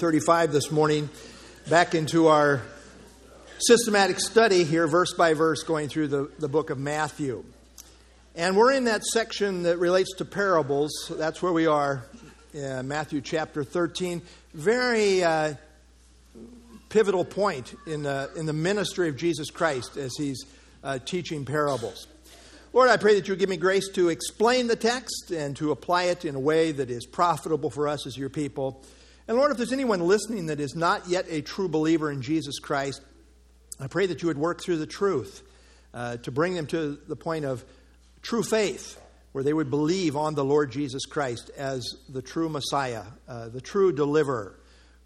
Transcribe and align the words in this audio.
35 0.00 0.50
this 0.50 0.70
morning, 0.70 1.10
back 1.68 1.94
into 1.94 2.28
our 2.28 2.62
systematic 3.58 4.18
study 4.18 4.64
here, 4.64 4.86
verse 4.86 5.12
by 5.12 5.34
verse, 5.34 5.62
going 5.62 5.90
through 5.90 6.08
the, 6.08 6.30
the 6.38 6.48
book 6.48 6.70
of 6.70 6.78
Matthew. 6.78 7.44
And 8.34 8.56
we're 8.56 8.72
in 8.72 8.84
that 8.84 9.04
section 9.04 9.64
that 9.64 9.76
relates 9.76 10.14
to 10.14 10.24
parables. 10.24 10.90
That's 11.10 11.42
where 11.42 11.52
we 11.52 11.66
are, 11.66 12.06
uh, 12.54 12.82
Matthew 12.82 13.20
chapter 13.20 13.62
13. 13.62 14.22
Very 14.54 15.22
uh, 15.22 15.52
pivotal 16.88 17.26
point 17.26 17.74
in 17.86 18.02
the, 18.02 18.30
in 18.36 18.46
the 18.46 18.54
ministry 18.54 19.10
of 19.10 19.18
Jesus 19.18 19.50
Christ 19.50 19.98
as 19.98 20.12
he's 20.16 20.46
uh, 20.82 20.98
teaching 20.98 21.44
parables. 21.44 22.06
Lord, 22.72 22.88
I 22.88 22.96
pray 22.96 23.16
that 23.16 23.28
you 23.28 23.36
give 23.36 23.50
me 23.50 23.58
grace 23.58 23.90
to 23.90 24.08
explain 24.08 24.66
the 24.66 24.76
text 24.76 25.30
and 25.30 25.54
to 25.58 25.72
apply 25.72 26.04
it 26.04 26.24
in 26.24 26.36
a 26.36 26.40
way 26.40 26.72
that 26.72 26.88
is 26.88 27.04
profitable 27.04 27.68
for 27.68 27.86
us 27.86 28.06
as 28.06 28.16
your 28.16 28.30
people. 28.30 28.82
And 29.30 29.38
Lord, 29.38 29.52
if 29.52 29.58
there's 29.58 29.72
anyone 29.72 30.00
listening 30.00 30.46
that 30.46 30.58
is 30.58 30.74
not 30.74 31.08
yet 31.08 31.24
a 31.28 31.40
true 31.40 31.68
believer 31.68 32.10
in 32.10 32.20
Jesus 32.20 32.58
Christ, 32.58 33.00
I 33.78 33.86
pray 33.86 34.06
that 34.06 34.22
you 34.22 34.26
would 34.26 34.36
work 34.36 34.60
through 34.60 34.78
the 34.78 34.88
truth 34.88 35.44
uh, 35.94 36.16
to 36.16 36.32
bring 36.32 36.54
them 36.54 36.66
to 36.66 36.98
the 37.06 37.14
point 37.14 37.44
of 37.44 37.64
true 38.22 38.42
faith, 38.42 39.00
where 39.30 39.44
they 39.44 39.52
would 39.52 39.70
believe 39.70 40.16
on 40.16 40.34
the 40.34 40.44
Lord 40.44 40.72
Jesus 40.72 41.06
Christ 41.06 41.48
as 41.56 41.88
the 42.08 42.22
true 42.22 42.48
Messiah, 42.48 43.04
uh, 43.28 43.50
the 43.50 43.60
true 43.60 43.92
deliverer, 43.92 44.58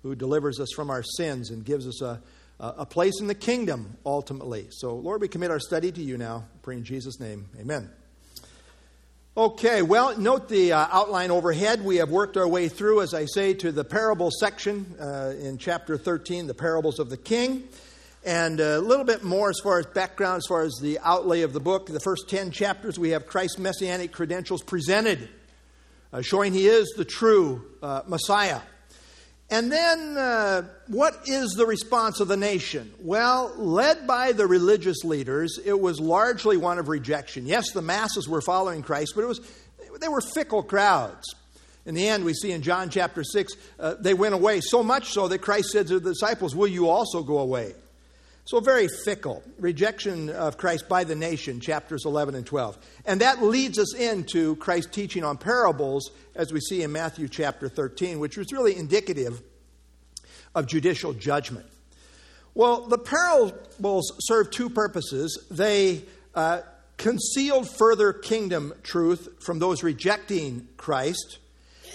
who 0.03 0.15
delivers 0.15 0.59
us 0.59 0.73
from 0.75 0.89
our 0.89 1.03
sins 1.03 1.51
and 1.51 1.63
gives 1.63 1.87
us 1.87 2.01
a, 2.01 2.19
a 2.59 2.87
place 2.87 3.21
in 3.21 3.27
the 3.27 3.35
kingdom 3.35 3.99
ultimately. 4.07 4.69
So, 4.71 4.95
Lord, 4.97 5.21
we 5.21 5.29
commit 5.29 5.51
our 5.51 5.61
study 5.61 5.93
to 5.93 6.03
you 6.03 6.17
now. 6.17 6.47
I 6.51 6.59
pray 6.63 6.79
in 6.79 6.85
Jesus' 6.85 7.21
name. 7.21 7.51
Amen. 7.61 7.91
Okay, 9.37 9.83
well, 9.83 10.17
note 10.17 10.49
the 10.49 10.75
uh, 10.75 10.87
outline 10.93 11.33
overhead. 11.33 11.85
We 11.85 11.97
have 11.97 12.09
worked 12.09 12.37
our 12.37 12.47
way 12.47 12.69
through, 12.69 13.01
as 13.01 13.15
I 13.15 13.25
say, 13.25 13.53
to 13.55 13.73
the 13.73 13.83
parable 13.83 14.31
section 14.31 14.95
uh, 15.01 15.33
in 15.37 15.59
chapter 15.59 15.99
13, 15.99 16.47
the 16.47 16.55
parables 16.55 17.01
of 17.01 17.11
the 17.11 17.17
king. 17.17 17.65
And 18.25 18.61
a 18.61 18.79
little 18.79 19.05
bit 19.05 19.25
more 19.25 19.51
as 19.51 19.59
far 19.61 19.81
as 19.81 19.87
background, 19.87 20.37
as 20.37 20.47
far 20.47 20.63
as 20.63 20.75
the 20.81 21.01
outlay 21.01 21.41
of 21.41 21.53
the 21.53 21.59
book. 21.59 21.87
The 21.87 21.99
first 21.99 22.31
10 22.31 22.53
chapters, 22.53 22.97
we 22.97 23.11
have 23.11 23.27
Christ's 23.27 23.59
messianic 23.59 24.13
credentials 24.13 24.63
presented, 24.63 25.29
uh, 26.13 26.23
showing 26.23 26.53
he 26.53 26.69
is 26.69 26.95
the 26.97 27.05
true 27.05 27.65
uh, 27.83 28.03
Messiah. 28.07 28.61
And 29.55 29.71
then, 29.71 30.19
uh, 30.19 30.63
what 30.89 31.29
is 31.29 31.53
the 31.53 31.65
response 31.65 32.19
of 32.19 32.27
the 32.27 32.37
nation? 32.37 32.93
Well, 32.99 33.55
led 33.57 34.05
by 34.05 34.33
the 34.33 34.49
religious 34.49 35.05
leaders, 35.05 35.61
it 35.65 35.79
was 35.79 36.01
largely 36.01 36.57
one 36.57 36.81
of 36.81 36.89
rejection. 36.89 37.47
Yes, 37.47 37.71
the 37.71 37.81
masses 37.81 38.29
were 38.29 38.41
following 38.41 38.83
Christ, 38.83 39.13
but 39.15 39.23
it 39.23 39.29
was, 39.29 39.41
they 40.01 40.09
were 40.09 40.21
fickle 40.21 40.65
crowds. 40.65 41.37
In 41.87 41.95
the 41.95 42.09
end, 42.09 42.25
we 42.25 42.35
see 42.35 42.51
in 42.51 42.63
John 42.63 42.91
chapter 42.91 43.23
6, 43.23 43.53
uh, 43.79 43.95
they 44.01 44.13
went 44.13 44.35
away, 44.35 44.61
so 44.61 44.83
much 44.83 45.13
so 45.13 45.29
that 45.29 45.39
Christ 45.39 45.69
said 45.69 45.87
to 45.87 46.01
the 46.01 46.11
disciples, 46.11 46.57
Will 46.57 46.67
you 46.67 46.89
also 46.89 47.23
go 47.23 47.39
away? 47.39 47.75
So, 48.47 48.61
very 48.61 48.89
fickle. 49.07 49.43
Rejection 49.59 50.29
of 50.29 50.59
Christ 50.59 50.87
by 50.87 51.05
the 51.05 51.15
nation, 51.15 51.61
chapters 51.61 52.05
11 52.05 52.35
and 52.35 52.45
12. 52.45 52.77
And 53.07 53.23
that 53.23 53.43
leads 53.43 53.79
us 53.79 53.95
into 53.95 54.57
Christ's 54.57 54.91
teaching 54.95 55.25
on 55.25 55.39
parables, 55.39 56.11
as 56.35 56.53
we 56.53 56.61
see 56.61 56.83
in 56.83 56.93
Matthew 56.93 57.27
chapter 57.27 57.71
13, 57.71 58.19
which 58.19 58.37
was 58.37 58.53
really 58.53 58.77
indicative 58.77 59.41
of 60.55 60.67
judicial 60.67 61.15
judgment. 61.15 61.65
Well, 62.53 62.83
the 62.83 62.99
parables 62.99 64.13
serve 64.21 64.51
two 64.51 64.69
purposes. 64.69 65.43
They 65.51 66.03
uh, 66.35 66.61
concealed 66.99 67.69
further 67.79 68.13
kingdom 68.13 68.75
truth 68.83 69.43
from 69.43 69.59
those 69.59 69.83
rejecting 69.83 70.69
Christ, 70.77 71.39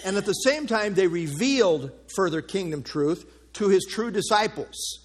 and 0.04 0.16
at 0.16 0.26
the 0.26 0.32
same 0.32 0.66
time, 0.66 0.94
they 0.94 1.06
revealed 1.06 1.92
further 2.16 2.42
kingdom 2.42 2.82
truth 2.82 3.24
to 3.54 3.68
his 3.68 3.86
true 3.88 4.10
disciples. 4.10 4.98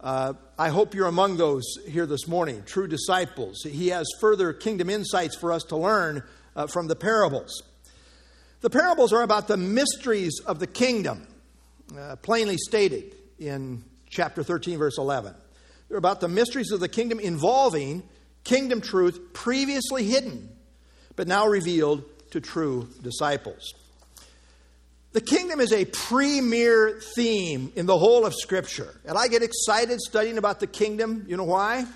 Uh, 0.00 0.32
I 0.60 0.70
hope 0.70 0.92
you're 0.92 1.06
among 1.06 1.36
those 1.36 1.62
here 1.86 2.04
this 2.04 2.26
morning, 2.26 2.64
true 2.66 2.88
disciples. 2.88 3.62
He 3.62 3.88
has 3.88 4.08
further 4.20 4.52
kingdom 4.52 4.90
insights 4.90 5.36
for 5.36 5.52
us 5.52 5.62
to 5.64 5.76
learn 5.76 6.24
uh, 6.56 6.66
from 6.66 6.88
the 6.88 6.96
parables. 6.96 7.62
The 8.60 8.68
parables 8.68 9.12
are 9.12 9.22
about 9.22 9.46
the 9.46 9.56
mysteries 9.56 10.40
of 10.44 10.58
the 10.58 10.66
kingdom, 10.66 11.28
uh, 11.96 12.16
plainly 12.16 12.56
stated 12.58 13.14
in 13.38 13.84
chapter 14.10 14.42
13, 14.42 14.78
verse 14.78 14.98
11. 14.98 15.32
They're 15.88 15.96
about 15.96 16.20
the 16.20 16.26
mysteries 16.26 16.72
of 16.72 16.80
the 16.80 16.88
kingdom 16.88 17.20
involving 17.20 18.02
kingdom 18.42 18.80
truth 18.80 19.32
previously 19.32 20.06
hidden, 20.06 20.48
but 21.14 21.28
now 21.28 21.46
revealed 21.46 22.02
to 22.32 22.40
true 22.40 22.88
disciples. 23.00 23.74
The 25.12 25.20
kingdom 25.22 25.60
is 25.60 25.72
a 25.72 25.86
premier 25.86 27.00
theme 27.14 27.72
in 27.74 27.86
the 27.86 27.96
whole 27.96 28.26
of 28.26 28.34
Scripture. 28.34 28.94
And 29.06 29.16
I 29.16 29.28
get 29.28 29.42
excited 29.42 30.00
studying 30.00 30.36
about 30.36 30.60
the 30.60 30.66
kingdom. 30.66 31.24
You 31.26 31.36
know 31.36 31.44
why? 31.44 31.86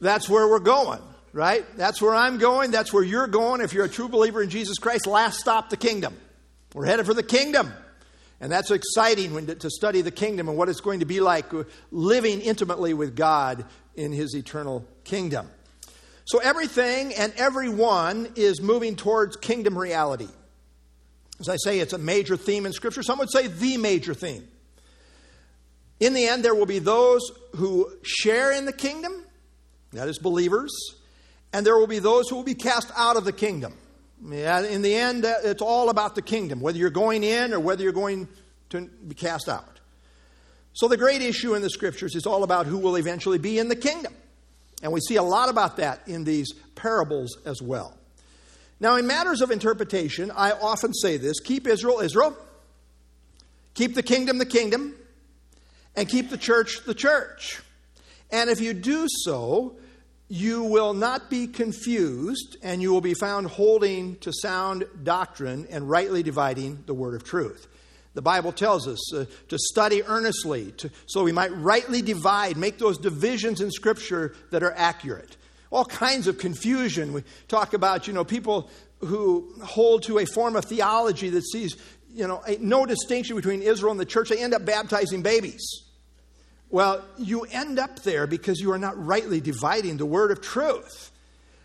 That's 0.00 0.28
where 0.28 0.48
we're 0.48 0.60
going, 0.60 1.00
right? 1.32 1.64
That's 1.76 2.00
where 2.00 2.14
I'm 2.14 2.38
going. 2.38 2.70
That's 2.70 2.92
where 2.92 3.02
you're 3.02 3.26
going. 3.26 3.60
If 3.60 3.72
you're 3.72 3.84
a 3.84 3.90
true 3.90 4.08
believer 4.08 4.42
in 4.42 4.48
Jesus 4.48 4.78
Christ, 4.78 5.06
last 5.06 5.40
stop 5.40 5.70
the 5.70 5.76
kingdom. 5.76 6.16
We're 6.72 6.86
headed 6.86 7.04
for 7.04 7.14
the 7.14 7.22
kingdom. 7.22 7.72
And 8.40 8.50
that's 8.50 8.70
exciting 8.70 9.34
when, 9.34 9.46
to 9.46 9.68
study 9.68 10.00
the 10.00 10.10
kingdom 10.10 10.48
and 10.48 10.56
what 10.56 10.68
it's 10.68 10.80
going 10.80 11.00
to 11.00 11.06
be 11.06 11.20
like 11.20 11.52
uh, 11.52 11.64
living 11.90 12.40
intimately 12.40 12.94
with 12.94 13.14
God 13.14 13.66
in 13.96 14.12
his 14.12 14.34
eternal 14.34 14.86
kingdom. 15.04 15.50
So 16.24 16.38
everything 16.38 17.12
and 17.12 17.34
everyone 17.36 18.32
is 18.36 18.62
moving 18.62 18.96
towards 18.96 19.36
kingdom 19.36 19.76
reality. 19.76 20.28
As 21.40 21.48
I 21.48 21.56
say, 21.56 21.80
it's 21.80 21.94
a 21.94 21.98
major 21.98 22.36
theme 22.36 22.66
in 22.66 22.72
Scripture. 22.72 23.02
Some 23.02 23.18
would 23.18 23.32
say 23.32 23.46
the 23.46 23.78
major 23.78 24.12
theme. 24.12 24.46
In 25.98 26.12
the 26.12 26.26
end, 26.26 26.44
there 26.44 26.54
will 26.54 26.66
be 26.66 26.78
those 26.78 27.22
who 27.56 27.90
share 28.02 28.52
in 28.52 28.66
the 28.66 28.72
kingdom, 28.72 29.24
that 29.92 30.08
is, 30.08 30.18
believers, 30.18 30.70
and 31.52 31.66
there 31.66 31.76
will 31.76 31.86
be 31.86 31.98
those 31.98 32.28
who 32.28 32.36
will 32.36 32.42
be 32.42 32.54
cast 32.54 32.90
out 32.96 33.16
of 33.16 33.24
the 33.24 33.32
kingdom. 33.32 33.74
In 34.22 34.82
the 34.82 34.94
end, 34.94 35.24
uh, 35.24 35.34
it's 35.42 35.62
all 35.62 35.88
about 35.88 36.14
the 36.14 36.22
kingdom, 36.22 36.60
whether 36.60 36.76
you're 36.76 36.90
going 36.90 37.24
in 37.24 37.54
or 37.54 37.60
whether 37.60 37.82
you're 37.82 37.92
going 37.92 38.28
to 38.68 38.82
be 38.82 39.14
cast 39.14 39.48
out. 39.48 39.80
So, 40.74 40.88
the 40.88 40.96
great 40.96 41.22
issue 41.22 41.54
in 41.54 41.62
the 41.62 41.70
scriptures 41.70 42.14
is 42.14 42.26
all 42.26 42.44
about 42.44 42.66
who 42.66 42.78
will 42.78 42.96
eventually 42.96 43.38
be 43.38 43.58
in 43.58 43.68
the 43.68 43.76
kingdom. 43.76 44.14
And 44.82 44.92
we 44.92 45.00
see 45.00 45.16
a 45.16 45.22
lot 45.22 45.48
about 45.48 45.78
that 45.78 46.06
in 46.06 46.24
these 46.24 46.52
parables 46.74 47.38
as 47.44 47.60
well. 47.60 47.96
Now, 48.80 48.96
in 48.96 49.06
matters 49.06 49.42
of 49.42 49.50
interpretation, 49.50 50.30
I 50.30 50.52
often 50.52 50.94
say 50.94 51.18
this 51.18 51.38
keep 51.38 51.66
Israel, 51.66 52.00
Israel, 52.00 52.36
keep 53.74 53.94
the 53.94 54.02
kingdom, 54.02 54.38
the 54.38 54.46
kingdom, 54.46 54.94
and 55.94 56.08
keep 56.08 56.30
the 56.30 56.38
church, 56.38 56.84
the 56.86 56.94
church. 56.94 57.60
And 58.30 58.48
if 58.48 58.60
you 58.60 58.72
do 58.72 59.06
so, 59.24 59.76
you 60.28 60.62
will 60.62 60.94
not 60.94 61.28
be 61.28 61.46
confused, 61.46 62.56
and 62.62 62.80
you 62.80 62.92
will 62.92 63.00
be 63.00 63.14
found 63.14 63.48
holding 63.48 64.16
to 64.18 64.32
sound 64.32 64.86
doctrine 65.02 65.66
and 65.70 65.90
rightly 65.90 66.22
dividing 66.22 66.84
the 66.86 66.94
word 66.94 67.14
of 67.14 67.24
truth. 67.24 67.66
The 68.14 68.22
Bible 68.22 68.52
tells 68.52 68.88
us 68.88 69.14
uh, 69.14 69.26
to 69.48 69.58
study 69.58 70.02
earnestly 70.04 70.72
to, 70.78 70.90
so 71.06 71.22
we 71.22 71.32
might 71.32 71.54
rightly 71.54 72.00
divide, 72.00 72.56
make 72.56 72.78
those 72.78 72.98
divisions 72.98 73.60
in 73.60 73.70
Scripture 73.70 74.34
that 74.50 74.62
are 74.62 74.72
accurate 74.72 75.36
all 75.70 75.84
kinds 75.84 76.26
of 76.26 76.38
confusion. 76.38 77.12
We 77.12 77.24
talk 77.48 77.74
about, 77.74 78.06
you 78.06 78.12
know, 78.12 78.24
people 78.24 78.68
who 78.98 79.54
hold 79.64 80.02
to 80.04 80.18
a 80.18 80.26
form 80.26 80.56
of 80.56 80.64
theology 80.64 81.30
that 81.30 81.42
sees, 81.42 81.76
you 82.12 82.26
know, 82.26 82.42
no 82.60 82.86
distinction 82.86 83.36
between 83.36 83.62
Israel 83.62 83.92
and 83.92 84.00
the 84.00 84.04
church. 84.04 84.28
They 84.28 84.42
end 84.42 84.54
up 84.54 84.64
baptizing 84.64 85.22
babies. 85.22 85.62
Well, 86.68 87.04
you 87.18 87.42
end 87.42 87.78
up 87.78 88.02
there 88.02 88.26
because 88.26 88.60
you 88.60 88.72
are 88.72 88.78
not 88.78 89.02
rightly 89.04 89.40
dividing 89.40 89.96
the 89.96 90.06
word 90.06 90.30
of 90.30 90.40
truth. 90.40 91.10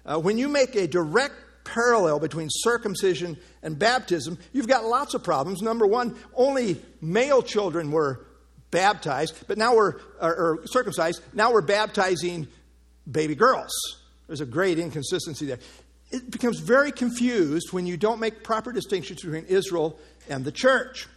Uh, 0.06 0.20
when 0.20 0.38
you 0.38 0.48
make 0.48 0.76
a 0.76 0.88
direct 0.88 1.36
parallel 1.64 2.20
between 2.20 2.48
circumcision 2.50 3.38
and 3.62 3.78
baptism, 3.78 4.38
you've 4.54 4.68
got 4.68 4.86
lots 4.86 5.14
of 5.14 5.24
problems. 5.24 5.62
Number 5.62 5.86
one, 5.86 6.16
only 6.36 6.82
male 7.02 7.42
children 7.42 7.92
were 7.92 8.26
baptized, 8.72 9.36
but 9.48 9.58
now 9.58 9.76
we're 9.76 9.96
or, 10.22 10.36
or 10.36 10.68
circumcised. 10.68 11.22
Now 11.34 11.52
we're 11.52 11.62
baptizing 11.62 12.48
baby 13.10 13.36
girls. 13.36 13.72
There's 14.28 14.42
a 14.42 14.46
great 14.46 14.80
inconsistency 14.80 15.46
there. 15.46 15.60
It 16.12 16.32
becomes 16.32 16.60
very 16.60 16.92
confused 16.92 17.74
when 17.74 17.86
you 17.86 17.98
don't 17.98 18.20
make 18.20 18.44
proper 18.44 18.72
distinctions 18.72 19.22
between 19.22 19.46
Israel 19.46 20.00
and 20.30 20.46
the 20.46 20.52
church. 20.52 21.08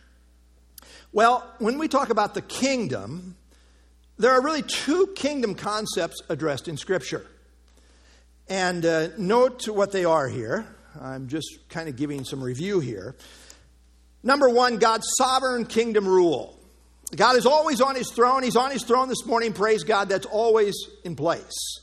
Well, 1.13 1.51
when 1.59 1.79
we 1.79 1.89
talk 1.89 2.11
about 2.11 2.35
the 2.35 2.43
kingdom, 2.43 3.37
there 4.19 4.33
are 4.33 4.43
really 4.43 4.63
two 4.63 5.13
kingdom 5.15 5.55
concepts 5.55 6.21
addressed 6.29 6.69
in 6.69 6.77
Scripture. 6.77 7.25
And 8.49 8.85
uh, 8.85 9.09
note 9.17 9.69
what 9.69 9.93
they 9.93 10.05
are 10.05 10.29
here. 10.29 10.67
I'm 11.01 11.29
just 11.29 11.69
kind 11.69 11.89
of 11.89 11.97
giving 11.97 12.25
some 12.25 12.43
review 12.43 12.81
here. 12.81 13.15
Number 14.23 14.49
one, 14.49 14.79
God's 14.79 15.07
sovereign 15.17 15.65
kingdom 15.65 16.07
rule. 16.07 16.58
God 17.15 17.37
is 17.37 17.47
always 17.47 17.81
on 17.81 17.95
his 17.95 18.11
throne. 18.11 18.43
He's 18.43 18.57
on 18.57 18.71
his 18.71 18.83
throne 18.83 19.09
this 19.09 19.25
morning. 19.25 19.53
Praise 19.53 19.83
God. 19.83 20.09
That's 20.09 20.27
always 20.27 20.75
in 21.05 21.17
place. 21.17 21.81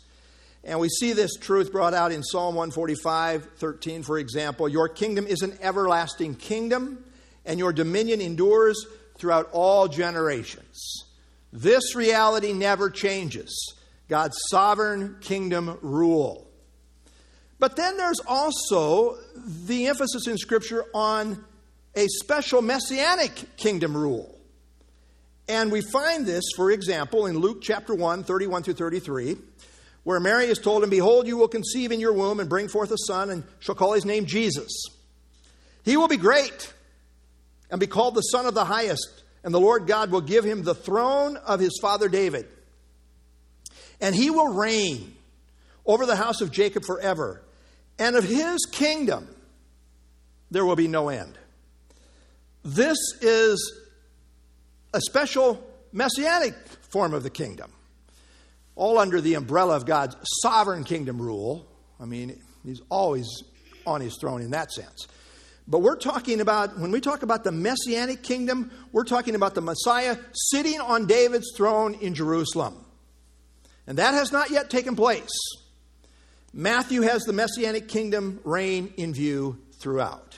And 0.64 0.80
we 0.80 0.90
see 0.90 1.14
this 1.14 1.36
truth 1.36 1.72
brought 1.72 1.94
out 1.94 2.12
in 2.12 2.24
Psalm 2.24 2.56
145, 2.56 3.50
13, 3.58 4.04
for 4.04 4.18
example. 4.18 4.68
Your 4.68 4.88
kingdom 4.88 5.28
is 5.28 5.42
an 5.42 5.58
everlasting 5.62 6.36
kingdom, 6.36 7.04
and 7.46 7.60
your 7.60 7.72
dominion 7.74 8.22
endures 8.22 8.86
throughout 9.18 9.50
all 9.52 9.88
generations. 9.88 11.06
This 11.54 11.96
reality 11.96 12.52
never 12.52 12.90
changes 12.90 13.76
God's 14.10 14.38
sovereign 14.50 15.18
kingdom 15.22 15.78
rule. 15.82 16.48
But 17.60 17.76
then 17.76 17.98
there's 17.98 18.20
also 18.28 19.18
the 19.66 19.88
emphasis 19.88 20.28
in 20.28 20.38
Scripture 20.38 20.86
on 20.94 21.44
a 21.96 22.08
special 22.08 22.62
messianic 22.62 23.56
kingdom 23.56 23.96
rule. 23.96 24.35
And 25.48 25.72
we 25.72 25.82
find 25.82 26.26
this, 26.26 26.44
for 26.56 26.72
example, 26.72 27.28
in 27.28 27.38
Luke 27.38 27.62
chapter 27.62 27.94
1, 27.94 28.24
31 28.24 28.64
through 28.64 28.74
33, 28.74 29.38
where 30.04 30.20
Mary 30.20 30.46
is 30.46 30.58
told, 30.58 30.82
And 30.84 30.90
behold, 30.90 31.28
you 31.28 31.38
will 31.38 31.48
conceive 31.48 31.92
in 31.92 32.00
your 32.00 32.14
womb 32.14 32.40
and 32.40 32.50
bring 32.50 32.68
forth 32.68 32.92
a 32.92 32.98
son, 32.98 33.30
and 33.30 33.44
shall 33.60 33.76
call 33.76 33.94
his 33.94 34.06
name 34.06 34.26
Jesus. 34.26 34.72
He 35.84 35.98
will 35.98 36.08
be 36.08 36.18
great 36.18 36.74
and 37.70 37.80
be 37.80 37.88
called 37.88 38.16
the 38.16 38.22
Son 38.22 38.48
of 38.48 38.56
the 38.56 38.66
Highest, 38.66 39.24
and 39.44 39.54
the 39.54 39.60
Lord 39.60 39.86
God 39.86 40.10
will 40.10 40.22
give 40.22 40.44
him 40.44 40.64
the 40.64 40.74
throne 40.74 41.38
of 41.38 41.60
his 41.60 41.78
father 41.80 42.10
David. 42.10 42.48
And 44.02 44.16
he 44.16 44.32
will 44.32 44.54
reign 44.54 45.16
over 45.86 46.08
the 46.08 46.16
house 46.16 46.42
of 46.42 46.52
Jacob 46.52 46.84
forever, 46.86 47.44
and 48.00 48.16
of 48.16 48.24
his 48.24 48.66
kingdom 48.72 49.28
there 50.50 50.66
will 50.66 50.76
be 50.76 50.88
no 50.88 51.10
end. 51.10 51.38
This 52.64 52.98
is 53.22 53.85
a 54.96 55.02
special 55.02 55.62
messianic 55.92 56.56
form 56.90 57.14
of 57.14 57.24
the 57.24 57.30
kingdom, 57.30 57.72
all 58.76 58.98
under 58.98 59.22
the 59.22 59.34
umbrella 59.36 59.76
of 59.76 59.86
God's 59.86 60.16
sovereign 60.42 60.84
kingdom 60.84 61.22
rule. 61.22 61.68
I 62.00 62.06
mean, 62.06 62.40
he's 62.64 62.82
always 62.90 63.28
on 63.86 64.02
his 64.02 64.18
throne 64.20 64.42
in 64.42 64.52
that 64.52 64.72
sense. 64.72 65.08
But 65.68 65.80
we're 65.80 65.98
talking 65.98 66.42
about, 66.42 66.80
when 66.80 66.92
we 66.92 67.02
talk 67.02 67.24
about 67.24 67.44
the 67.44 67.52
messianic 67.52 68.24
kingdom, 68.24 68.72
we're 68.92 69.04
talking 69.04 69.36
about 69.36 69.56
the 69.56 69.62
Messiah 69.62 70.16
sitting 70.32 70.80
on 70.80 71.08
David's 71.08 71.52
throne 71.56 71.96
in 71.96 72.14
Jerusalem. 72.14 72.86
And 73.88 73.98
that 73.98 74.14
has 74.14 74.32
not 74.32 74.52
yet 74.52 74.70
taken 74.70 74.96
place. 74.96 75.36
Matthew 76.54 77.02
has 77.02 77.24
the 77.24 77.34
messianic 77.34 77.88
kingdom 77.88 78.40
reign 78.44 78.94
in 78.96 79.14
view 79.14 79.60
throughout. 79.80 80.35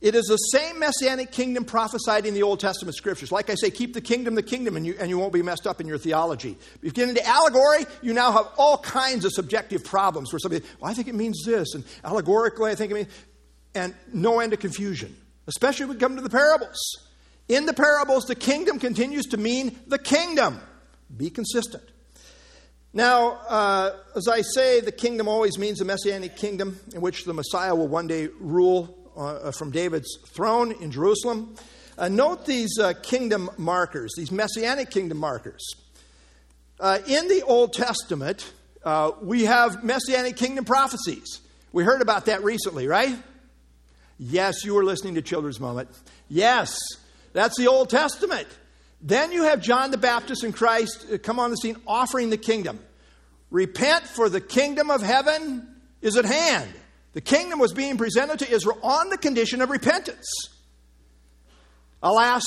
It 0.00 0.14
is 0.14 0.26
the 0.26 0.36
same 0.36 0.78
messianic 0.78 1.32
kingdom 1.32 1.64
prophesied 1.64 2.26
in 2.26 2.34
the 2.34 2.42
Old 2.42 2.60
Testament 2.60 2.96
scriptures. 2.96 3.32
Like 3.32 3.48
I 3.48 3.54
say, 3.54 3.70
keep 3.70 3.94
the 3.94 4.02
kingdom 4.02 4.34
the 4.34 4.42
kingdom, 4.42 4.76
and 4.76 4.86
you, 4.86 4.94
and 5.00 5.08
you 5.08 5.16
won't 5.16 5.32
be 5.32 5.42
messed 5.42 5.66
up 5.66 5.80
in 5.80 5.86
your 5.86 5.96
theology. 5.96 6.56
If 6.74 6.78
you 6.82 6.90
get 6.90 7.08
into 7.08 7.26
allegory, 7.26 7.86
you 8.02 8.12
now 8.12 8.30
have 8.30 8.48
all 8.58 8.76
kinds 8.78 9.24
of 9.24 9.32
subjective 9.32 9.84
problems 9.84 10.32
where 10.32 10.40
somebody, 10.40 10.64
well, 10.80 10.90
I 10.90 10.94
think 10.94 11.08
it 11.08 11.14
means 11.14 11.44
this, 11.46 11.74
and 11.74 11.82
allegorically, 12.04 12.70
I 12.70 12.74
think 12.74 12.92
it 12.92 12.94
means, 12.94 13.08
and 13.74 13.94
no 14.12 14.40
end 14.40 14.52
of 14.52 14.58
confusion, 14.58 15.16
especially 15.46 15.86
when 15.86 15.96
we 15.96 16.00
come 16.00 16.16
to 16.16 16.22
the 16.22 16.30
parables. 16.30 16.78
In 17.48 17.64
the 17.64 17.74
parables, 17.74 18.24
the 18.24 18.34
kingdom 18.34 18.78
continues 18.78 19.26
to 19.26 19.38
mean 19.38 19.78
the 19.86 19.98
kingdom. 19.98 20.60
Be 21.16 21.30
consistent. 21.30 21.84
Now, 22.92 23.32
uh, 23.48 23.92
as 24.14 24.28
I 24.28 24.42
say, 24.42 24.80
the 24.80 24.92
kingdom 24.92 25.28
always 25.28 25.58
means 25.58 25.80
a 25.80 25.84
messianic 25.84 26.36
kingdom 26.36 26.80
in 26.94 27.00
which 27.00 27.24
the 27.24 27.34
Messiah 27.34 27.74
will 27.74 27.88
one 27.88 28.06
day 28.06 28.28
rule 28.40 28.95
uh, 29.16 29.50
from 29.52 29.70
David's 29.70 30.18
throne 30.28 30.72
in 30.72 30.90
Jerusalem. 30.90 31.56
Uh, 31.98 32.08
note 32.08 32.44
these 32.44 32.78
uh, 32.78 32.92
kingdom 33.02 33.50
markers, 33.56 34.12
these 34.16 34.30
messianic 34.30 34.90
kingdom 34.90 35.18
markers. 35.18 35.74
Uh, 36.78 36.98
in 37.06 37.28
the 37.28 37.42
Old 37.42 37.72
Testament, 37.72 38.52
uh, 38.84 39.12
we 39.22 39.44
have 39.44 39.82
messianic 39.82 40.36
kingdom 40.36 40.64
prophecies. 40.64 41.40
We 41.72 41.84
heard 41.84 42.02
about 42.02 42.26
that 42.26 42.44
recently, 42.44 42.86
right? 42.86 43.16
Yes, 44.18 44.64
you 44.64 44.74
were 44.74 44.84
listening 44.84 45.14
to 45.14 45.22
Children's 45.22 45.58
Moment. 45.60 45.88
Yes, 46.28 46.78
that's 47.32 47.56
the 47.58 47.68
Old 47.68 47.90
Testament. 47.90 48.46
Then 49.00 49.32
you 49.32 49.44
have 49.44 49.60
John 49.60 49.90
the 49.90 49.98
Baptist 49.98 50.42
and 50.42 50.54
Christ 50.54 51.06
uh, 51.12 51.18
come 51.18 51.38
on 51.38 51.50
the 51.50 51.56
scene 51.56 51.76
offering 51.86 52.30
the 52.30 52.36
kingdom. 52.36 52.78
Repent, 53.50 54.04
for 54.04 54.28
the 54.28 54.40
kingdom 54.40 54.90
of 54.90 55.02
heaven 55.02 55.66
is 56.02 56.16
at 56.16 56.24
hand. 56.24 56.70
The 57.16 57.22
kingdom 57.22 57.58
was 57.58 57.72
being 57.72 57.96
presented 57.96 58.40
to 58.40 58.50
Israel 58.50 58.78
on 58.82 59.08
the 59.08 59.16
condition 59.16 59.62
of 59.62 59.70
repentance. 59.70 60.28
Alas, 62.02 62.44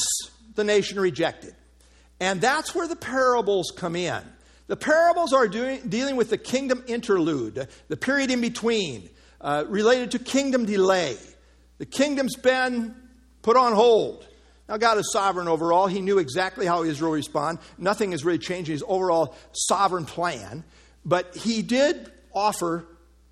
the 0.54 0.63
nation 0.63 1.00
rejected. 1.00 1.56
And 2.19 2.39
that's 2.39 2.75
where 2.75 2.88
the 2.88 2.95
parables 2.95 3.74
come 3.75 3.95
in. 3.95 4.21
The 4.68 4.75
parables 4.75 5.33
are 5.33 5.48
doing, 5.48 5.89
dealing 5.89 6.18
with 6.18 6.30
the 6.30 6.38
kingdom 6.38 6.83
interlude, 6.86 7.68
the 7.88 7.98
period 7.98 8.30
in 8.30 8.42
between, 8.42 9.10
uh, 9.42 9.66
related 9.68 10.12
to 10.12 10.19
kingdom 10.19 10.68
delay. 10.68 11.18
The 11.80 11.88
kingdom's 11.88 12.36
been 12.36 12.94
put 13.42 13.57
on 13.57 13.74
hold. 13.74 14.27
Now, 14.68 14.77
God 14.77 15.00
is 15.00 15.12
sovereign 15.12 15.48
over 15.48 15.74
all. 15.74 15.88
He 15.88 16.00
knew 16.00 16.19
exactly 16.19 16.68
how 16.68 16.83
Israel 16.83 17.10
would 17.10 17.18
respond. 17.18 17.57
Nothing 17.80 18.12
has 18.12 18.24
really 18.24 18.38
changed 18.38 18.69
in 18.69 18.74
his 18.74 18.83
overall 18.88 19.36
sovereign 19.51 20.06
plan. 20.06 20.63
But 21.04 21.36
he 21.36 21.63
did 21.63 22.12
offer 22.36 22.86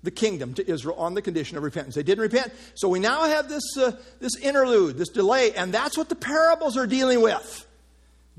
the 0.08 0.12
kingdom 0.12 0.54
to 0.54 0.66
Israel 0.66 0.96
on 0.96 1.12
the 1.12 1.20
condition 1.20 1.58
of 1.58 1.62
repentance. 1.62 1.94
They 1.94 2.02
didn't 2.02 2.22
repent. 2.22 2.50
So 2.76 2.88
we 2.88 2.98
now 2.98 3.24
have 3.24 3.50
this, 3.50 3.76
uh, 3.76 3.92
this 4.20 4.36
interlude, 4.36 4.96
this 4.96 5.10
delay, 5.10 5.52
and 5.52 5.70
that's 5.70 5.98
what 5.98 6.08
the 6.08 6.14
parables 6.14 6.78
are 6.78 6.86
dealing 6.86 7.20
with. 7.20 7.66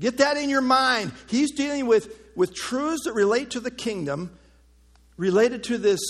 Get 0.00 0.16
that 0.16 0.36
in 0.36 0.50
your 0.50 0.62
mind. 0.62 1.12
He's 1.28 1.52
dealing 1.52 1.86
with, 1.86 2.12
with 2.34 2.52
truths 2.56 3.04
that 3.04 3.12
relate 3.12 3.50
to 3.50 3.60
the 3.60 3.70
kingdom 3.70 4.36
related 5.16 5.62
to 5.64 5.78
this 5.78 6.00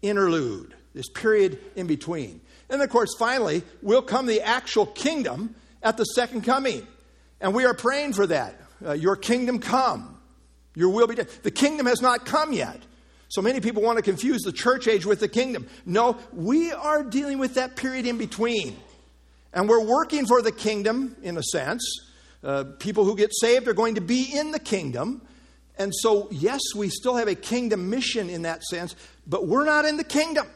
interlude, 0.00 0.72
this 0.94 1.10
period 1.10 1.58
in 1.74 1.86
between. 1.86 2.40
And 2.70 2.80
of 2.80 2.88
course, 2.88 3.10
finally, 3.18 3.64
will 3.82 4.00
come 4.00 4.24
the 4.24 4.40
actual 4.40 4.86
kingdom 4.86 5.56
at 5.82 5.98
the 5.98 6.04
second 6.04 6.40
coming. 6.44 6.86
And 7.38 7.54
we 7.54 7.66
are 7.66 7.74
praying 7.74 8.14
for 8.14 8.26
that. 8.28 8.58
Uh, 8.82 8.92
your 8.92 9.16
kingdom 9.16 9.58
come. 9.58 10.18
Your 10.74 10.88
will 10.88 11.06
be 11.06 11.16
done. 11.16 11.26
The 11.42 11.50
kingdom 11.50 11.84
has 11.84 12.00
not 12.00 12.24
come 12.24 12.54
yet. 12.54 12.80
So 13.28 13.42
many 13.42 13.60
people 13.60 13.82
want 13.82 13.96
to 13.96 14.02
confuse 14.02 14.42
the 14.42 14.52
church 14.52 14.86
age 14.86 15.04
with 15.04 15.20
the 15.20 15.28
kingdom. 15.28 15.66
No, 15.84 16.16
we 16.32 16.72
are 16.72 17.02
dealing 17.02 17.38
with 17.38 17.54
that 17.54 17.76
period 17.76 18.06
in 18.06 18.18
between. 18.18 18.76
And 19.52 19.68
we're 19.68 19.84
working 19.84 20.26
for 20.26 20.42
the 20.42 20.52
kingdom, 20.52 21.16
in 21.22 21.36
a 21.36 21.42
sense. 21.42 21.82
Uh, 22.44 22.64
people 22.78 23.04
who 23.04 23.16
get 23.16 23.30
saved 23.34 23.66
are 23.66 23.74
going 23.74 23.96
to 23.96 24.00
be 24.00 24.30
in 24.32 24.52
the 24.52 24.60
kingdom. 24.60 25.22
And 25.78 25.92
so, 25.94 26.28
yes, 26.30 26.60
we 26.74 26.88
still 26.88 27.16
have 27.16 27.28
a 27.28 27.34
kingdom 27.34 27.90
mission 27.90 28.30
in 28.30 28.42
that 28.42 28.62
sense, 28.62 28.94
but 29.26 29.46
we're 29.46 29.64
not 29.64 29.84
in 29.84 29.96
the 29.96 30.04
kingdom. 30.04 30.46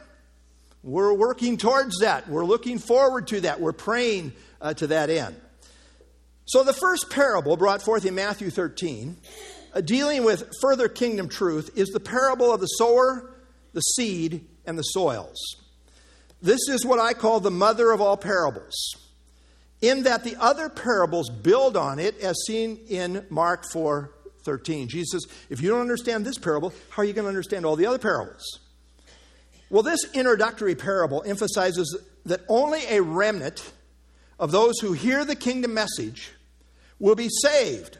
We're 0.83 1.13
working 1.13 1.57
towards 1.57 1.99
that. 1.99 2.27
We're 2.27 2.45
looking 2.45 2.79
forward 2.79 3.27
to 3.27 3.41
that. 3.41 3.59
We're 3.59 3.71
praying 3.71 4.33
uh, 4.61 4.73
to 4.75 4.87
that 4.87 5.09
end. 5.09 5.35
So, 6.45 6.63
the 6.63 6.73
first 6.73 7.09
parable 7.09 7.55
brought 7.55 7.81
forth 7.81 8.05
in 8.05 8.15
Matthew 8.15 8.49
13 8.49 9.15
uh, 9.15 9.50
Uh, 9.73 9.81
dealing 9.81 10.23
with 10.23 10.51
further 10.61 10.89
kingdom 10.89 11.29
truth 11.29 11.71
is 11.75 11.89
the 11.89 11.99
parable 11.99 12.53
of 12.53 12.59
the 12.59 12.67
sower, 12.67 13.33
the 13.73 13.81
seed, 13.81 14.45
and 14.65 14.77
the 14.77 14.83
soils. 14.83 15.37
This 16.41 16.67
is 16.67 16.85
what 16.85 16.99
I 16.99 17.13
call 17.13 17.39
the 17.39 17.51
mother 17.51 17.91
of 17.91 18.01
all 18.01 18.17
parables, 18.17 18.75
in 19.81 20.03
that 20.03 20.23
the 20.23 20.35
other 20.39 20.67
parables 20.67 21.29
build 21.29 21.77
on 21.77 21.99
it, 21.99 22.19
as 22.19 22.35
seen 22.45 22.79
in 22.89 23.25
Mark 23.29 23.63
4 23.71 24.11
13. 24.43 24.87
Jesus 24.89 25.23
says, 25.23 25.37
If 25.49 25.61
you 25.61 25.69
don't 25.69 25.81
understand 25.81 26.25
this 26.25 26.37
parable, 26.37 26.73
how 26.89 27.03
are 27.03 27.05
you 27.05 27.13
going 27.13 27.25
to 27.25 27.29
understand 27.29 27.65
all 27.65 27.75
the 27.75 27.85
other 27.85 27.99
parables? 27.99 28.43
Well, 29.69 29.83
this 29.83 30.03
introductory 30.13 30.75
parable 30.75 31.23
emphasizes 31.25 31.97
that 32.25 32.41
only 32.49 32.81
a 32.89 33.01
remnant 33.01 33.71
of 34.39 34.51
those 34.51 34.79
who 34.79 34.93
hear 34.93 35.23
the 35.23 35.35
kingdom 35.35 35.73
message 35.73 36.31
will 36.99 37.15
be 37.15 37.29
saved 37.41 37.99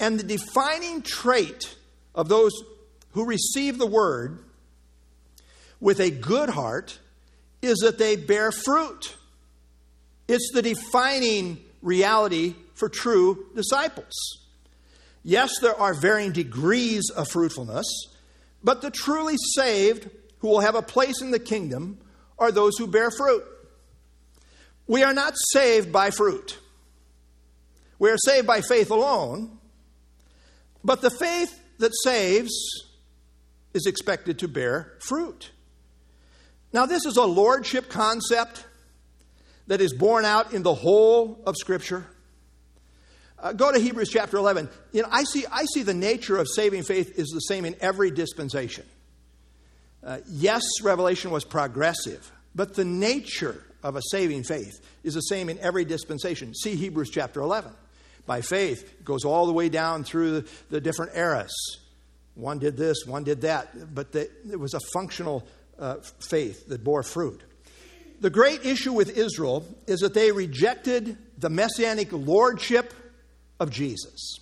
and 0.00 0.18
the 0.18 0.24
defining 0.24 1.02
trait 1.02 1.76
of 2.14 2.28
those 2.28 2.52
who 3.12 3.24
receive 3.24 3.78
the 3.78 3.86
word 3.86 4.38
with 5.80 6.00
a 6.00 6.10
good 6.10 6.48
heart 6.48 6.98
is 7.62 7.78
that 7.78 7.98
they 7.98 8.16
bear 8.16 8.52
fruit. 8.52 9.16
It's 10.28 10.50
the 10.52 10.62
defining 10.62 11.58
reality 11.82 12.54
for 12.74 12.88
true 12.88 13.46
disciples. 13.54 14.12
Yes, 15.22 15.52
there 15.60 15.78
are 15.78 15.94
varying 15.94 16.32
degrees 16.32 17.10
of 17.10 17.28
fruitfulness, 17.28 17.86
but 18.62 18.82
the 18.82 18.90
truly 18.90 19.36
saved 19.54 20.10
who 20.38 20.48
will 20.48 20.60
have 20.60 20.74
a 20.74 20.82
place 20.82 21.22
in 21.22 21.30
the 21.30 21.38
kingdom 21.38 21.98
are 22.38 22.52
those 22.52 22.76
who 22.78 22.86
bear 22.86 23.10
fruit. 23.10 23.44
We 24.86 25.02
are 25.02 25.14
not 25.14 25.34
saved 25.52 25.92
by 25.92 26.10
fruit. 26.10 26.58
We 27.98 28.10
are 28.10 28.18
saved 28.18 28.46
by 28.46 28.60
faith 28.60 28.90
alone, 28.90 29.58
but 30.84 31.00
the 31.00 31.10
faith 31.10 31.60
that 31.78 31.92
saves 32.04 32.52
is 33.72 33.86
expected 33.86 34.38
to 34.40 34.48
bear 34.48 34.92
fruit. 35.00 35.50
Now, 36.72 36.86
this 36.86 37.06
is 37.06 37.16
a 37.16 37.24
lordship 37.24 37.88
concept 37.88 38.66
that 39.66 39.80
is 39.80 39.92
borne 39.92 40.24
out 40.24 40.52
in 40.52 40.62
the 40.62 40.74
whole 40.74 41.40
of 41.46 41.56
Scripture. 41.56 42.06
Uh, 43.38 43.52
go 43.52 43.72
to 43.72 43.78
Hebrews 43.78 44.10
chapter 44.10 44.36
11. 44.36 44.68
You 44.92 45.02
know, 45.02 45.08
I 45.10 45.24
see, 45.24 45.44
I 45.50 45.64
see 45.66 45.82
the 45.82 45.94
nature 45.94 46.36
of 46.36 46.46
saving 46.54 46.82
faith 46.82 47.18
is 47.18 47.28
the 47.28 47.40
same 47.40 47.64
in 47.64 47.76
every 47.80 48.10
dispensation. 48.10 48.84
Uh, 50.02 50.18
yes, 50.26 50.62
revelation 50.82 51.30
was 51.30 51.44
progressive, 51.44 52.30
but 52.54 52.74
the 52.74 52.84
nature 52.84 53.62
of 53.82 53.96
a 53.96 54.02
saving 54.10 54.44
faith 54.44 54.80
is 55.02 55.14
the 55.14 55.20
same 55.20 55.48
in 55.48 55.58
every 55.58 55.84
dispensation. 55.84 56.54
See 56.54 56.74
Hebrews 56.74 57.10
chapter 57.10 57.40
11. 57.40 57.72
By 58.26 58.40
faith. 58.40 58.82
It 58.82 59.04
goes 59.04 59.24
all 59.24 59.46
the 59.46 59.52
way 59.52 59.68
down 59.68 60.04
through 60.04 60.40
the, 60.40 60.50
the 60.70 60.80
different 60.80 61.16
eras. 61.16 61.54
One 62.34 62.58
did 62.58 62.76
this, 62.76 63.04
one 63.06 63.24
did 63.24 63.42
that, 63.42 63.94
but 63.94 64.12
the, 64.12 64.30
it 64.50 64.58
was 64.58 64.74
a 64.74 64.80
functional 64.92 65.46
uh, 65.78 65.96
faith 66.28 66.68
that 66.68 66.82
bore 66.82 67.02
fruit. 67.02 67.42
The 68.20 68.30
great 68.30 68.64
issue 68.64 68.92
with 68.92 69.16
Israel 69.16 69.66
is 69.86 70.00
that 70.00 70.14
they 70.14 70.32
rejected 70.32 71.16
the 71.38 71.50
messianic 71.50 72.08
lordship 72.12 72.94
of 73.60 73.70
Jesus. 73.70 74.38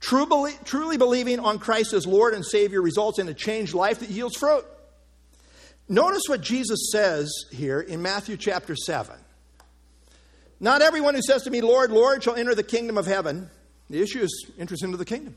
Truly 0.00 0.96
believing 0.96 1.40
on 1.40 1.58
Christ 1.58 1.92
as 1.92 2.06
Lord 2.06 2.34
and 2.34 2.44
Savior 2.44 2.82
results 2.82 3.18
in 3.18 3.28
a 3.28 3.34
changed 3.34 3.74
life 3.74 4.00
that 4.00 4.10
yields 4.10 4.36
fruit. 4.36 4.64
Notice 5.88 6.22
what 6.26 6.40
Jesus 6.40 6.90
says 6.90 7.32
here 7.52 7.80
in 7.80 8.02
Matthew 8.02 8.36
chapter 8.36 8.74
7. 8.74 9.16
Not 10.58 10.82
everyone 10.82 11.14
who 11.14 11.22
says 11.22 11.42
to 11.42 11.50
me, 11.50 11.60
Lord, 11.60 11.90
Lord, 11.90 12.22
shall 12.22 12.34
enter 12.34 12.54
the 12.54 12.62
kingdom 12.62 12.96
of 12.96 13.06
heaven. 13.06 13.50
The 13.90 14.00
issue 14.00 14.20
is 14.20 14.46
entrance 14.58 14.82
into 14.82 14.96
the 14.96 15.04
kingdom. 15.04 15.36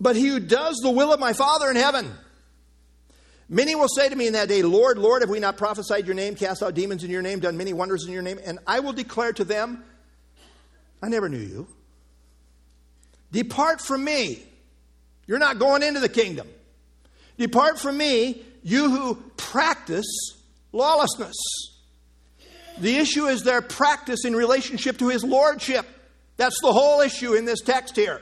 But 0.00 0.16
he 0.16 0.28
who 0.28 0.40
does 0.40 0.76
the 0.76 0.90
will 0.90 1.12
of 1.12 1.18
my 1.18 1.32
Father 1.32 1.70
in 1.70 1.76
heaven. 1.76 2.12
Many 3.48 3.74
will 3.74 3.88
say 3.88 4.08
to 4.08 4.14
me 4.14 4.26
in 4.26 4.34
that 4.34 4.48
day, 4.48 4.62
Lord, 4.62 4.98
Lord, 4.98 5.22
have 5.22 5.30
we 5.30 5.40
not 5.40 5.56
prophesied 5.56 6.06
your 6.06 6.14
name, 6.14 6.34
cast 6.34 6.62
out 6.62 6.74
demons 6.74 7.02
in 7.02 7.10
your 7.10 7.22
name, 7.22 7.40
done 7.40 7.56
many 7.56 7.72
wonders 7.72 8.04
in 8.04 8.12
your 8.12 8.22
name? 8.22 8.38
And 8.44 8.58
I 8.66 8.80
will 8.80 8.92
declare 8.92 9.32
to 9.32 9.44
them, 9.44 9.82
I 11.02 11.08
never 11.08 11.28
knew 11.28 11.38
you. 11.38 11.66
Depart 13.32 13.80
from 13.80 14.04
me. 14.04 14.42
You're 15.26 15.38
not 15.38 15.58
going 15.58 15.82
into 15.82 16.00
the 16.00 16.08
kingdom. 16.08 16.48
Depart 17.36 17.78
from 17.78 17.96
me, 17.96 18.42
you 18.62 18.90
who 18.90 19.14
practice 19.36 20.06
lawlessness. 20.72 21.36
The 22.80 22.96
issue 22.96 23.26
is 23.26 23.42
their 23.42 23.62
practice 23.62 24.24
in 24.24 24.36
relationship 24.36 24.98
to 24.98 25.08
his 25.08 25.24
lordship. 25.24 25.86
That's 26.36 26.60
the 26.60 26.72
whole 26.72 27.00
issue 27.00 27.34
in 27.34 27.44
this 27.44 27.60
text 27.60 27.96
here. 27.96 28.20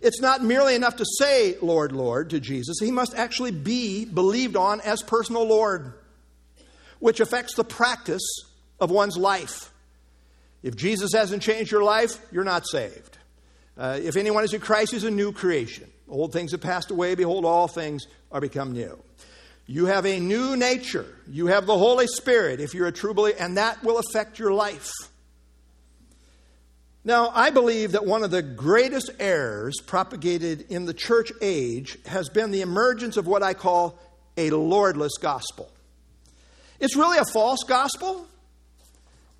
It's 0.00 0.20
not 0.20 0.42
merely 0.42 0.74
enough 0.74 0.96
to 0.96 1.04
say, 1.18 1.56
Lord, 1.60 1.92
Lord, 1.92 2.30
to 2.30 2.40
Jesus. 2.40 2.78
He 2.80 2.90
must 2.90 3.14
actually 3.14 3.50
be 3.50 4.04
believed 4.04 4.56
on 4.56 4.80
as 4.80 5.02
personal 5.02 5.44
Lord, 5.44 5.92
which 7.00 7.20
affects 7.20 7.54
the 7.54 7.64
practice 7.64 8.22
of 8.80 8.90
one's 8.90 9.16
life. 9.16 9.72
If 10.62 10.76
Jesus 10.76 11.10
hasn't 11.12 11.42
changed 11.42 11.70
your 11.70 11.82
life, 11.82 12.18
you're 12.32 12.44
not 12.44 12.66
saved. 12.66 13.18
Uh, 13.76 13.98
if 14.02 14.16
anyone 14.16 14.44
is 14.44 14.54
in 14.54 14.60
Christ, 14.60 14.92
he's 14.92 15.04
a 15.04 15.10
new 15.10 15.32
creation. 15.32 15.90
Old 16.08 16.32
things 16.32 16.52
have 16.52 16.60
passed 16.60 16.90
away. 16.90 17.14
Behold, 17.14 17.44
all 17.44 17.68
things 17.68 18.06
are 18.32 18.40
become 18.40 18.72
new. 18.72 18.98
You 19.70 19.86
have 19.86 20.04
a 20.04 20.18
new 20.18 20.56
nature. 20.56 21.06
You 21.28 21.46
have 21.46 21.64
the 21.64 21.78
Holy 21.78 22.08
Spirit 22.08 22.58
if 22.58 22.74
you're 22.74 22.88
a 22.88 22.92
true 22.92 23.14
believer, 23.14 23.38
and 23.38 23.56
that 23.56 23.84
will 23.84 23.98
affect 23.98 24.36
your 24.36 24.52
life. 24.52 24.90
Now, 27.04 27.30
I 27.32 27.50
believe 27.50 27.92
that 27.92 28.04
one 28.04 28.24
of 28.24 28.32
the 28.32 28.42
greatest 28.42 29.12
errors 29.20 29.76
propagated 29.86 30.62
in 30.70 30.86
the 30.86 30.92
church 30.92 31.30
age 31.40 31.98
has 32.06 32.28
been 32.28 32.50
the 32.50 32.62
emergence 32.62 33.16
of 33.16 33.28
what 33.28 33.44
I 33.44 33.54
call 33.54 33.96
a 34.36 34.50
lordless 34.50 35.16
gospel. 35.18 35.70
It's 36.80 36.96
really 36.96 37.18
a 37.18 37.24
false 37.24 37.62
gospel. 37.62 38.26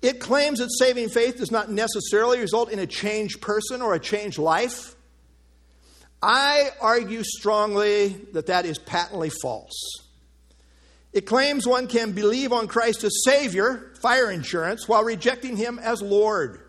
It 0.01 0.21
claims 0.21 0.59
that 0.59 0.69
saving 0.79 1.09
faith 1.09 1.39
does 1.39 1.51
not 1.51 1.69
necessarily 1.69 2.39
result 2.39 2.71
in 2.71 2.79
a 2.79 2.87
changed 2.87 3.41
person 3.41 3.81
or 3.81 3.95
a 3.95 3.99
changed 3.99 4.37
life. 4.37 4.95
I 6.23 6.69
argue 6.79 7.23
strongly 7.25 8.15
that 8.31 8.45
that 8.45 8.65
is 8.65 8.77
patently 8.77 9.29
false. 9.41 10.07
It 11.13 11.25
claims 11.25 11.67
one 11.67 11.87
can 11.87 12.13
believe 12.13 12.53
on 12.53 12.67
Christ 12.67 13.03
as 13.03 13.23
Savior, 13.25 13.91
fire 14.01 14.31
insurance, 14.31 14.87
while 14.87 15.03
rejecting 15.03 15.57
Him 15.57 15.77
as 15.79 16.01
Lord. 16.01 16.61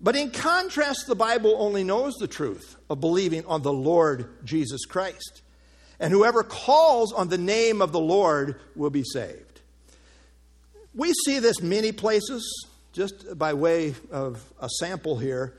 But 0.00 0.16
in 0.16 0.30
contrast, 0.30 1.06
the 1.06 1.16
Bible 1.16 1.56
only 1.58 1.82
knows 1.82 2.14
the 2.14 2.28
truth 2.28 2.76
of 2.88 3.00
believing 3.00 3.44
on 3.46 3.62
the 3.62 3.72
Lord 3.72 4.44
Jesus 4.44 4.84
Christ. 4.84 5.42
And 5.98 6.12
whoever 6.12 6.44
calls 6.44 7.12
on 7.12 7.28
the 7.28 7.38
name 7.38 7.82
of 7.82 7.90
the 7.90 8.00
Lord 8.00 8.60
will 8.76 8.90
be 8.90 9.02
saved. 9.02 9.60
We 10.94 11.12
see 11.24 11.38
this 11.38 11.60
many 11.60 11.90
places, 11.90 12.66
just 12.92 13.36
by 13.36 13.54
way 13.54 13.94
of 14.12 14.44
a 14.60 14.68
sample 14.68 15.18
here. 15.18 15.54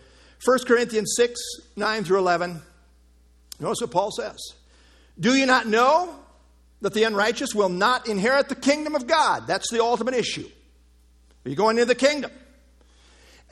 1 0.46 0.60
Corinthians 0.66 1.14
6 1.18 1.40
9 1.76 2.04
through 2.04 2.20
11. 2.20 2.62
Notice 3.60 3.82
what 3.82 3.92
Paul 3.92 4.12
says. 4.12 4.38
Do 5.20 5.36
you 5.36 5.46
not 5.46 5.68
know 5.68 6.16
that 6.82 6.94
the 6.94 7.04
unrighteous 7.04 7.54
will 7.54 7.70
not 7.70 8.08
inherit 8.08 8.50
the 8.50 8.56
kingdom 8.56 8.96
of 8.96 9.08
God? 9.08 9.48
That's 9.48 9.70
the 9.72 9.82
ultimate 9.84 10.14
issue. 10.14 10.48
Are 11.46 11.50
you 11.50 11.56
going 11.56 11.78
into 11.78 11.86
the 11.86 11.96
kingdom? 11.96 12.32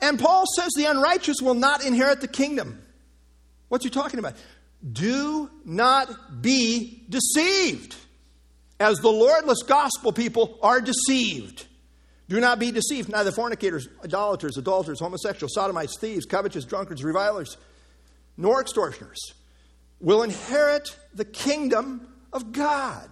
And 0.00 0.18
Paul 0.18 0.44
says 0.56 0.70
the 0.76 0.84
unrighteous 0.84 1.36
will 1.42 1.54
not 1.54 1.84
inherit 1.84 2.20
the 2.20 2.28
kingdom. 2.28 2.82
What's 3.68 3.84
he 3.84 3.90
talking 3.90 4.18
about? 4.18 4.34
Do 4.90 5.50
not 5.64 6.40
be 6.40 7.04
deceived, 7.08 7.96
as 8.78 8.98
the 8.98 9.10
Lordless 9.10 9.62
gospel 9.62 10.12
people 10.12 10.58
are 10.62 10.80
deceived. 10.80 11.66
Do 12.28 12.40
not 12.40 12.58
be 12.58 12.70
deceived. 12.70 13.08
Neither 13.08 13.32
fornicators, 13.32 13.88
idolaters, 14.04 14.56
adulterers, 14.56 15.00
homosexuals, 15.00 15.54
sodomites, 15.54 15.98
thieves, 15.98 16.26
covetous, 16.26 16.64
drunkards, 16.64 17.02
revilers, 17.02 17.56
nor 18.36 18.60
extortioners 18.60 19.18
will 19.98 20.22
inherit 20.22 20.96
the 21.14 21.24
kingdom 21.24 22.06
of 22.32 22.52
God. 22.52 23.08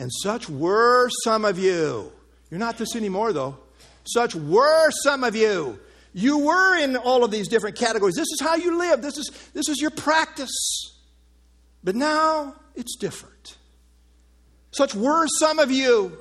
And 0.00 0.10
such 0.10 0.48
were 0.48 1.10
some 1.24 1.44
of 1.44 1.58
you. 1.58 2.10
You're 2.50 2.58
not 2.58 2.78
this 2.78 2.96
anymore, 2.96 3.34
though. 3.34 3.58
Such 4.04 4.34
were 4.34 4.90
some 5.02 5.24
of 5.24 5.36
you. 5.36 5.78
You 6.14 6.38
were 6.38 6.78
in 6.78 6.96
all 6.96 7.22
of 7.22 7.30
these 7.30 7.48
different 7.48 7.76
categories. 7.76 8.14
This 8.14 8.28
is 8.32 8.40
how 8.40 8.54
you 8.54 8.78
live. 8.78 9.02
This 9.02 9.18
is, 9.18 9.30
this 9.52 9.68
is 9.68 9.78
your 9.78 9.90
practice. 9.90 10.48
But 11.84 11.96
now 11.96 12.54
it's 12.74 12.96
different. 12.96 13.58
Such 14.70 14.94
were 14.94 15.26
some 15.38 15.58
of 15.58 15.70
you. 15.70 16.16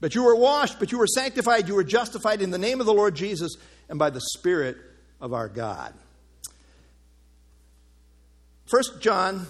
But 0.00 0.16
you 0.16 0.24
were 0.24 0.34
washed, 0.34 0.80
but 0.80 0.90
you 0.90 0.98
were 0.98 1.06
sanctified, 1.06 1.68
you 1.68 1.76
were 1.76 1.84
justified 1.84 2.42
in 2.42 2.50
the 2.50 2.58
name 2.58 2.80
of 2.80 2.86
the 2.86 2.92
Lord 2.92 3.14
Jesus 3.14 3.52
and 3.88 4.00
by 4.00 4.10
the 4.10 4.20
Spirit 4.36 4.76
of 5.20 5.32
our 5.32 5.48
God. 5.48 5.94
First 8.66 9.00
John, 9.00 9.46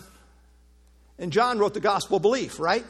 and 1.18 1.32
John 1.32 1.58
wrote 1.58 1.74
the 1.74 1.80
gospel 1.80 2.18
belief, 2.18 2.60
right? 2.60 2.84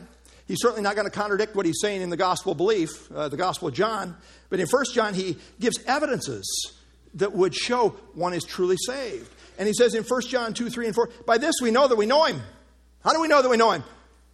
He's 0.47 0.59
certainly 0.61 0.83
not 0.83 0.95
going 0.95 1.07
to 1.07 1.11
contradict 1.11 1.55
what 1.55 1.67
he's 1.67 1.81
saying 1.81 2.01
in 2.01 2.11
the 2.11 2.17
gospel 2.17 2.55
belief, 2.55 3.11
uh, 3.13 3.29
the 3.29 3.37
gospel 3.37 3.69
of 3.69 3.75
John. 3.75 4.17
But 4.49 4.61
in 4.61 4.67
First 4.67 4.95
John, 4.95 5.13
he 5.13 5.37
gives 5.61 5.79
evidences 5.87 6.73
that 7.15 7.33
would 7.33 7.55
show 7.55 7.91
one 8.15 8.33
is 8.33 8.45
truly 8.45 8.77
saved. 8.87 9.31
And 9.59 9.67
he 9.67 9.75
says 9.75 9.95
in 9.95 10.05
First 10.05 10.31
John 10.31 10.55
2, 10.55 10.71
3, 10.71 10.87
and 10.87 10.95
4, 10.95 11.11
by 11.27 11.39
this 11.39 11.57
we 11.61 11.71
know 11.71 11.87
that 11.89 11.97
we 11.97 12.07
know 12.07 12.25
him. 12.25 12.41
How 13.05 13.13
do 13.13 13.21
we 13.21 13.29
know 13.29 13.43
that 13.43 13.49
we 13.49 13.57
know 13.57 13.73
him? 13.73 13.85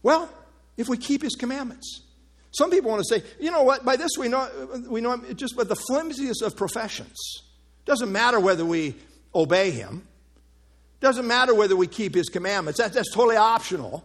Well, 0.02 0.28
if 0.76 0.88
we 0.88 0.96
keep 0.96 1.22
his 1.22 1.34
commandments. 1.34 2.02
Some 2.52 2.70
people 2.70 2.90
want 2.90 3.02
to 3.04 3.14
say, 3.14 3.24
you 3.40 3.50
know 3.50 3.62
what, 3.62 3.84
by 3.84 3.96
this 3.96 4.12
we 4.18 4.28
know, 4.28 4.48
we 4.88 5.00
know 5.00 5.12
him 5.12 5.34
just 5.36 5.56
by 5.56 5.64
the 5.64 5.74
flimsiest 5.74 6.42
of 6.42 6.56
professions. 6.56 7.42
Doesn't 7.84 8.12
matter 8.12 8.38
whether 8.38 8.64
we 8.64 8.94
obey 9.34 9.72
him, 9.72 10.06
doesn't 11.04 11.26
matter 11.26 11.54
whether 11.54 11.76
we 11.76 11.86
keep 11.86 12.14
his 12.14 12.28
commandments. 12.28 12.80
That, 12.80 12.92
that's 12.92 13.12
totally 13.12 13.36
optional. 13.36 14.04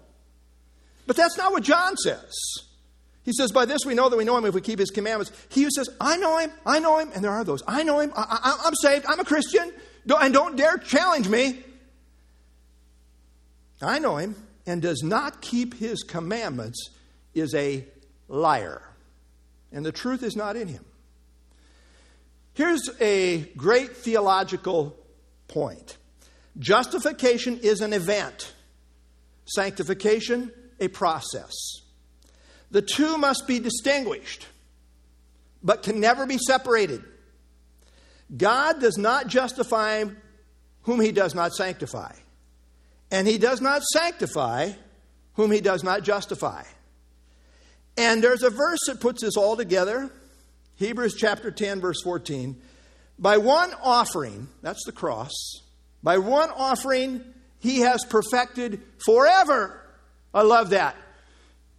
But 1.08 1.16
that's 1.16 1.38
not 1.38 1.52
what 1.52 1.64
John 1.64 1.96
says. 1.98 2.36
He 3.24 3.32
says, 3.32 3.52
By 3.52 3.66
this 3.66 3.80
we 3.86 3.96
know 3.96 4.10
that 4.10 4.18
we 4.18 4.26
know 4.26 4.38
him 4.38 4.46
if 4.46 4.54
we 4.54 4.62
keep 4.62 4.80
his 4.80 4.92
commandments. 4.92 5.32
He 5.50 5.64
who 5.64 5.70
says, 5.72 5.90
I 6.00 6.18
know 6.18 6.38
him, 6.38 6.52
I 6.66 6.80
know 6.80 7.00
him, 7.00 7.12
and 7.16 7.24
there 7.24 7.32
are 7.32 7.44
those. 7.44 7.64
I 7.68 7.84
know 7.84 8.00
him, 8.00 8.12
I, 8.16 8.64
am 8.66 8.74
saved, 8.76 9.06
I'm 9.08 9.20
a 9.20 9.26
Christian, 9.26 9.72
and 10.08 10.34
don't 10.34 10.56
dare 10.56 10.78
challenge 10.78 11.30
me. 11.30 11.64
I 13.82 14.00
know 14.00 14.18
him, 14.18 14.36
and 14.66 14.82
does 14.82 15.02
not 15.02 15.42
keep 15.42 15.76
his 15.76 16.04
commandments 16.04 16.90
is 17.34 17.56
a 17.56 17.86
liar, 18.28 18.82
and 19.72 19.86
the 19.86 19.92
truth 19.94 20.22
is 20.22 20.36
not 20.36 20.58
in 20.58 20.68
him. 20.68 20.84
Here's 22.54 22.90
a 23.00 23.42
great 23.56 23.96
theological 23.96 24.98
point 25.48 25.96
justification 26.60 27.60
is 27.62 27.82
an 27.82 27.94
event, 27.94 28.54
sanctification, 29.46 30.52
a 30.80 30.88
process. 30.88 31.54
The 32.72 32.82
two 32.82 33.18
must 33.18 33.48
be 33.48 33.60
distinguished, 33.60 34.46
but 35.64 35.84
can 35.84 36.00
never 36.00 36.26
be 36.26 36.38
separated. 36.38 37.04
God 38.36 38.80
does 38.80 38.98
not 38.98 39.28
justify 39.28 40.06
whom 40.84 41.00
he 41.00 41.12
does 41.12 41.34
not 41.34 41.54
sanctify, 41.54 42.14
and 43.12 43.28
he 43.28 43.38
does 43.38 43.60
not 43.62 43.82
sanctify 43.84 44.72
whom 45.34 45.52
he 45.52 45.62
does 45.62 45.84
not 45.84 46.04
justify. 46.04 46.64
And 47.98 48.24
there's 48.24 48.44
a 48.44 48.50
verse 48.50 48.80
that 48.88 49.02
puts 49.02 49.22
this 49.22 49.36
all 49.36 49.58
together 49.58 50.12
Hebrews 50.80 51.16
chapter 51.16 51.52
10, 51.52 51.82
verse 51.82 52.02
14. 52.02 52.56
By 53.20 53.36
one 53.38 53.74
offering, 53.84 54.48
that's 54.62 54.86
the 54.86 54.94
cross, 54.94 55.34
by 56.04 56.18
one 56.18 56.50
offering, 56.50 57.24
he 57.60 57.80
has 57.80 58.04
perfected 58.06 58.82
forever. 59.06 59.80
I 60.34 60.44
love 60.44 60.72
that. 60.72 60.96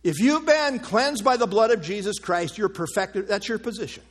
If 0.03 0.19
you've 0.19 0.47
been 0.47 0.79
cleansed 0.79 1.25
by 1.25 1.37
the 1.37 1.47
blood 1.47 1.71
of 1.71 1.83
Jesus 1.83 2.19
Christ, 2.19 2.57
you're 2.57 2.69
perfected. 2.69 3.29
That's 3.29 3.49
your 3.49 3.59
position. 3.59 4.03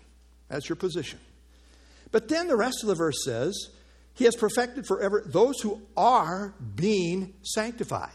That's 0.48 0.70
your 0.70 0.76
position. 0.76 1.20
But 2.12 2.28
then 2.28 2.48
the 2.48 2.56
rest 2.56 2.84
of 2.84 2.90
the 2.90 2.96
verse 2.96 3.24
says, 3.24 3.56
He 4.14 4.26
has 4.26 4.36
perfected 4.36 4.86
forever 4.86 5.24
those 5.26 5.60
who 5.62 5.82
are 5.98 6.54
being 6.76 7.34
sanctified. 7.44 8.12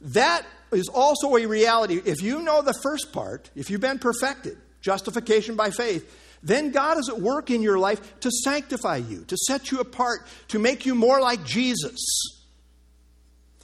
That 0.00 0.44
is 0.72 0.88
also 0.88 1.36
a 1.36 1.46
reality. 1.46 2.00
If 2.04 2.22
you 2.22 2.42
know 2.42 2.60
the 2.60 2.74
first 2.82 3.12
part, 3.12 3.50
if 3.54 3.70
you've 3.70 3.80
been 3.80 3.98
perfected, 3.98 4.58
justification 4.80 5.56
by 5.56 5.70
faith, 5.70 6.10
then 6.44 6.70
God 6.70 6.98
is 6.98 7.08
at 7.08 7.18
work 7.20 7.50
in 7.50 7.62
your 7.62 7.78
life 7.78 8.20
to 8.20 8.30
sanctify 8.30 8.96
you, 8.96 9.24
to 9.24 9.36
set 9.36 9.70
you 9.70 9.80
apart, 9.80 10.26
to 10.48 10.58
make 10.58 10.84
you 10.84 10.94
more 10.94 11.20
like 11.20 11.42
Jesus. 11.44 11.98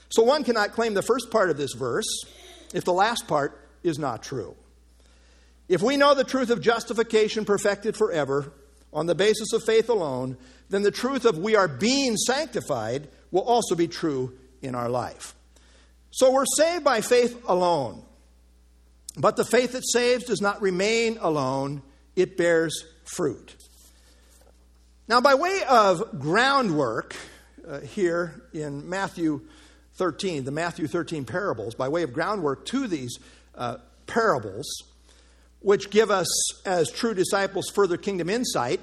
So 0.08 0.22
one 0.22 0.42
cannot 0.42 0.72
claim 0.72 0.94
the 0.94 1.02
first 1.02 1.30
part 1.30 1.50
of 1.50 1.58
this 1.58 1.75
verse 1.75 2.25
if 2.72 2.84
the 2.84 2.92
last 2.92 3.28
part 3.28 3.60
is 3.82 3.99
not 3.99 4.22
true. 4.22 4.56
If 5.68 5.82
we 5.82 5.99
know 5.99 6.14
the 6.14 6.25
truth 6.25 6.50
of 6.50 6.60
justification 6.60 7.44
perfected 7.44 7.96
forever 7.96 8.52
on 8.92 9.06
the 9.06 9.14
basis 9.14 9.52
of 9.52 9.62
faith 9.62 9.88
alone, 9.88 10.37
then 10.70 10.82
the 10.82 10.90
truth 10.90 11.25
of 11.26 11.38
we 11.38 11.54
are 11.54 11.68
being 11.68 12.16
sanctified 12.16 13.08
will 13.30 13.42
also 13.42 13.75
be 13.75 13.88
true 13.88 14.32
in 14.62 14.75
our 14.75 14.88
life. 14.88 15.34
So 16.10 16.32
we're 16.32 16.46
saved 16.56 16.82
by 16.82 17.02
faith 17.02 17.40
alone. 17.46 18.02
But 19.16 19.37
the 19.37 19.44
faith 19.44 19.72
that 19.72 19.87
saves 19.87 20.25
does 20.25 20.40
not 20.40 20.62
remain 20.62 21.18
alone, 21.20 21.82
it 22.20 22.36
bears 22.36 22.84
fruit. 23.04 23.56
Now, 25.08 25.20
by 25.20 25.34
way 25.34 25.62
of 25.68 26.20
groundwork, 26.20 27.16
uh, 27.66 27.80
here 27.80 28.42
in 28.52 28.88
Matthew 28.88 29.42
13, 29.94 30.44
the 30.44 30.50
Matthew 30.50 30.86
13 30.86 31.24
parables, 31.24 31.74
by 31.74 31.88
way 31.88 32.02
of 32.02 32.12
groundwork 32.12 32.64
to 32.66 32.86
these 32.86 33.18
uh, 33.54 33.78
parables, 34.06 34.66
which 35.60 35.90
give 35.90 36.10
us, 36.10 36.28
as 36.64 36.90
true 36.90 37.14
disciples, 37.14 37.68
further 37.68 37.96
kingdom 37.96 38.30
insight, 38.30 38.80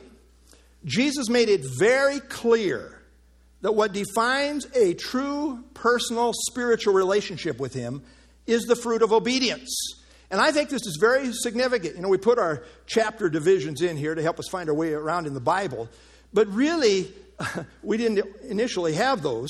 Jesus 0.86 1.30
made 1.30 1.50
it 1.50 1.62
very 1.80 2.20
clear 2.20 3.02
that 3.62 3.74
what 3.74 3.94
defines 3.94 4.68
a 4.76 4.94
true 4.94 5.64
personal 5.74 6.34
spiritual 6.34 6.94
relationship 6.94 7.60
with 7.60 7.74
Him 7.74 8.04
is 8.46 8.64
the 8.64 8.76
fruit 8.76 9.02
of 9.02 9.12
obedience. 9.12 9.97
And 10.30 10.42
I 10.42 10.52
think 10.52 10.70
this 10.70 10.86
is 10.86 10.98
very 11.00 11.32
significant. 11.32 11.96
You 11.96 12.02
know, 12.02 12.10
we 12.10 12.18
put 12.18 12.38
our 12.38 12.64
chapter 12.86 13.30
divisions 13.30 13.82
in 13.82 13.96
here 13.96 14.14
to 14.14 14.22
help 14.22 14.40
us 14.40 14.48
find 14.50 14.70
our 14.70 14.76
way 14.76 14.94
around 14.94 15.26
in 15.26 15.34
the 15.34 15.40
Bible, 15.40 15.90
but 16.34 16.48
really, 16.48 17.12
we 17.84 17.98
didn't 17.98 18.26
initially 18.44 18.94
have 18.94 19.22
those. 19.22 19.50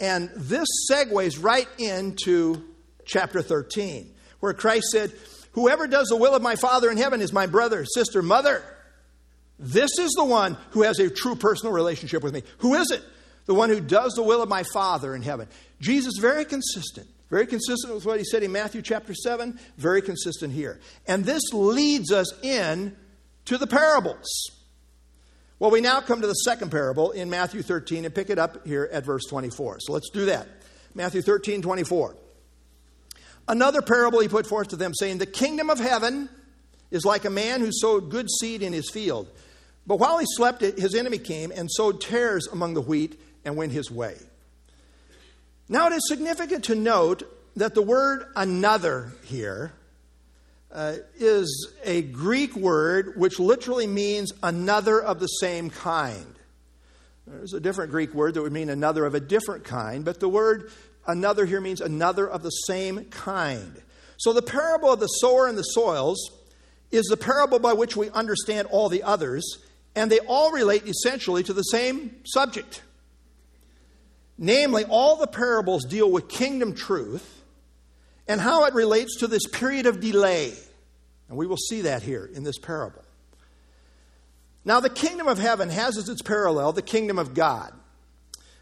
And 0.00 0.30
this 0.36 0.68
segues 0.90 1.42
right 1.42 1.68
into 1.78 2.62
chapter 3.04 3.40
13, 3.40 4.12
where 4.40 4.52
Christ 4.52 4.86
said, 4.90 5.12
Whoever 5.52 5.86
does 5.86 6.08
the 6.08 6.16
will 6.16 6.34
of 6.34 6.42
my 6.42 6.54
Father 6.54 6.90
in 6.90 6.98
heaven 6.98 7.22
is 7.22 7.32
my 7.32 7.46
brother, 7.46 7.84
sister, 7.86 8.20
mother. 8.20 8.62
This 9.58 9.98
is 9.98 10.12
the 10.12 10.24
one 10.24 10.58
who 10.72 10.82
has 10.82 10.98
a 10.98 11.08
true 11.08 11.34
personal 11.34 11.72
relationship 11.72 12.22
with 12.22 12.34
me. 12.34 12.42
Who 12.58 12.74
is 12.74 12.90
it? 12.90 13.02
The 13.46 13.54
one 13.54 13.70
who 13.70 13.80
does 13.80 14.12
the 14.12 14.22
will 14.22 14.42
of 14.42 14.50
my 14.50 14.64
Father 14.64 15.14
in 15.14 15.22
heaven. 15.22 15.48
Jesus, 15.80 16.18
very 16.20 16.44
consistent. 16.44 17.06
Very 17.30 17.46
consistent 17.46 17.94
with 17.94 18.04
what 18.04 18.18
he 18.18 18.24
said 18.24 18.42
in 18.42 18.52
Matthew 18.52 18.82
chapter 18.82 19.14
7, 19.14 19.58
very 19.76 20.00
consistent 20.00 20.52
here. 20.52 20.78
And 21.06 21.24
this 21.24 21.42
leads 21.52 22.12
us 22.12 22.32
in 22.42 22.96
to 23.46 23.58
the 23.58 23.66
parables. 23.66 24.26
Well, 25.58 25.70
we 25.70 25.80
now 25.80 26.00
come 26.00 26.20
to 26.20 26.26
the 26.26 26.34
second 26.34 26.70
parable 26.70 27.12
in 27.12 27.30
Matthew 27.30 27.62
13 27.62 28.04
and 28.04 28.14
pick 28.14 28.30
it 28.30 28.38
up 28.38 28.66
here 28.66 28.88
at 28.92 29.04
verse 29.04 29.24
24. 29.24 29.78
So 29.80 29.92
let's 29.92 30.10
do 30.10 30.26
that. 30.26 30.46
Matthew 30.94 31.22
13, 31.22 31.62
24. 31.62 32.16
Another 33.48 33.80
parable 33.82 34.20
he 34.20 34.28
put 34.28 34.46
forth 34.46 34.68
to 34.68 34.76
them, 34.76 34.92
saying, 34.94 35.18
The 35.18 35.26
kingdom 35.26 35.70
of 35.70 35.78
heaven 35.78 36.28
is 36.90 37.04
like 37.04 37.24
a 37.24 37.30
man 37.30 37.60
who 37.60 37.70
sowed 37.72 38.10
good 38.10 38.28
seed 38.30 38.62
in 38.62 38.72
his 38.72 38.90
field. 38.90 39.28
But 39.86 39.98
while 39.98 40.18
he 40.18 40.26
slept, 40.28 40.62
his 40.62 40.94
enemy 40.94 41.18
came 41.18 41.52
and 41.52 41.70
sowed 41.70 42.00
tares 42.00 42.48
among 42.48 42.74
the 42.74 42.82
wheat 42.82 43.20
and 43.44 43.56
went 43.56 43.72
his 43.72 43.90
way. 43.90 44.16
Now, 45.68 45.88
it 45.88 45.94
is 45.94 46.06
significant 46.08 46.64
to 46.64 46.74
note 46.74 47.24
that 47.56 47.74
the 47.74 47.82
word 47.82 48.26
another 48.36 49.12
here 49.24 49.72
uh, 50.70 50.96
is 51.18 51.72
a 51.84 52.02
Greek 52.02 52.54
word 52.54 53.14
which 53.16 53.40
literally 53.40 53.86
means 53.86 54.32
another 54.42 55.02
of 55.02 55.18
the 55.18 55.26
same 55.26 55.70
kind. 55.70 56.34
There's 57.26 57.54
a 57.54 57.60
different 57.60 57.90
Greek 57.90 58.14
word 58.14 58.34
that 58.34 58.42
would 58.42 58.52
mean 58.52 58.68
another 58.68 59.04
of 59.04 59.14
a 59.14 59.20
different 59.20 59.64
kind, 59.64 60.04
but 60.04 60.20
the 60.20 60.28
word 60.28 60.70
another 61.06 61.44
here 61.44 61.60
means 61.60 61.80
another 61.80 62.28
of 62.28 62.42
the 62.42 62.50
same 62.50 63.06
kind. 63.06 63.82
So 64.18 64.32
the 64.32 64.42
parable 64.42 64.92
of 64.92 65.00
the 65.00 65.06
sower 65.06 65.48
and 65.48 65.58
the 65.58 65.62
soils 65.62 66.30
is 66.92 67.06
the 67.06 67.16
parable 67.16 67.58
by 67.58 67.72
which 67.72 67.96
we 67.96 68.10
understand 68.10 68.68
all 68.70 68.88
the 68.88 69.02
others, 69.02 69.58
and 69.96 70.10
they 70.10 70.20
all 70.20 70.52
relate 70.52 70.86
essentially 70.86 71.42
to 71.42 71.52
the 71.52 71.62
same 71.62 72.16
subject. 72.24 72.82
Namely, 74.38 74.84
all 74.84 75.16
the 75.16 75.26
parables 75.26 75.84
deal 75.84 76.10
with 76.10 76.28
kingdom 76.28 76.74
truth 76.74 77.42
and 78.28 78.40
how 78.40 78.64
it 78.64 78.74
relates 78.74 79.16
to 79.20 79.26
this 79.26 79.46
period 79.46 79.86
of 79.86 80.00
delay. 80.00 80.52
And 81.28 81.38
we 81.38 81.46
will 81.46 81.56
see 81.56 81.82
that 81.82 82.02
here 82.02 82.28
in 82.32 82.44
this 82.44 82.58
parable. 82.58 83.02
Now, 84.64 84.80
the 84.80 84.90
kingdom 84.90 85.28
of 85.28 85.38
heaven 85.38 85.70
has 85.70 85.96
as 85.96 86.08
its 86.08 86.22
parallel 86.22 86.72
the 86.72 86.82
kingdom 86.82 87.18
of 87.18 87.34
God. 87.34 87.72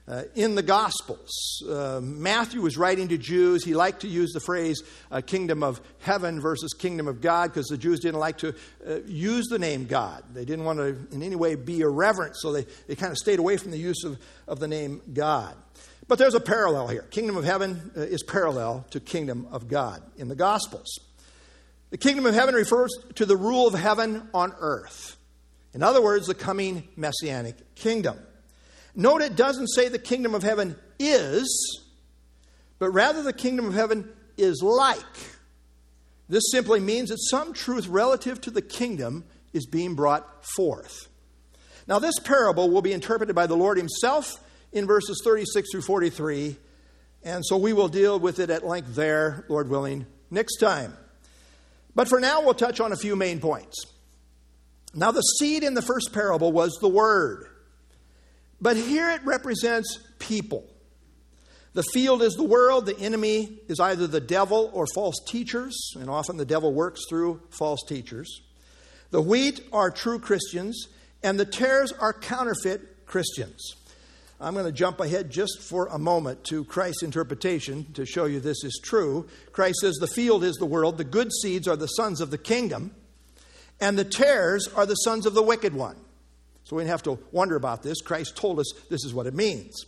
Uh, 0.07 0.25
in 0.35 0.55
the 0.55 0.63
Gospels, 0.63 1.63
uh, 1.67 1.99
Matthew 2.03 2.61
was 2.61 2.77
writing 2.77 3.09
to 3.09 3.17
Jews. 3.17 3.65
He 3.65 3.75
liked 3.75 4.03
to 4.03 4.09
use 4.09 4.33
the 4.33 4.41
phrase 4.41 4.83
uh, 5.11 5.23
kingdom 5.23 5.63
of 5.63 5.81
heaven 6.01 6.43
versus 6.43 6.75
kingdom 6.75 7.09
of 7.09 7.23
God 7.23 7.51
because 7.51 7.69
the 7.69 7.79
Jews 7.79 8.01
didn't 8.01 8.21
like 8.21 8.37
to 8.39 8.55
uh, 8.87 8.97
use 9.07 9.47
the 9.47 9.59
name 9.59 9.87
God. 9.87 10.23
They 10.35 10.45
didn't 10.45 10.67
want 10.67 10.79
to 10.79 10.89
in 11.11 11.23
any 11.23 11.37
way 11.37 11.55
be 11.55 11.81
irreverent, 11.81 12.37
so 12.37 12.53
they, 12.53 12.67
they 12.87 12.97
kind 12.97 13.13
of 13.13 13.17
stayed 13.17 13.39
away 13.39 13.57
from 13.57 13.71
the 13.71 13.79
use 13.79 14.05
of, 14.05 14.19
of 14.47 14.61
the 14.61 14.69
name 14.69 15.01
God. 15.15 15.57
But 16.07 16.19
there's 16.19 16.35
a 16.35 16.41
parallel 16.41 16.89
here. 16.89 17.07
Kingdom 17.11 17.39
of 17.39 17.45
heaven 17.45 17.91
uh, 17.97 18.01
is 18.01 18.23
parallel 18.23 18.85
to 18.91 19.01
kingdom 19.01 19.49
of 19.51 19.69
God 19.69 20.03
in 20.19 20.29
the 20.29 20.35
Gospels. 20.35 20.99
The 21.89 21.99
kingdom 21.99 22.27
of 22.27 22.35
heaven 22.35 22.55
refers 22.55 22.91
to 23.15 23.25
the 23.25 23.39
rule 23.39 23.69
of 23.69 23.73
heaven 23.73 24.29
on 24.35 24.53
earth. 24.59 25.17
In 25.73 25.83
other 25.83 26.03
words, 26.03 26.27
the 26.27 26.35
coming 26.35 26.87
messianic 26.95 27.75
kingdom. 27.75 28.19
Note 28.95 29.23
it 29.23 29.37
doesn't 29.37 29.69
say 29.69 29.89
the 29.89 29.99
kingdom 29.99 30.35
of 30.35 30.43
heaven 30.43 30.77
is, 30.99 31.83
but 32.79 32.91
rather 32.91 33.23
the 33.23 33.33
kingdom 33.33 33.67
of 33.67 33.75
heaven 33.75 34.09
is 34.37 34.63
like. 34.63 35.01
This 36.29 36.45
simply 36.51 36.81
means 36.81 37.11
that 37.11 37.19
some 37.19 37.53
truth 37.53 37.87
relative 37.89 38.41
to 38.43 38.51
the 38.51 38.63
kingdom 38.63 39.25
is 39.53 39.67
being 39.67 39.95
brought 39.95 40.45
forth. 40.57 41.09
Now, 41.87 41.99
this 41.99 42.19
parable 42.19 42.71
will 42.71 42.83
be 42.83 42.93
interpreted 42.93 43.35
by 43.35 43.47
the 43.47 43.57
Lord 43.57 43.77
Himself 43.77 44.33
in 44.73 44.87
verses 44.87 45.21
36 45.23 45.71
through 45.71 45.83
43, 45.83 46.57
and 47.23 47.45
so 47.45 47.57
we 47.57 47.73
will 47.73 47.89
deal 47.89 48.19
with 48.19 48.39
it 48.39 48.51
at 48.51 48.67
length 48.67 48.95
there, 48.95 49.45
Lord 49.49 49.69
willing, 49.69 50.07
next 50.31 50.57
time. 50.57 50.97
But 51.95 52.09
for 52.09 52.21
now, 52.21 52.43
we'll 52.43 52.55
touch 52.55 52.81
on 52.81 52.93
a 52.93 52.97
few 52.97 53.17
main 53.17 53.39
points. 53.39 53.77
Now, 54.95 55.11
the 55.11 55.21
seed 55.21 55.63
in 55.63 55.75
the 55.75 55.83
first 55.83 56.13
parable 56.13 56.53
was 56.53 56.79
the 56.81 56.89
Word. 56.89 57.49
But 58.65 58.79
here 58.79 59.11
it 59.11 59.23
represents 59.27 59.99
people. 60.19 60.65
The 61.75 61.83
field 61.93 62.23
is 62.23 62.33
the 62.33 62.45
world, 62.45 62.87
the 62.87 62.99
enemy 62.99 63.59
is 63.69 63.79
either 63.79 64.07
the 64.07 64.23
devil 64.23 64.71
or 64.73 64.87
false 64.95 65.17
teachers, 65.27 65.93
and 66.01 66.09
often 66.09 66.39
the 66.39 66.47
devil 66.47 66.73
works 66.73 67.03
through 67.07 67.43
false 67.51 67.81
teachers. 67.87 68.41
The 69.11 69.21
wheat 69.21 69.61
are 69.71 69.91
true 69.91 70.19
Christians, 70.19 70.89
and 71.23 71.39
the 71.39 71.45
tares 71.45 71.93
are 71.93 72.15
counterfeit 72.15 73.05
Christians. 73.05 73.75
I'm 74.41 74.55
going 74.55 74.65
to 74.65 74.73
jump 74.73 74.99
ahead 74.99 75.29
just 75.29 75.61
for 75.61 75.89
a 75.89 75.99
moment 75.99 76.45
to 76.45 76.65
Christ's 76.65 77.03
interpretation 77.03 77.93
to 77.93 78.07
show 78.07 78.25
you 78.25 78.41
this 78.41 78.65
is 78.65 78.81
true. 78.83 79.29
Christ 79.53 79.81
says, 79.83 79.97
The 79.97 80.07
field 80.07 80.43
is 80.43 80.57
the 80.57 80.65
world, 80.65 80.97
the 80.97 81.05
good 81.05 81.35
seeds 81.43 81.69
are 81.69 81.77
the 81.77 81.87
sons 81.89 82.23
of 82.23 82.31
the 82.31 82.39
kingdom, 82.39 82.95
and 83.79 83.99
the 83.99 84.07
tares 84.07 84.69
are 84.69 84.87
the 84.87 84.95
sons 84.95 85.27
of 85.27 85.35
the 85.35 85.43
wicked 85.43 85.75
one. 85.75 85.97
We 86.75 86.83
don't 86.83 86.91
have 86.91 87.03
to 87.05 87.19
wonder 87.33 87.57
about 87.57 87.83
this. 87.83 88.01
Christ 88.01 88.37
told 88.37 88.59
us 88.59 88.73
this 88.91 89.05
is 89.05 89.15
what 89.15 89.27
it 89.27 89.35
means. 89.35 89.85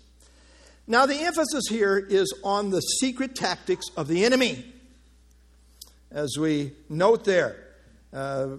Now, 0.87 1.07
the 1.07 1.17
emphasis 1.17 1.65
here 1.69 1.99
is 1.99 2.33
on 2.45 2.71
the 2.71 2.81
secret 2.81 3.35
tactics 3.35 3.87
of 3.97 4.07
the 4.07 4.25
enemy. 4.25 4.65
As 6.13 6.37
we 6.39 6.73
note 6.89 7.25
there, 7.25 7.57
uh, 8.13 8.59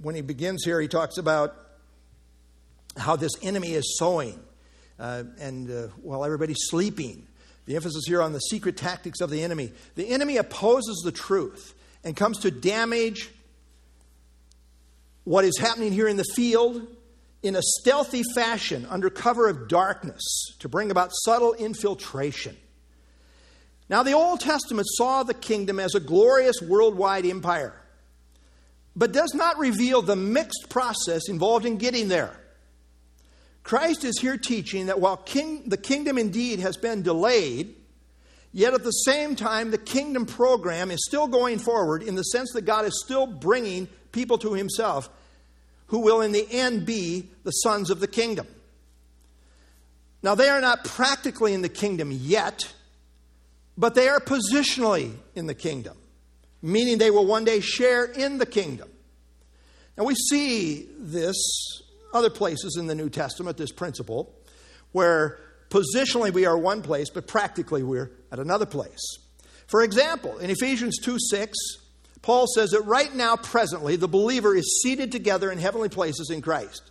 when 0.00 0.14
he 0.14 0.22
begins 0.22 0.64
here, 0.64 0.80
he 0.80 0.88
talks 0.88 1.18
about 1.18 1.54
how 2.96 3.16
this 3.16 3.32
enemy 3.42 3.74
is 3.74 3.98
sowing. 3.98 4.40
Uh, 4.98 5.24
and 5.38 5.70
uh, 5.70 5.88
while 6.02 6.24
everybody's 6.24 6.56
sleeping, 6.62 7.26
the 7.66 7.76
emphasis 7.76 8.04
here 8.06 8.22
on 8.22 8.32
the 8.32 8.40
secret 8.40 8.78
tactics 8.78 9.20
of 9.20 9.28
the 9.28 9.42
enemy. 9.42 9.70
The 9.94 10.08
enemy 10.08 10.38
opposes 10.38 11.02
the 11.04 11.12
truth 11.12 11.74
and 12.02 12.16
comes 12.16 12.38
to 12.38 12.50
damage 12.50 13.30
what 15.28 15.44
is 15.44 15.58
happening 15.58 15.92
here 15.92 16.08
in 16.08 16.16
the 16.16 16.24
field 16.34 16.86
in 17.42 17.54
a 17.54 17.60
stealthy 17.60 18.22
fashion 18.34 18.86
under 18.88 19.10
cover 19.10 19.46
of 19.46 19.68
darkness 19.68 20.22
to 20.58 20.70
bring 20.70 20.90
about 20.90 21.10
subtle 21.12 21.52
infiltration. 21.52 22.56
Now, 23.90 24.02
the 24.02 24.14
Old 24.14 24.40
Testament 24.40 24.88
saw 24.90 25.24
the 25.24 25.34
kingdom 25.34 25.78
as 25.78 25.94
a 25.94 26.00
glorious 26.00 26.62
worldwide 26.62 27.26
empire. 27.26 27.74
but 28.98 29.12
does 29.12 29.32
not 29.32 29.58
reveal 29.58 30.02
the 30.02 30.16
mixed 30.16 30.68
process 30.68 31.28
involved 31.28 31.64
in 31.64 31.76
getting 31.76 32.08
there. 32.08 32.32
Christ 33.62 34.04
is 34.04 34.18
here 34.18 34.36
teaching 34.36 34.86
that 34.86 35.00
while 35.00 35.16
king, 35.16 35.68
the 35.68 35.76
kingdom 35.76 36.18
indeed 36.18 36.58
has 36.58 36.76
been 36.76 37.02
delayed, 37.02 37.76
yet 38.52 38.74
at 38.74 38.82
the 38.82 38.90
same 38.90 39.36
time, 39.36 39.70
the 39.70 39.78
kingdom 39.78 40.26
program 40.26 40.90
is 40.90 41.04
still 41.06 41.28
going 41.28 41.58
forward 41.60 42.02
in 42.02 42.16
the 42.16 42.24
sense 42.24 42.50
that 42.54 42.62
God 42.62 42.86
is 42.86 43.00
still 43.04 43.26
bringing 43.26 43.86
people 44.10 44.38
to 44.38 44.54
himself 44.54 45.08
who 45.88 46.00
will 46.00 46.20
in 46.20 46.32
the 46.32 46.46
end 46.50 46.86
be 46.86 47.28
the 47.44 47.50
sons 47.50 47.90
of 47.90 48.00
the 48.00 48.06
kingdom. 48.06 48.46
Now, 50.22 50.34
they 50.34 50.48
are 50.48 50.60
not 50.60 50.84
practically 50.84 51.54
in 51.54 51.62
the 51.62 51.68
kingdom 51.68 52.10
yet, 52.10 52.72
but 53.76 53.94
they 53.94 54.08
are 54.08 54.20
positionally 54.20 55.12
in 55.34 55.46
the 55.46 55.54
kingdom, 55.54 55.96
meaning 56.62 56.98
they 56.98 57.10
will 57.10 57.26
one 57.26 57.44
day 57.44 57.60
share 57.60 58.04
in 58.04 58.38
the 58.38 58.46
kingdom. 58.46 58.88
And 59.96 60.06
we 60.06 60.14
see 60.14 60.88
this 60.98 61.36
other 62.12 62.30
places 62.30 62.76
in 62.78 62.86
the 62.86 62.94
New 62.94 63.10
Testament, 63.10 63.56
this 63.56 63.72
principle, 63.72 64.34
where 64.92 65.38
positionally 65.70 66.32
we 66.32 66.46
are 66.46 66.56
one 66.56 66.82
place, 66.82 67.10
but 67.10 67.26
practically 67.26 67.82
we're 67.82 68.10
at 68.32 68.38
another 68.38 68.66
place. 68.66 69.18
For 69.66 69.82
example, 69.82 70.38
in 70.38 70.50
Ephesians 70.50 70.98
2 70.98 71.16
6, 71.18 71.56
Paul 72.22 72.46
says 72.46 72.70
that 72.70 72.82
right 72.82 73.14
now, 73.14 73.36
presently, 73.36 73.96
the 73.96 74.08
believer 74.08 74.54
is 74.54 74.80
seated 74.82 75.12
together 75.12 75.50
in 75.50 75.58
heavenly 75.58 75.88
places 75.88 76.30
in 76.30 76.42
Christ. 76.42 76.82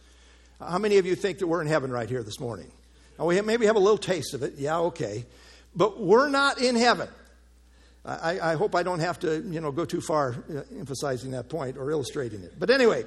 How 0.59 0.77
many 0.77 0.97
of 0.97 1.05
you 1.05 1.15
think 1.15 1.39
that 1.39 1.47
we're 1.47 1.61
in 1.61 1.67
heaven 1.67 1.91
right 1.91 2.09
here 2.09 2.23
this 2.23 2.39
morning? 2.39 2.71
Now, 3.19 3.25
we 3.25 3.39
maybe 3.41 3.65
have 3.65 3.75
a 3.75 3.79
little 3.79 3.97
taste 3.97 4.33
of 4.33 4.43
it. 4.43 4.53
Yeah, 4.57 4.79
okay. 4.79 5.25
But 5.75 5.99
we're 5.99 6.29
not 6.29 6.59
in 6.59 6.75
heaven. 6.75 7.09
I, 8.05 8.39
I 8.39 8.55
hope 8.55 8.73
I 8.73 8.83
don't 8.83 8.99
have 8.99 9.19
to, 9.19 9.41
you 9.41 9.59
know, 9.59 9.71
go 9.71 9.83
too 9.83 9.99
far 9.99 10.35
uh, 10.49 10.61
emphasizing 10.79 11.31
that 11.31 11.49
point 11.49 11.77
or 11.77 11.91
illustrating 11.91 12.41
it. 12.41 12.57
But 12.57 12.69
anyway, 12.69 13.03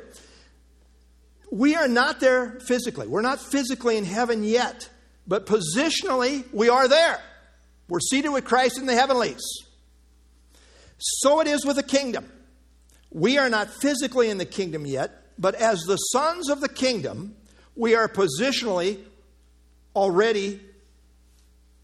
we 1.50 1.74
are 1.74 1.88
not 1.88 2.20
there 2.20 2.60
physically. 2.60 3.06
We're 3.06 3.22
not 3.22 3.40
physically 3.40 3.96
in 3.96 4.04
heaven 4.04 4.44
yet, 4.44 4.90
but 5.26 5.46
positionally, 5.46 6.44
we 6.52 6.68
are 6.68 6.86
there. 6.86 7.18
We're 7.88 8.00
seated 8.00 8.28
with 8.28 8.44
Christ 8.44 8.78
in 8.78 8.86
the 8.86 8.94
heavenlies. 8.94 9.40
So 11.00 11.40
it 11.40 11.46
is 11.46 11.64
with 11.64 11.76
the 11.76 11.82
kingdom. 11.82 12.30
We 13.10 13.38
are 13.38 13.48
not 13.48 13.70
physically 13.70 14.28
in 14.28 14.38
the 14.38 14.44
kingdom 14.44 14.86
yet, 14.86 15.10
but 15.38 15.54
as 15.54 15.80
the 15.80 15.96
sons 15.96 16.48
of 16.48 16.60
the 16.60 16.68
kingdom, 16.68 17.34
we 17.74 17.94
are 17.94 18.08
positionally 18.08 18.98
already 19.96 20.60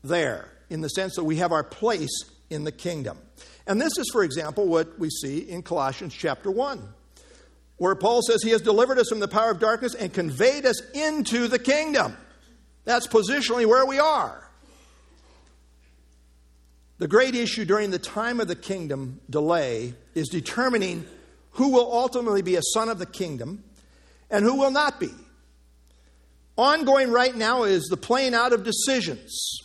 there 0.04 0.48
in 0.68 0.82
the 0.82 0.88
sense 0.88 1.16
that 1.16 1.24
we 1.24 1.36
have 1.36 1.52
our 1.52 1.64
place 1.64 2.24
in 2.50 2.64
the 2.64 2.72
kingdom. 2.72 3.18
And 3.66 3.80
this 3.80 3.98
is, 3.98 4.08
for 4.12 4.22
example, 4.22 4.68
what 4.68 4.98
we 4.98 5.10
see 5.10 5.38
in 5.38 5.62
Colossians 5.62 6.14
chapter 6.14 6.50
1, 6.50 6.86
where 7.78 7.94
Paul 7.94 8.20
says, 8.22 8.42
He 8.42 8.50
has 8.50 8.60
delivered 8.60 8.98
us 8.98 9.08
from 9.08 9.20
the 9.20 9.28
power 9.28 9.50
of 9.50 9.58
darkness 9.58 9.94
and 9.94 10.12
conveyed 10.12 10.66
us 10.66 10.80
into 10.90 11.48
the 11.48 11.58
kingdom. 11.58 12.16
That's 12.84 13.06
positionally 13.08 13.66
where 13.66 13.84
we 13.84 13.98
are. 13.98 14.45
The 16.98 17.08
great 17.08 17.34
issue 17.34 17.64
during 17.64 17.90
the 17.90 17.98
time 17.98 18.40
of 18.40 18.48
the 18.48 18.56
kingdom 18.56 19.20
delay 19.28 19.94
is 20.14 20.28
determining 20.28 21.06
who 21.52 21.72
will 21.72 21.92
ultimately 21.92 22.42
be 22.42 22.56
a 22.56 22.62
son 22.62 22.88
of 22.88 22.98
the 22.98 23.06
kingdom 23.06 23.64
and 24.30 24.44
who 24.44 24.56
will 24.56 24.70
not 24.70 24.98
be. 24.98 25.10
Ongoing 26.56 27.10
right 27.10 27.34
now 27.34 27.64
is 27.64 27.84
the 27.84 27.98
playing 27.98 28.34
out 28.34 28.52
of 28.54 28.64
decisions 28.64 29.60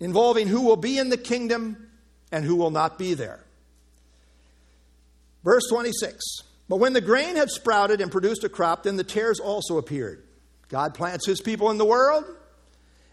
involving 0.00 0.48
who 0.48 0.62
will 0.62 0.76
be 0.76 0.98
in 0.98 1.08
the 1.08 1.16
kingdom 1.16 1.88
and 2.32 2.44
who 2.44 2.56
will 2.56 2.70
not 2.70 2.98
be 2.98 3.14
there. 3.14 3.44
Verse 5.44 5.64
26 5.68 6.42
But 6.68 6.78
when 6.78 6.94
the 6.94 7.00
grain 7.00 7.36
had 7.36 7.50
sprouted 7.50 8.00
and 8.00 8.10
produced 8.10 8.42
a 8.42 8.48
crop, 8.48 8.82
then 8.82 8.96
the 8.96 9.04
tares 9.04 9.38
also 9.38 9.78
appeared. 9.78 10.24
God 10.68 10.94
plants 10.94 11.26
his 11.26 11.40
people 11.40 11.70
in 11.70 11.78
the 11.78 11.84
world, 11.84 12.24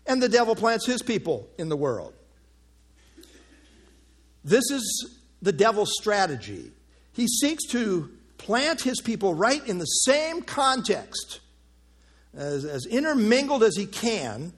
and 0.07 0.23
the 0.23 0.29
devil 0.29 0.55
plants 0.55 0.87
his 0.87 1.03
people 1.03 1.47
in 1.59 1.69
the 1.69 1.77
world. 1.77 2.13
This 4.43 4.69
is 4.71 5.19
the 5.41 5.51
devil's 5.51 5.93
strategy. 5.99 6.71
He 7.13 7.27
seeks 7.27 7.65
to 7.67 8.11
plant 8.37 8.81
his 8.81 9.01
people 9.01 9.33
right 9.33 9.65
in 9.67 9.77
the 9.77 9.85
same 9.85 10.41
context, 10.41 11.39
as, 12.33 12.65
as 12.65 12.85
intermingled 12.85 13.63
as 13.63 13.75
he 13.75 13.85
can 13.85 14.53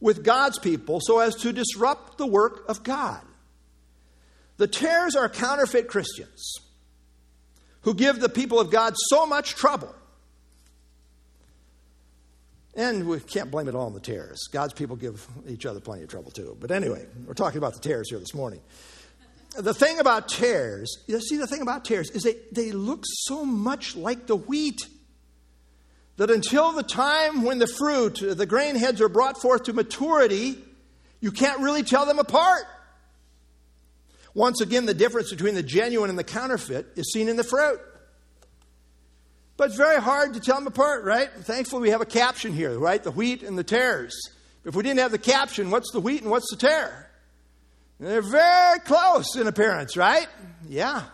with 0.00 0.22
God's 0.24 0.58
people, 0.58 1.00
so 1.02 1.18
as 1.18 1.34
to 1.36 1.52
disrupt 1.52 2.18
the 2.18 2.26
work 2.26 2.64
of 2.68 2.82
God. 2.82 3.22
The 4.58 4.68
tares 4.68 5.16
are 5.16 5.28
counterfeit 5.28 5.88
Christians 5.88 6.60
who 7.82 7.94
give 7.94 8.20
the 8.20 8.28
people 8.28 8.60
of 8.60 8.70
God 8.70 8.94
so 8.96 9.26
much 9.26 9.54
trouble. 9.54 9.94
And 12.74 13.08
we 13.08 13.20
can't 13.20 13.50
blame 13.50 13.68
it 13.68 13.74
all 13.74 13.86
on 13.86 13.94
the 13.94 14.00
tares. 14.00 14.48
God's 14.52 14.74
people 14.74 14.96
give 14.96 15.26
each 15.48 15.64
other 15.64 15.80
plenty 15.80 16.02
of 16.02 16.10
trouble 16.10 16.30
too. 16.30 16.56
But 16.60 16.70
anyway, 16.70 17.06
we're 17.26 17.32
talking 17.34 17.58
about 17.58 17.72
the 17.72 17.80
tares 17.80 18.10
here 18.10 18.18
this 18.18 18.34
morning 18.34 18.60
the 19.58 19.74
thing 19.74 19.98
about 19.98 20.28
tares, 20.28 21.04
you 21.06 21.20
see, 21.20 21.36
the 21.36 21.46
thing 21.46 21.62
about 21.62 21.84
tares 21.84 22.10
is 22.10 22.22
they, 22.22 22.36
they 22.52 22.72
look 22.72 23.04
so 23.04 23.44
much 23.44 23.96
like 23.96 24.26
the 24.26 24.36
wheat 24.36 24.86
that 26.16 26.30
until 26.30 26.72
the 26.72 26.82
time 26.82 27.42
when 27.42 27.58
the 27.58 27.66
fruit, 27.66 28.20
the 28.20 28.46
grain 28.46 28.74
heads, 28.74 29.00
are 29.00 29.08
brought 29.08 29.40
forth 29.40 29.64
to 29.64 29.72
maturity, 29.72 30.58
you 31.20 31.30
can't 31.30 31.60
really 31.60 31.82
tell 31.82 32.06
them 32.06 32.18
apart. 32.18 32.64
Once 34.34 34.60
again, 34.60 34.86
the 34.86 34.94
difference 34.94 35.30
between 35.30 35.54
the 35.54 35.62
genuine 35.62 36.10
and 36.10 36.18
the 36.18 36.24
counterfeit 36.24 36.86
is 36.96 37.12
seen 37.12 37.28
in 37.28 37.36
the 37.36 37.44
fruit. 37.44 37.80
But 39.56 39.68
it's 39.68 39.76
very 39.76 40.00
hard 40.00 40.34
to 40.34 40.40
tell 40.40 40.56
them 40.56 40.66
apart, 40.66 41.04
right? 41.04 41.30
Thankfully, 41.30 41.82
we 41.82 41.90
have 41.90 42.02
a 42.02 42.06
caption 42.06 42.52
here, 42.52 42.78
right? 42.78 43.02
The 43.02 43.10
wheat 43.10 43.42
and 43.42 43.56
the 43.56 43.64
tares. 43.64 44.14
If 44.64 44.74
we 44.74 44.82
didn't 44.82 44.98
have 44.98 45.12
the 45.12 45.18
caption, 45.18 45.70
what's 45.70 45.90
the 45.92 46.00
wheat 46.00 46.22
and 46.22 46.30
what's 46.30 46.50
the 46.50 46.56
tare? 46.56 47.05
They're 47.98 48.22
very 48.22 48.78
close 48.80 49.36
in 49.36 49.46
appearance, 49.46 49.96
right? 49.96 50.26
Yeah, 50.68 51.04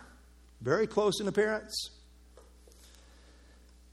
very 0.61 0.85
close 0.85 1.21
in 1.21 1.27
appearance. 1.27 1.89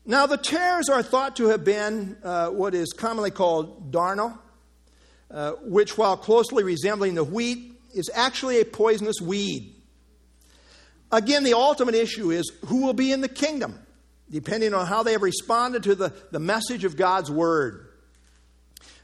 Now, 0.05 0.27
the 0.27 0.37
tares 0.37 0.89
are 0.89 1.03
thought 1.03 1.37
to 1.37 1.49
have 1.49 1.65
been 1.65 2.17
uh, 2.25 2.49
what 2.49 2.75
is 2.75 2.93
commonly 2.93 3.31
called 3.31 3.93
darnel, 3.93 4.37
uh, 5.31 5.53
which, 5.63 5.97
while 5.97 6.17
closely 6.17 6.65
resembling 6.65 7.15
the 7.15 7.23
wheat, 7.23 7.75
is 7.95 8.11
actually 8.13 8.61
a 8.61 8.65
poisonous 8.65 9.21
weed. 9.21 9.75
Again, 11.13 11.45
the 11.45 11.55
ultimate 11.55 11.95
issue 11.95 12.31
is 12.31 12.51
who 12.67 12.85
will 12.85 12.93
be 12.93 13.13
in 13.13 13.21
the 13.21 13.29
kingdom, 13.29 13.79
depending 14.31 14.75
on 14.75 14.87
how 14.87 15.05
they 15.05 15.13
have 15.13 15.23
responded 15.23 15.85
to 15.85 15.95
the, 15.95 16.13
the 16.33 16.41
message 16.41 16.85
of 16.85 16.97
God's 16.97 17.31
word. 17.31 17.90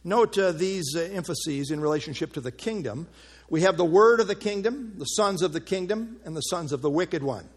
Note 0.07 0.39
uh, 0.39 0.53
these 0.53 0.95
uh, 0.95 1.01
emphases 1.01 1.73
in 1.73 1.81
relationship 1.81 2.33
to 2.35 2.41
the 2.41 2.53
kingdom. 2.53 3.09
We 3.51 3.63
have 3.63 3.77
the 3.77 3.85
word 3.85 4.21
of 4.21 4.29
the 4.29 4.37
kingdom, 4.37 4.93
the 4.99 5.05
sons 5.05 5.43
of 5.43 5.53
the 5.53 5.61
kingdom, 5.61 6.21
and 6.25 6.37
the 6.37 6.43
sons 6.43 6.71
of 6.71 6.81
the 6.81 6.89
wicked 6.89 7.25
one. 7.25 7.49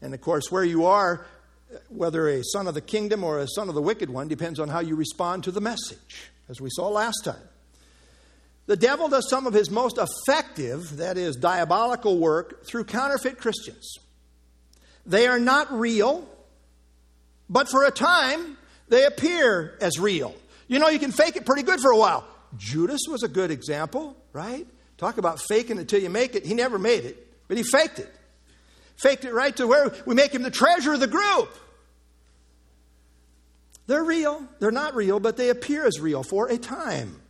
And 0.00 0.14
of 0.14 0.20
course, 0.20 0.52
where 0.52 0.62
you 0.62 0.86
are, 0.86 1.26
whether 1.88 2.28
a 2.28 2.44
son 2.44 2.68
of 2.68 2.74
the 2.74 2.80
kingdom 2.80 3.24
or 3.24 3.40
a 3.40 3.48
son 3.48 3.68
of 3.68 3.74
the 3.74 3.82
wicked 3.82 4.08
one, 4.08 4.28
depends 4.28 4.60
on 4.60 4.68
how 4.68 4.78
you 4.78 4.94
respond 4.94 5.42
to 5.44 5.50
the 5.50 5.60
message, 5.60 6.30
as 6.48 6.60
we 6.60 6.70
saw 6.70 6.88
last 6.88 7.24
time. 7.24 7.42
The 8.66 8.76
devil 8.76 9.08
does 9.08 9.28
some 9.28 9.48
of 9.48 9.52
his 9.52 9.68
most 9.68 9.98
effective, 9.98 10.98
that 10.98 11.18
is, 11.18 11.34
diabolical 11.34 12.18
work 12.18 12.64
through 12.66 12.84
counterfeit 12.84 13.38
Christians. 13.38 13.96
They 15.04 15.26
are 15.26 15.40
not 15.40 15.72
real, 15.72 16.24
but 17.48 17.68
for 17.68 17.84
a 17.84 17.90
time, 17.90 18.58
they 18.88 19.06
appear 19.06 19.76
as 19.80 19.98
real. 19.98 20.36
You 20.70 20.78
know, 20.78 20.88
you 20.88 21.00
can 21.00 21.10
fake 21.10 21.34
it 21.34 21.44
pretty 21.44 21.64
good 21.64 21.80
for 21.80 21.90
a 21.90 21.96
while. 21.96 22.24
Judas 22.56 23.00
was 23.08 23.24
a 23.24 23.28
good 23.28 23.50
example, 23.50 24.16
right? 24.32 24.64
Talk 24.98 25.18
about 25.18 25.40
faking 25.48 25.78
it 25.78 25.88
till 25.88 26.00
you 26.00 26.10
make 26.10 26.36
it. 26.36 26.46
He 26.46 26.54
never 26.54 26.78
made 26.78 27.04
it, 27.04 27.26
but 27.48 27.56
he 27.56 27.64
faked 27.64 27.98
it. 27.98 28.08
Faked 28.96 29.24
it 29.24 29.34
right 29.34 29.56
to 29.56 29.66
where 29.66 29.92
we 30.06 30.14
make 30.14 30.32
him 30.32 30.42
the 30.42 30.50
treasure 30.50 30.92
of 30.92 31.00
the 31.00 31.08
group. 31.08 31.52
They're 33.88 34.04
real. 34.04 34.46
They're 34.60 34.70
not 34.70 34.94
real, 34.94 35.18
but 35.18 35.36
they 35.36 35.48
appear 35.48 35.84
as 35.86 35.98
real 35.98 36.22
for 36.22 36.46
a 36.46 36.56
time. 36.56 37.20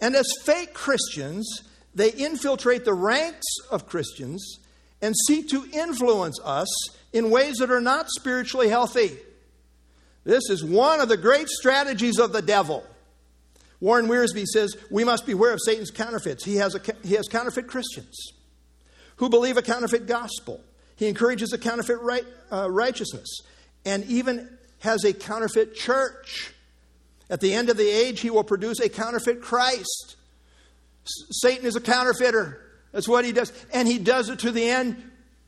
And 0.00 0.16
as 0.16 0.26
fake 0.42 0.72
Christians, 0.72 1.46
they 1.94 2.10
infiltrate 2.10 2.86
the 2.86 2.94
ranks 2.94 3.44
of 3.70 3.86
Christians 3.86 4.60
and 5.02 5.14
seek 5.26 5.50
to 5.50 5.68
influence 5.74 6.40
us 6.42 6.68
in 7.12 7.30
ways 7.30 7.56
that 7.56 7.70
are 7.70 7.82
not 7.82 8.08
spiritually 8.08 8.70
healthy. 8.70 9.18
This 10.24 10.50
is 10.50 10.64
one 10.64 11.00
of 11.00 11.08
the 11.08 11.16
great 11.16 11.48
strategies 11.48 12.18
of 12.18 12.32
the 12.32 12.42
devil. 12.42 12.84
Warren 13.80 14.06
Wiersbe 14.08 14.44
says 14.44 14.76
we 14.90 15.04
must 15.04 15.26
beware 15.26 15.52
of 15.52 15.60
Satan's 15.64 15.90
counterfeits. 15.90 16.44
He 16.44 16.56
has, 16.56 16.74
a, 16.74 16.80
he 17.02 17.14
has 17.14 17.28
counterfeit 17.28 17.66
Christians 17.66 18.32
who 19.16 19.28
believe 19.28 19.56
a 19.56 19.62
counterfeit 19.62 20.06
gospel. 20.06 20.60
He 20.96 21.08
encourages 21.08 21.52
a 21.52 21.58
counterfeit 21.58 22.00
right, 22.00 22.24
uh, 22.52 22.70
righteousness 22.70 23.40
and 23.84 24.04
even 24.04 24.48
has 24.80 25.04
a 25.04 25.12
counterfeit 25.12 25.74
church. 25.74 26.52
At 27.28 27.40
the 27.40 27.54
end 27.54 27.70
of 27.70 27.76
the 27.76 27.88
age, 27.88 28.20
he 28.20 28.30
will 28.30 28.44
produce 28.44 28.80
a 28.80 28.88
counterfeit 28.88 29.40
Christ. 29.40 30.16
Satan 31.04 31.64
is 31.64 31.76
a 31.76 31.80
counterfeiter. 31.80 32.60
That's 32.92 33.08
what 33.08 33.24
he 33.24 33.32
does. 33.32 33.52
And 33.72 33.86
he 33.86 33.98
does 33.98 34.28
it 34.28 34.40
to 34.40 34.50
the 34.50 34.68
end 34.68 35.02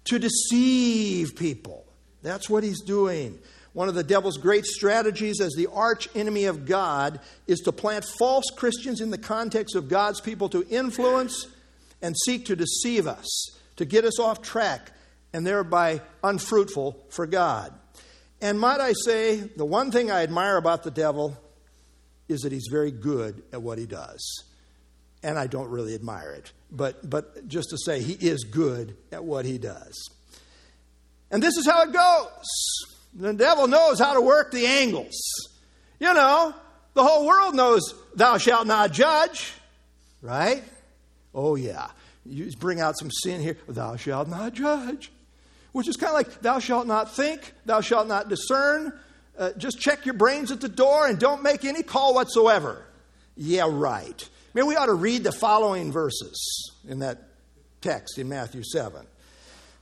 to 0.05 0.19
deceive 0.19 1.37
people. 1.37 1.85
That's 2.23 2.49
what 2.49 2.63
he's 2.63 2.83
doing. 2.83 3.39
One 3.73 3.89
of 3.89 3.95
the 3.95 4.05
devil's 4.05 4.37
great 4.37 4.67
strategies 4.67 5.41
as 5.41 5.53
the 5.55 5.69
arch 5.73 6.09
enemy 6.15 6.45
of 6.45 6.67
God 6.67 7.21
is 7.47 7.61
to 7.61 7.73
plant 7.73 8.05
false 8.19 8.45
Christians 8.55 9.01
in 9.01 9.11
the 9.11 9.19
context 9.19 9.75
of 9.75 9.89
God's 9.89 10.21
people 10.21 10.49
to 10.51 10.67
influence 10.69 11.47
and 12.03 12.15
seek 12.27 12.47
to 12.47 12.57
deceive 12.57 13.07
us, 13.07 13.59
to 13.77 13.85
get 13.85 14.05
us 14.05 14.21
off 14.21 14.43
track, 14.43 14.93
and 15.33 15.47
thereby 15.47 16.03
unfruitful 16.23 17.03
for 17.09 17.27
God. 17.27 17.73
And 18.43 18.61
might 18.61 18.81
I 18.81 18.93
say, 19.05 19.37
the 19.37 19.65
one 19.65 19.91
thing 19.91 20.11
I 20.11 20.23
admire 20.23 20.57
about 20.57 20.83
the 20.83 20.91
devil 20.91 21.39
is 22.29 22.41
that 22.41 22.53
he's 22.53 22.69
very 22.71 22.91
good 22.91 23.43
at 23.53 23.63
what 23.63 23.79
he 23.79 23.87
does. 23.87 24.45
And 25.23 25.39
I 25.39 25.47
don't 25.47 25.71
really 25.71 25.95
admire 25.95 26.33
it, 26.33 26.53
but, 26.71 27.09
but 27.09 27.47
just 27.47 27.71
to 27.71 27.79
say, 27.79 28.03
he 28.03 28.15
is 28.15 28.43
good 28.43 28.97
at 29.13 29.23
what 29.23 29.45
he 29.45 29.57
does. 29.57 30.11
And 31.31 31.41
this 31.43 31.57
is 31.57 31.67
how 31.67 31.83
it 31.85 31.93
goes. 31.93 32.93
The 33.15 33.35
devil 33.35 33.67
knows 33.67 33.99
how 33.99 34.15
to 34.15 34.21
work 34.21 34.53
the 34.53 34.67
angles. 34.67 35.15
You 36.01 36.13
know, 36.15 36.55
the 36.95 37.03
whole 37.03 37.27
world 37.27 37.55
knows 37.55 37.95
thou 38.15 38.39
shalt 38.39 38.67
not 38.67 38.93
judge, 38.93 39.53
right? 40.21 40.63
Oh, 41.35 41.55
yeah. 41.57 41.89
You 42.25 42.51
bring 42.59 42.81
out 42.81 42.99
some 42.99 43.11
sin 43.11 43.41
here, 43.41 43.57
thou 43.69 43.97
shalt 43.97 44.29
not 44.29 44.53
judge, 44.53 45.11
which 45.73 45.89
is 45.89 45.97
kind 45.97 46.11
of 46.11 46.15
like 46.15 46.41
thou 46.41 46.59
shalt 46.59 46.87
not 46.87 47.15
think, 47.15 47.53
thou 47.67 47.81
shalt 47.81 48.09
not 48.09 48.29
discern. 48.29 48.93
Uh, 49.39 49.51
just 49.57 49.81
check 49.81 50.05
your 50.05 50.15
brains 50.15 50.51
at 50.51 50.61
the 50.61 50.69
door 50.69 51.07
and 51.07 51.19
don't 51.19 51.43
make 51.43 51.65
any 51.65 51.83
call 51.83 52.15
whatsoever. 52.15 52.85
Yeah, 53.37 53.67
right. 53.69 54.29
Maybe 54.55 54.67
we 54.67 54.77
ought 54.77 54.87
to 54.87 54.95
read 54.95 55.25
the 55.25 55.33
following 55.33 55.91
verses 55.91 56.73
in 56.87 56.99
that 56.99 57.29
text 57.81 58.19
in 58.19 58.29
Matthew 58.29 58.63
7. 58.63 59.07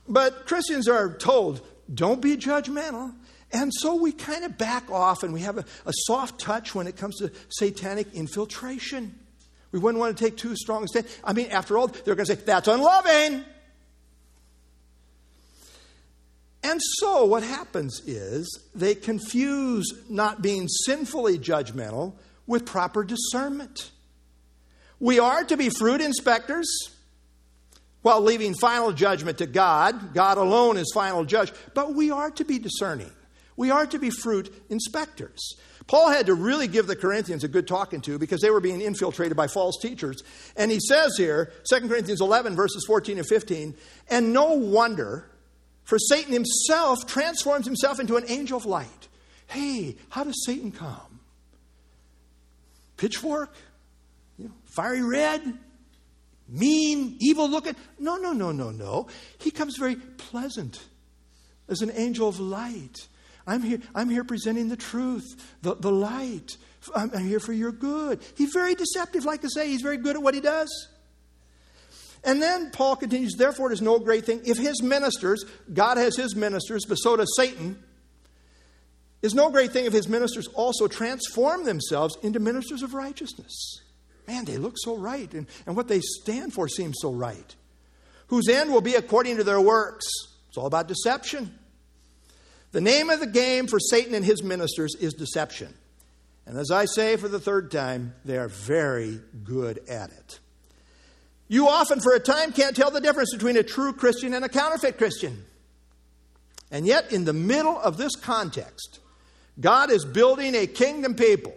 But 0.07 0.45
Christians 0.45 0.87
are 0.87 1.13
told, 1.17 1.61
don't 1.93 2.21
be 2.21 2.37
judgmental. 2.37 3.13
And 3.53 3.71
so 3.73 3.95
we 3.95 4.11
kind 4.11 4.45
of 4.45 4.57
back 4.57 4.89
off 4.89 5.23
and 5.23 5.33
we 5.33 5.41
have 5.41 5.57
a, 5.57 5.65
a, 5.85 5.91
soft 6.05 6.39
touch 6.39 6.73
when 6.73 6.87
it 6.87 6.95
comes 6.95 7.17
to 7.17 7.31
satanic 7.49 8.13
infiltration. 8.13 9.13
We 9.71 9.79
wouldn't 9.79 9.99
want 9.99 10.17
to 10.17 10.23
take 10.23 10.37
too 10.37 10.55
strong 10.55 10.83
a 10.83 10.87
stand. 10.87 11.07
I 11.23 11.33
mean, 11.33 11.47
after 11.51 11.77
all, 11.77 11.87
they're 11.87 12.15
going 12.15 12.25
to 12.27 12.35
say, 12.35 12.41
that's 12.41 12.67
unloving. 12.67 13.43
And 16.63 16.79
so 16.99 17.25
what 17.25 17.43
happens 17.43 18.01
is 18.05 18.59
they 18.75 18.95
confuse 18.95 19.91
not 20.09 20.41
being 20.41 20.67
sinfully 20.67 21.37
judgmental 21.37 22.13
with 22.47 22.65
proper 22.65 23.03
discernment. 23.03 23.91
We 24.99 25.19
are 25.19 25.43
to 25.43 25.57
be 25.57 25.69
fruit 25.69 25.99
inspectors 25.99 26.67
while 28.01 28.21
leaving 28.21 28.53
final 28.53 28.91
judgment 28.91 29.39
to 29.39 29.47
God. 29.47 30.13
God 30.13 30.37
alone 30.37 30.77
is 30.77 30.91
final 30.93 31.25
judge. 31.25 31.51
But 31.73 31.95
we 31.95 32.11
are 32.11 32.29
to 32.31 32.45
be 32.45 32.59
discerning. 32.59 33.11
We 33.57 33.71
are 33.71 33.85
to 33.87 33.99
be 33.99 34.09
fruit 34.09 34.53
inspectors. 34.69 35.55
Paul 35.87 36.09
had 36.09 36.27
to 36.27 36.33
really 36.33 36.67
give 36.67 36.87
the 36.87 36.95
Corinthians 36.95 37.43
a 37.43 37.47
good 37.47 37.67
talking 37.67 38.01
to 38.01 38.17
because 38.17 38.41
they 38.41 38.49
were 38.49 38.61
being 38.61 38.81
infiltrated 38.81 39.35
by 39.35 39.47
false 39.47 39.77
teachers. 39.81 40.23
And 40.55 40.71
he 40.71 40.79
says 40.79 41.17
here, 41.17 41.51
2 41.69 41.87
Corinthians 41.87 42.21
11, 42.21 42.55
verses 42.55 42.85
14 42.87 43.17
and 43.17 43.27
15, 43.27 43.75
and 44.09 44.33
no 44.33 44.53
wonder, 44.53 45.29
for 45.83 45.99
Satan 45.99 46.31
himself 46.31 47.05
transforms 47.07 47.65
himself 47.65 47.99
into 47.99 48.15
an 48.15 48.23
angel 48.27 48.57
of 48.57 48.65
light. 48.65 49.07
Hey, 49.47 49.97
how 50.09 50.23
does 50.23 50.45
Satan 50.45 50.71
come? 50.71 51.19
Pitchfork? 52.95 53.53
You 54.37 54.45
know, 54.45 54.51
fiery 54.63 55.01
red? 55.01 55.57
Mean, 56.47 57.17
evil 57.19 57.49
looking? 57.49 57.75
No, 57.97 58.17
no, 58.17 58.33
no, 58.33 58.51
no, 58.51 58.71
no. 58.71 59.07
He 59.39 59.51
comes 59.51 59.77
very 59.77 59.95
pleasant 59.95 60.81
as 61.67 61.81
an 61.81 61.91
angel 61.95 62.27
of 62.27 62.39
light. 62.39 63.07
I'm 63.47 63.63
here, 63.63 63.79
I'm 63.95 64.09
here 64.09 64.23
presenting 64.23 64.69
the 64.69 64.77
truth, 64.77 65.25
the, 65.61 65.75
the 65.75 65.91
light. 65.91 66.57
I'm, 66.95 67.11
I'm 67.13 67.27
here 67.27 67.39
for 67.39 67.53
your 67.53 67.71
good. 67.71 68.19
He's 68.37 68.53
very 68.53 68.75
deceptive, 68.75 69.25
like 69.25 69.43
I 69.43 69.47
say. 69.47 69.67
He's 69.67 69.81
very 69.81 69.97
good 69.97 70.15
at 70.15 70.21
what 70.21 70.33
he 70.33 70.41
does. 70.41 70.89
And 72.23 72.41
then 72.41 72.69
Paul 72.71 72.95
continues, 72.95 73.33
therefore, 73.35 73.71
it 73.71 73.73
is 73.73 73.81
no 73.81 73.97
great 73.99 74.25
thing 74.25 74.41
if 74.45 74.57
his 74.57 74.83
ministers, 74.83 75.43
God 75.73 75.97
has 75.97 76.15
his 76.15 76.35
ministers, 76.35 76.85
but 76.87 76.95
so 76.95 77.15
does 77.17 77.33
Satan, 77.35 77.81
is 79.21 79.33
no 79.33 79.49
great 79.49 79.71
thing 79.71 79.85
if 79.85 79.93
his 79.93 80.07
ministers 80.07 80.47
also 80.49 80.87
transform 80.87 81.65
themselves 81.65 82.17
into 82.21 82.39
ministers 82.39 82.83
of 82.83 82.93
righteousness. 82.93 83.81
Man, 84.27 84.45
they 84.45 84.57
look 84.57 84.75
so 84.77 84.97
right, 84.97 85.31
and, 85.33 85.47
and 85.65 85.75
what 85.75 85.87
they 85.87 85.99
stand 85.99 86.53
for 86.53 86.67
seems 86.67 86.97
so 87.01 87.11
right. 87.11 87.55
Whose 88.27 88.47
end 88.47 88.71
will 88.71 88.81
be 88.81 88.95
according 88.95 89.37
to 89.37 89.43
their 89.43 89.59
works. 89.59 90.05
It's 90.47 90.57
all 90.57 90.67
about 90.67 90.87
deception. 90.87 91.57
The 92.71 92.81
name 92.81 93.09
of 93.09 93.19
the 93.19 93.27
game 93.27 93.67
for 93.67 93.79
Satan 93.79 94.13
and 94.13 94.23
his 94.23 94.43
ministers 94.43 94.95
is 94.95 95.13
deception. 95.13 95.73
And 96.45 96.57
as 96.57 96.71
I 96.71 96.85
say 96.85 97.17
for 97.17 97.27
the 97.27 97.39
third 97.39 97.71
time, 97.71 98.13
they 98.25 98.37
are 98.37 98.47
very 98.47 99.19
good 99.43 99.79
at 99.89 100.09
it. 100.11 100.39
You 101.47 101.67
often, 101.67 101.99
for 101.99 102.13
a 102.13 102.19
time, 102.19 102.53
can't 102.53 102.75
tell 102.75 102.91
the 102.91 103.01
difference 103.01 103.33
between 103.33 103.57
a 103.57 103.63
true 103.63 103.91
Christian 103.91 104.33
and 104.33 104.45
a 104.45 104.49
counterfeit 104.49 104.97
Christian. 104.97 105.43
And 106.71 106.87
yet, 106.87 107.11
in 107.11 107.25
the 107.25 107.33
middle 107.33 107.77
of 107.77 107.97
this 107.97 108.15
context, 108.15 108.99
God 109.59 109.91
is 109.91 110.05
building 110.05 110.55
a 110.55 110.65
kingdom 110.65 111.13
people, 111.13 111.53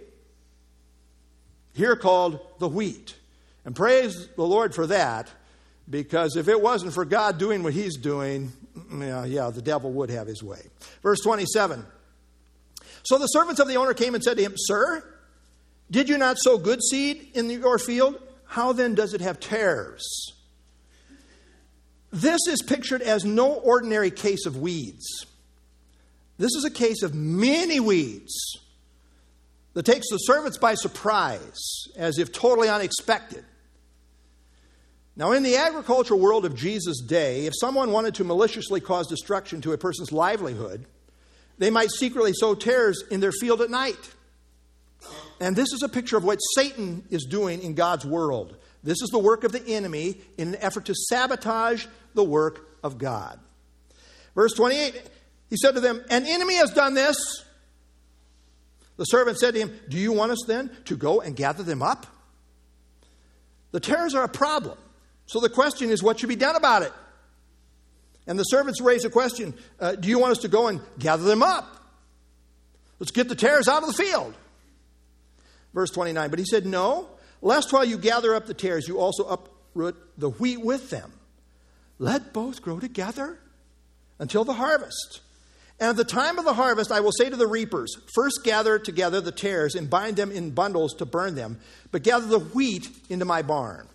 here 1.74 1.94
called 1.94 2.40
the 2.58 2.68
wheat. 2.68 3.14
And 3.64 3.76
praise 3.76 4.28
the 4.34 4.42
Lord 4.42 4.74
for 4.74 4.88
that, 4.88 5.30
because 5.88 6.36
if 6.36 6.48
it 6.48 6.60
wasn't 6.60 6.94
for 6.94 7.04
God 7.04 7.38
doing 7.38 7.62
what 7.62 7.72
He's 7.72 7.96
doing, 7.96 8.52
mm, 8.76 9.00
yeah, 9.00 9.24
yeah, 9.24 9.50
the 9.50 9.62
devil 9.62 9.92
would 9.92 10.10
have 10.10 10.26
his 10.26 10.42
way. 10.42 10.60
Verse 11.02 11.20
27. 11.20 11.84
So 13.04 13.18
the 13.18 13.26
servants 13.26 13.60
of 13.60 13.68
the 13.68 13.76
owner 13.76 13.92
came 13.94 14.14
and 14.14 14.24
said 14.24 14.38
to 14.38 14.42
him, 14.42 14.54
Sir, 14.56 15.04
did 15.90 16.08
you 16.08 16.16
not 16.16 16.38
sow 16.38 16.56
good 16.56 16.82
seed 16.82 17.30
in 17.34 17.50
your 17.50 17.78
field? 17.78 18.20
How 18.46 18.72
then 18.72 18.94
does 18.94 19.12
it 19.12 19.20
have 19.20 19.40
tares? 19.40 20.32
This 22.10 22.40
is 22.48 22.62
pictured 22.62 23.02
as 23.02 23.24
no 23.24 23.52
ordinary 23.54 24.10
case 24.10 24.46
of 24.46 24.56
weeds. 24.56 25.26
This 26.38 26.54
is 26.54 26.64
a 26.64 26.70
case 26.70 27.02
of 27.02 27.14
many 27.14 27.80
weeds 27.80 28.32
that 29.74 29.84
takes 29.84 30.08
the 30.10 30.18
servants 30.18 30.56
by 30.56 30.74
surprise, 30.74 31.88
as 31.96 32.18
if 32.18 32.32
totally 32.32 32.68
unexpected. 32.68 33.44
Now, 35.16 35.32
in 35.32 35.44
the 35.44 35.56
agricultural 35.56 36.18
world 36.18 36.44
of 36.44 36.56
Jesus' 36.56 37.00
day, 37.00 37.46
if 37.46 37.52
someone 37.58 37.92
wanted 37.92 38.16
to 38.16 38.24
maliciously 38.24 38.80
cause 38.80 39.06
destruction 39.06 39.60
to 39.60 39.72
a 39.72 39.78
person's 39.78 40.10
livelihood, 40.10 40.86
they 41.58 41.70
might 41.70 41.90
secretly 41.90 42.32
sow 42.32 42.54
tares 42.54 43.04
in 43.10 43.20
their 43.20 43.30
field 43.30 43.60
at 43.60 43.70
night. 43.70 44.14
And 45.40 45.54
this 45.54 45.72
is 45.72 45.82
a 45.82 45.88
picture 45.88 46.16
of 46.16 46.24
what 46.24 46.38
Satan 46.56 47.04
is 47.10 47.24
doing 47.24 47.62
in 47.62 47.74
God's 47.74 48.04
world. 48.04 48.56
This 48.82 49.02
is 49.02 49.10
the 49.10 49.18
work 49.18 49.44
of 49.44 49.52
the 49.52 49.64
enemy 49.66 50.16
in 50.36 50.48
an 50.48 50.56
effort 50.56 50.86
to 50.86 50.94
sabotage 50.94 51.86
the 52.14 52.24
work 52.24 52.66
of 52.82 52.98
God. 52.98 53.38
Verse 54.34 54.52
28, 54.54 55.00
he 55.48 55.56
said 55.56 55.74
to 55.74 55.80
them, 55.80 56.04
An 56.10 56.26
enemy 56.26 56.56
has 56.56 56.70
done 56.70 56.94
this. 56.94 57.16
The 58.96 59.04
servant 59.04 59.38
said 59.38 59.54
to 59.54 59.60
him, 59.60 59.80
Do 59.88 59.96
you 59.96 60.12
want 60.12 60.32
us 60.32 60.44
then 60.46 60.70
to 60.86 60.96
go 60.96 61.20
and 61.20 61.36
gather 61.36 61.62
them 61.62 61.82
up? 61.82 62.06
The 63.70 63.80
tares 63.80 64.14
are 64.14 64.24
a 64.24 64.28
problem. 64.28 64.78
So 65.26 65.40
the 65.40 65.48
question 65.48 65.90
is, 65.90 66.02
what 66.02 66.18
should 66.18 66.28
be 66.28 66.36
done 66.36 66.56
about 66.56 66.82
it? 66.82 66.92
And 68.26 68.38
the 68.38 68.44
servants 68.44 68.80
raise 68.80 69.04
a 69.04 69.10
question 69.10 69.54
uh, 69.80 69.96
Do 69.96 70.08
you 70.08 70.18
want 70.18 70.32
us 70.32 70.38
to 70.38 70.48
go 70.48 70.68
and 70.68 70.80
gather 70.98 71.24
them 71.24 71.42
up? 71.42 71.76
Let's 72.98 73.10
get 73.10 73.28
the 73.28 73.34
tares 73.34 73.68
out 73.68 73.82
of 73.82 73.88
the 73.88 74.02
field. 74.02 74.34
Verse 75.72 75.90
29 75.90 76.30
But 76.30 76.38
he 76.38 76.44
said, 76.44 76.66
No, 76.66 77.08
lest 77.42 77.72
while 77.72 77.84
you 77.84 77.98
gather 77.98 78.34
up 78.34 78.46
the 78.46 78.54
tares, 78.54 78.88
you 78.88 78.98
also 78.98 79.24
uproot 79.24 79.96
the 80.18 80.30
wheat 80.30 80.60
with 80.60 80.90
them. 80.90 81.12
Let 81.98 82.32
both 82.32 82.62
grow 82.62 82.80
together 82.80 83.38
until 84.18 84.44
the 84.44 84.54
harvest. 84.54 85.20
And 85.80 85.90
at 85.90 85.96
the 85.96 86.04
time 86.04 86.38
of 86.38 86.44
the 86.44 86.54
harvest, 86.54 86.92
I 86.92 87.00
will 87.00 87.12
say 87.12 87.28
to 87.28 87.36
the 87.36 87.48
reapers, 87.48 87.96
First 88.14 88.40
gather 88.44 88.78
together 88.78 89.20
the 89.20 89.32
tares 89.32 89.74
and 89.74 89.90
bind 89.90 90.16
them 90.16 90.30
in 90.30 90.50
bundles 90.50 90.94
to 90.94 91.06
burn 91.06 91.34
them, 91.34 91.58
but 91.90 92.02
gather 92.02 92.26
the 92.26 92.38
wheat 92.38 92.88
into 93.08 93.24
my 93.24 93.42
barn. 93.42 93.88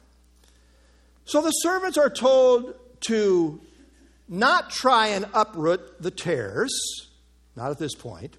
So 1.29 1.43
the 1.43 1.51
servants 1.51 1.95
are 1.99 2.09
told 2.09 2.73
to 3.01 3.61
not 4.27 4.71
try 4.71 5.09
and 5.09 5.27
uproot 5.35 6.01
the 6.01 6.09
tares, 6.09 6.71
not 7.55 7.69
at 7.69 7.77
this 7.77 7.93
point, 7.93 8.35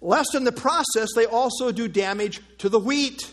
lest 0.00 0.34
in 0.34 0.42
the 0.42 0.50
process 0.50 1.10
they 1.14 1.26
also 1.26 1.70
do 1.70 1.86
damage 1.86 2.40
to 2.58 2.68
the 2.68 2.80
wheat. 2.80 3.32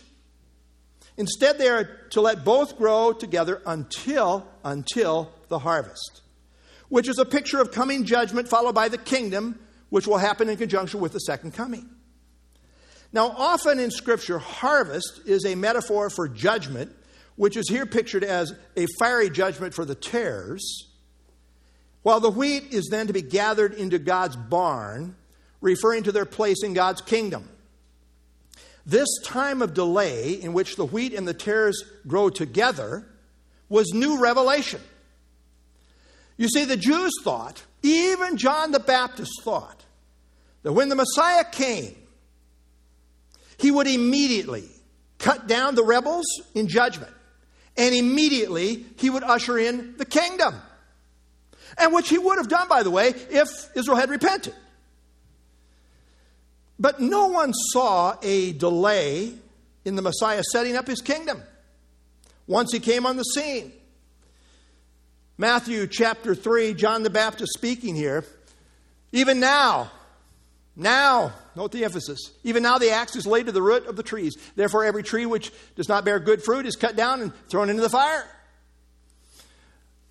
Instead, 1.16 1.58
they 1.58 1.66
are 1.66 1.82
to 2.10 2.20
let 2.20 2.44
both 2.44 2.78
grow 2.78 3.12
together 3.12 3.60
until 3.66 4.46
until 4.64 5.32
the 5.48 5.58
harvest, 5.58 6.22
which 6.88 7.08
is 7.08 7.18
a 7.18 7.24
picture 7.24 7.60
of 7.60 7.72
coming 7.72 8.04
judgment 8.04 8.46
followed 8.46 8.76
by 8.76 8.88
the 8.88 8.98
kingdom, 8.98 9.58
which 9.90 10.06
will 10.06 10.18
happen 10.18 10.48
in 10.48 10.56
conjunction 10.56 11.00
with 11.00 11.12
the 11.12 11.18
second 11.18 11.52
coming. 11.52 11.90
Now, 13.12 13.30
often 13.30 13.80
in 13.80 13.90
Scripture, 13.90 14.38
harvest 14.38 15.22
is 15.26 15.44
a 15.44 15.56
metaphor 15.56 16.10
for 16.10 16.28
judgment 16.28 16.94
which 17.36 17.56
is 17.56 17.68
here 17.68 17.86
pictured 17.86 18.24
as 18.24 18.54
a 18.76 18.86
fiery 18.98 19.30
judgment 19.30 19.74
for 19.74 19.84
the 19.84 19.94
tares. 19.94 20.88
while 22.04 22.20
the 22.20 22.30
wheat 22.30 22.64
is 22.70 22.88
then 22.90 23.06
to 23.06 23.14
be 23.14 23.22
gathered 23.22 23.72
into 23.72 23.98
God's 23.98 24.36
barn, 24.36 25.16
referring 25.62 26.02
to 26.02 26.12
their 26.12 26.26
place 26.26 26.62
in 26.62 26.74
God's 26.74 27.00
kingdom. 27.00 27.48
This 28.84 29.08
time 29.24 29.62
of 29.62 29.72
delay 29.72 30.34
in 30.34 30.52
which 30.52 30.76
the 30.76 30.84
wheat 30.84 31.14
and 31.14 31.26
the 31.26 31.32
tares 31.32 31.82
grow 32.06 32.28
together 32.28 33.06
was 33.70 33.94
new 33.94 34.20
revelation. 34.20 34.82
You 36.36 36.48
see, 36.48 36.66
the 36.66 36.76
Jews 36.76 37.12
thought, 37.22 37.62
even 37.82 38.36
John 38.36 38.70
the 38.70 38.80
Baptist 38.80 39.32
thought, 39.42 39.82
that 40.62 40.74
when 40.74 40.90
the 40.90 40.96
Messiah 40.96 41.44
came, 41.50 41.96
he 43.56 43.70
would 43.70 43.86
immediately 43.86 44.68
cut 45.18 45.46
down 45.46 45.74
the 45.74 45.84
rebels 45.84 46.26
in 46.54 46.68
judgment, 46.68 47.13
and 47.76 47.94
immediately 47.94 48.84
he 48.96 49.10
would 49.10 49.22
usher 49.22 49.58
in 49.58 49.96
the 49.96 50.04
kingdom. 50.04 50.54
And 51.76 51.92
which 51.92 52.08
he 52.08 52.18
would 52.18 52.38
have 52.38 52.48
done, 52.48 52.68
by 52.68 52.82
the 52.82 52.90
way, 52.90 53.08
if 53.30 53.48
Israel 53.74 53.96
had 53.96 54.10
repented. 54.10 54.54
But 56.78 57.00
no 57.00 57.26
one 57.28 57.52
saw 57.52 58.16
a 58.22 58.52
delay 58.52 59.32
in 59.84 59.96
the 59.96 60.02
Messiah 60.02 60.42
setting 60.52 60.76
up 60.76 60.86
his 60.86 61.00
kingdom 61.00 61.42
once 62.46 62.72
he 62.72 62.80
came 62.80 63.06
on 63.06 63.16
the 63.16 63.22
scene. 63.22 63.72
Matthew 65.36 65.86
chapter 65.88 66.34
3, 66.34 66.74
John 66.74 67.02
the 67.02 67.10
Baptist 67.10 67.52
speaking 67.54 67.96
here. 67.96 68.24
Even 69.12 69.40
now, 69.40 69.90
now, 70.76 71.32
note 71.54 71.70
the 71.70 71.84
emphasis. 71.84 72.32
Even 72.42 72.62
now 72.62 72.78
the 72.78 72.90
axe 72.90 73.14
is 73.14 73.26
laid 73.26 73.46
to 73.46 73.52
the 73.52 73.62
root 73.62 73.86
of 73.86 73.94
the 73.96 74.02
trees. 74.02 74.36
Therefore, 74.56 74.84
every 74.84 75.04
tree 75.04 75.24
which 75.24 75.52
does 75.76 75.88
not 75.88 76.04
bear 76.04 76.18
good 76.18 76.42
fruit 76.42 76.66
is 76.66 76.74
cut 76.74 76.96
down 76.96 77.20
and 77.20 77.32
thrown 77.48 77.70
into 77.70 77.82
the 77.82 77.90
fire. 77.90 78.26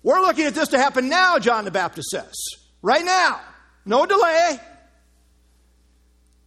We're 0.02 0.20
looking 0.20 0.46
at 0.46 0.54
this 0.54 0.68
to 0.68 0.78
happen 0.78 1.08
now, 1.08 1.38
John 1.38 1.64
the 1.64 1.70
Baptist 1.70 2.08
says. 2.08 2.34
Right 2.82 3.04
now. 3.04 3.40
No 3.86 4.06
delay. 4.06 4.58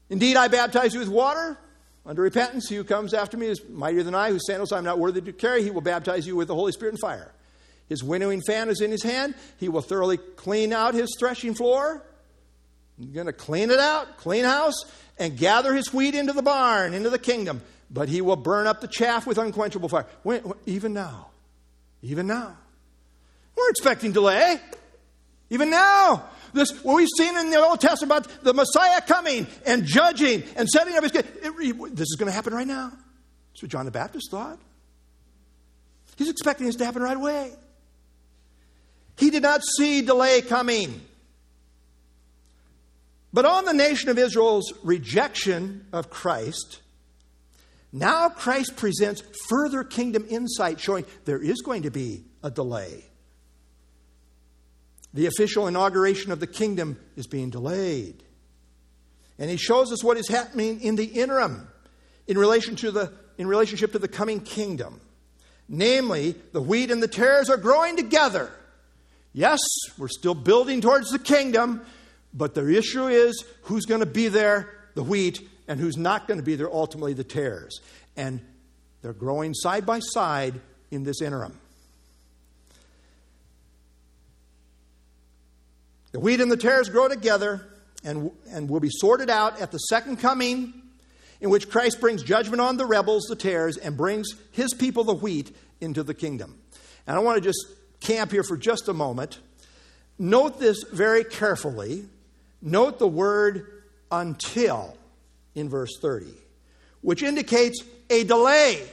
Indeed, 0.10 0.38
I 0.38 0.48
baptize 0.48 0.94
you 0.94 1.00
with 1.00 1.10
water 1.10 1.58
under 2.06 2.22
repentance. 2.22 2.70
He 2.70 2.76
who 2.76 2.84
comes 2.84 3.14
after 3.14 3.38
me 3.38 3.48
is 3.48 3.62
mightier 3.70 4.04
than 4.04 4.16
I, 4.16 4.32
whose 4.32 4.46
sandals 4.48 4.72
I'm 4.72 4.84
not 4.84 4.98
worthy 4.98 5.22
to 5.22 5.34
carry. 5.34 5.64
He 5.64 5.70
will 5.70 5.82
baptize 5.82 6.26
you 6.26 6.36
with 6.36 6.48
the 6.48 6.56
Holy 6.56 6.72
Spirit 6.72 6.94
and 6.94 7.00
fire. 7.00 7.32
His 7.90 8.04
winnowing 8.04 8.42
fan 8.42 8.70
is 8.70 8.82
in 8.82 8.92
his 8.92 9.04
hand. 9.04 9.36
He 9.58 9.70
will 9.70 9.82
thoroughly 9.82 10.18
clean 10.18 10.74
out 10.74 10.94
his 10.94 11.16
threshing 11.20 11.54
floor. 11.54 12.04
He's 13.00 13.10
going 13.10 13.28
to 13.28 13.34
clean 13.34 13.70
it 13.70 13.80
out, 13.80 14.18
clean 14.18 14.44
house, 14.44 14.86
and 15.20 15.38
gather 15.38 15.74
his 15.74 15.94
wheat 15.94 16.16
into 16.16 16.34
the 16.34 16.42
barn, 16.42 16.94
into 16.94 17.10
the 17.10 17.20
kingdom. 17.20 17.62
But 17.90 18.10
he 18.10 18.22
will 18.22 18.36
burn 18.36 18.68
up 18.68 18.82
the 18.82 18.88
chaff 18.88 19.26
with 19.28 19.38
unquenchable 19.38 19.90
fire. 19.90 20.06
When, 20.24 20.52
even 20.66 20.94
now. 20.94 21.28
Even 22.02 22.28
now. 22.28 22.56
We're 23.56 23.70
expecting 23.70 24.12
delay. 24.12 24.60
Even 25.50 25.70
now. 25.70 26.30
This, 26.54 26.72
what 26.84 26.96
we've 26.96 27.08
seen 27.18 27.38
in 27.38 27.50
the 27.50 27.60
Old 27.60 27.80
Testament 27.80 28.26
about 28.26 28.44
the 28.44 28.54
Messiah 28.54 29.02
coming 29.02 29.48
and 29.66 29.86
judging 29.86 30.44
and 30.56 30.68
setting 30.68 30.96
up 30.96 31.04
his. 31.04 31.14
It, 31.14 31.96
this 31.96 32.08
is 32.08 32.16
going 32.18 32.28
to 32.28 32.34
happen 32.34 32.54
right 32.54 32.68
now. 32.68 32.92
That's 33.52 33.62
what 33.62 33.72
John 33.72 33.86
the 33.86 33.92
Baptist 33.92 34.32
thought. 34.32 34.60
He's 36.16 36.30
expecting 36.30 36.66
this 36.66 36.76
to 36.78 36.86
happen 36.86 37.02
right 37.02 37.16
away. 37.16 37.52
He 39.18 39.30
did 39.30 39.44
not 39.44 39.62
see 39.64 40.02
delay 40.02 40.42
coming. 40.42 41.02
But 43.38 43.46
on 43.46 43.66
the 43.66 43.74
nation 43.74 44.10
of 44.10 44.18
Israel's 44.18 44.74
rejection 44.84 45.86
of 45.94 46.10
Christ, 46.10 46.80
now 47.94 48.30
Christ 48.30 48.76
presents 48.76 49.22
further 49.48 49.84
kingdom 49.84 50.26
insight 50.28 50.80
showing 50.80 51.06
there 51.26 51.40
is 51.40 51.62
going 51.62 51.84
to 51.84 51.92
be 51.92 52.24
a 52.42 52.50
delay. 52.50 53.06
The 55.14 55.28
official 55.28 55.68
inauguration 55.68 56.32
of 56.32 56.40
the 56.40 56.48
kingdom 56.48 56.98
is 57.16 57.28
being 57.28 57.52
delayed. 57.52 58.24
And 59.38 59.52
he 59.52 59.58
shows 59.58 59.92
us 59.92 60.04
what 60.04 60.18
is 60.18 60.28
happening 60.28 60.82
in 60.82 60.96
the 60.96 61.06
interim 61.06 61.68
in 62.26 62.40
relation 62.40 62.76
to 62.78 62.90
the 62.90 63.14
in 63.38 63.46
relationship 63.46 63.92
to 63.92 64.00
the 64.00 64.08
coming 64.08 64.40
kingdom. 64.40 65.00
Namely, 65.70 66.34
the 66.54 66.62
wheat 66.64 66.90
and 66.90 67.04
the 67.04 67.08
tares 67.08 67.52
are 67.52 67.58
growing 67.58 67.98
together. 67.98 68.52
Yes, 69.32 69.60
we're 70.00 70.08
still 70.08 70.34
building 70.34 70.82
towards 70.82 71.12
the 71.12 71.20
kingdom, 71.20 71.86
but 72.34 72.54
the 72.54 72.78
issue 72.78 73.08
is 73.08 73.44
who's 73.64 73.86
going 73.86 74.02
to 74.02 74.06
be 74.06 74.28
there, 74.28 74.70
the 74.96 75.04
wheat, 75.04 75.42
and 75.68 75.80
who's 75.80 75.98
not 75.98 76.28
going 76.28 76.40
to 76.40 76.46
be 76.46 76.56
there, 76.56 76.72
ultimately, 76.72 77.14
the 77.14 77.24
tares. 77.24 77.82
And 78.16 78.42
they're 79.02 79.14
growing 79.14 79.54
side 79.54 79.86
by 79.86 80.00
side 80.00 80.60
in 80.92 81.04
this 81.04 81.22
interim. 81.22 81.58
The 86.12 86.20
wheat 86.20 86.42
and 86.42 86.52
the 86.52 86.58
tares 86.58 86.90
grow 86.90 87.08
together 87.08 87.66
and, 88.04 88.32
and 88.50 88.70
will 88.70 88.80
be 88.80 88.90
sorted 88.90 89.30
out 89.30 89.60
at 89.62 89.72
the 89.72 89.78
second 89.78 90.18
coming, 90.18 90.74
in 91.42 91.50
which 91.50 91.70
Christ 91.70 92.00
brings 92.00 92.24
judgment 92.24 92.62
on 92.62 92.78
the 92.78 92.86
rebels, 92.86 93.26
the 93.30 93.36
tares, 93.36 93.78
and 93.78 93.96
brings 93.96 94.30
his 94.52 94.74
people, 94.74 95.04
the 95.04 95.14
wheat, 95.14 95.56
into 95.80 96.04
the 96.04 96.14
kingdom. 96.14 96.58
And 97.06 97.16
I 97.16 97.20
want 97.20 97.38
to 97.38 97.42
just 97.42 97.66
camp 98.00 98.32
here 98.32 98.44
for 98.44 98.58
just 98.58 98.88
a 98.88 98.94
moment. 98.94 99.40
Note 100.18 100.60
this 100.60 100.84
very 100.92 101.24
carefully. 101.24 102.06
Note 102.68 103.00
the 103.00 103.08
word 103.08 103.84
until 104.12 104.98
in 105.56 105.70
verse 105.70 105.98
30, 106.02 106.26
which 107.00 107.24
indicates 107.24 107.82
a 108.10 108.26
delay. 108.26 108.86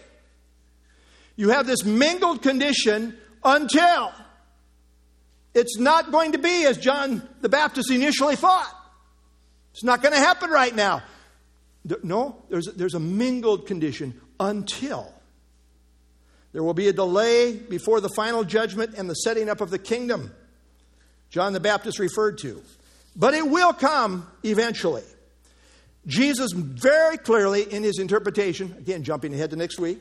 You 1.34 1.48
have 1.48 1.66
this 1.66 1.84
mingled 1.84 2.40
condition 2.40 3.16
until. 3.42 4.12
It's 5.54 5.76
not 5.76 6.12
going 6.12 6.32
to 6.32 6.38
be 6.38 6.64
as 6.66 6.78
John 6.78 7.28
the 7.40 7.48
Baptist 7.48 7.90
initially 7.90 8.36
thought. 8.36 8.72
It's 9.72 9.82
not 9.82 10.02
going 10.02 10.14
to 10.14 10.20
happen 10.20 10.50
right 10.50 10.74
now. 10.74 11.02
No, 12.04 12.44
there's, 12.50 12.66
there's 12.76 12.94
a 12.94 13.00
mingled 13.00 13.66
condition 13.66 14.20
until. 14.38 15.12
There 16.52 16.62
will 16.62 16.74
be 16.74 16.86
a 16.86 16.92
delay 16.92 17.56
before 17.56 18.00
the 18.00 18.08
final 18.08 18.44
judgment 18.44 18.94
and 18.96 19.10
the 19.10 19.14
setting 19.14 19.48
up 19.48 19.60
of 19.60 19.70
the 19.70 19.80
kingdom. 19.80 20.32
John 21.30 21.52
the 21.52 21.60
Baptist 21.60 21.98
referred 21.98 22.38
to. 22.38 22.62
But 23.16 23.34
it 23.34 23.46
will 23.46 23.72
come 23.72 24.26
eventually. 24.42 25.04
Jesus 26.06 26.52
very 26.52 27.16
clearly 27.16 27.62
in 27.62 27.82
his 27.82 27.98
interpretation, 27.98 28.74
again 28.78 29.04
jumping 29.04 29.32
ahead 29.32 29.50
to 29.50 29.56
next 29.56 29.78
week, 29.78 30.00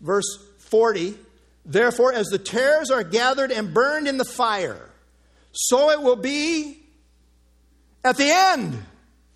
verse 0.00 0.38
40 0.58 1.14
Therefore, 1.64 2.12
as 2.12 2.28
the 2.28 2.38
tares 2.38 2.90
are 2.90 3.04
gathered 3.04 3.52
and 3.52 3.74
burned 3.74 4.08
in 4.08 4.16
the 4.16 4.24
fire, 4.24 4.88
so 5.52 5.90
it 5.90 6.00
will 6.00 6.16
be 6.16 6.78
at 8.02 8.16
the 8.16 8.30
end 8.30 8.82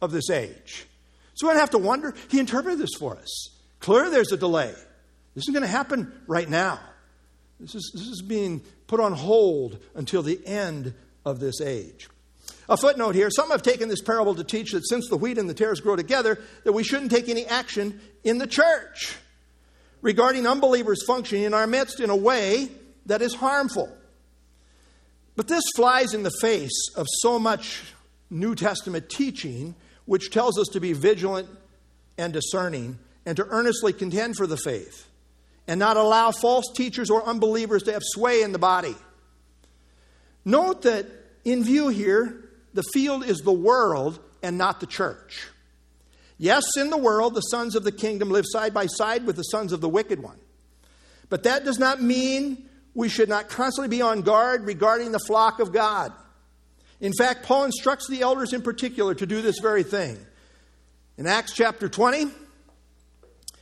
of 0.01 0.11
this 0.11 0.31
age. 0.31 0.87
So 1.35 1.47
we 1.47 1.53
don't 1.53 1.61
have 1.61 1.71
to 1.71 1.79
wonder. 1.79 2.15
He 2.31 2.39
interpreted 2.39 2.79
this 2.79 2.95
for 2.99 3.17
us. 3.17 3.51
Clearly, 3.81 4.11
there's 4.11 4.33
a 4.33 4.37
delay. 4.37 4.73
This 5.35 5.45
isn't 5.45 5.55
going 5.55 5.63
to 5.63 5.69
happen 5.69 6.13
right 6.27 6.49
now. 6.49 6.81
This 7.61 7.75
is, 7.75 7.91
this 7.95 8.07
is 8.07 8.23
being 8.23 8.63
put 8.87 9.01
on 9.01 9.13
hold 9.13 9.79
until 9.95 10.23
the 10.23 10.41
end 10.47 10.95
of 11.25 11.41
this 11.41 11.61
age. 11.61 12.09
A 12.69 12.77
footnote 12.77 13.15
here 13.15 13.31
some 13.31 13.51
have 13.51 13.63
taken 13.63 13.89
this 13.89 14.01
parable 14.01 14.35
to 14.35 14.45
teach 14.45 14.73
that 14.73 14.89
since 14.89 15.09
the 15.09 15.17
wheat 15.17 15.39
and 15.39 15.49
the 15.49 15.55
tares 15.55 15.81
grow 15.81 15.97
together, 15.97 16.41
that 16.65 16.73
we 16.73 16.83
shouldn't 16.83 17.11
take 17.11 17.29
any 17.29 17.47
action 17.47 18.01
in 18.23 18.39
the 18.39 18.47
church 18.47 19.17
regarding 20.01 20.47
unbelievers 20.47 21.05
functioning 21.07 21.45
in 21.45 21.55
our 21.55 21.67
midst 21.67 22.01
in 22.01 22.11
a 22.11 22.17
way 22.17 22.69
that 23.07 23.23
is 23.23 23.35
harmful. 23.35 23.95
But 25.37 25.49
this 25.49 25.65
flies 25.77 26.15
in 26.15 26.23
the 26.23 26.33
face 26.41 26.89
of 26.97 27.07
so 27.21 27.39
much 27.39 27.83
New 28.31 28.55
Testament 28.55 29.09
teaching, 29.11 29.75
which 30.07 30.31
tells 30.31 30.59
us 30.59 30.69
to 30.69 30.81
be 30.81 30.93
vigilant 30.93 31.49
and 32.17 32.33
discerning 32.33 32.99
and 33.27 33.37
to 33.37 33.47
earnestly 33.47 33.93
contend 33.93 34.37
for 34.37 34.47
the 34.47 34.57
faith 34.57 35.09
and 35.67 35.79
not 35.79 35.97
allow 35.97 36.31
false 36.31 36.67
teachers 36.75 37.11
or 37.11 37.25
unbelievers 37.25 37.83
to 37.85 37.93
have 37.93 38.03
sway 38.05 38.43
in 38.43 38.53
the 38.53 38.59
body. 38.59 38.95
Note 40.45 40.83
that 40.83 41.07
in 41.45 41.65
view 41.65 41.89
here, 41.89 42.44
the 42.75 42.83
field 42.93 43.25
is 43.25 43.39
the 43.39 43.53
world 43.53 44.19
and 44.43 44.59
not 44.59 44.81
the 44.81 44.87
church. 44.87 45.49
Yes, 46.37 46.65
in 46.77 46.91
the 46.91 46.99
world, 46.99 47.35
the 47.35 47.41
sons 47.41 47.77
of 47.77 47.85
the 47.85 47.93
kingdom 47.93 48.31
live 48.31 48.45
side 48.47 48.75
by 48.75 48.87
side 48.87 49.25
with 49.25 49.37
the 49.37 49.43
sons 49.43 49.73
of 49.73 49.81
the 49.81 49.89
wicked 49.89 50.21
one. 50.21 50.39
But 51.31 51.45
that 51.45 51.65
does 51.65 51.79
not 51.79 52.03
mean 52.03 52.69
we 52.95 53.09
should 53.09 53.29
not 53.29 53.49
constantly 53.49 53.89
be 53.89 54.03
on 54.03 54.23
guard 54.23 54.65
regarding 54.65 55.13
the 55.13 55.21
flock 55.21 55.61
of 55.61 55.73
God. 55.73 56.13
In 57.01 57.13
fact, 57.13 57.45
Paul 57.45 57.65
instructs 57.65 58.09
the 58.09 58.23
elders 58.23 58.53
in 58.53 58.63
particular 58.63 59.15
to 59.15 59.27
do 59.27 59.43
this 59.43 59.59
very 59.61 59.83
thing. 59.85 60.19
In 61.17 61.27
Acts 61.27 61.53
chapter 61.53 61.89
20, 61.89 62.27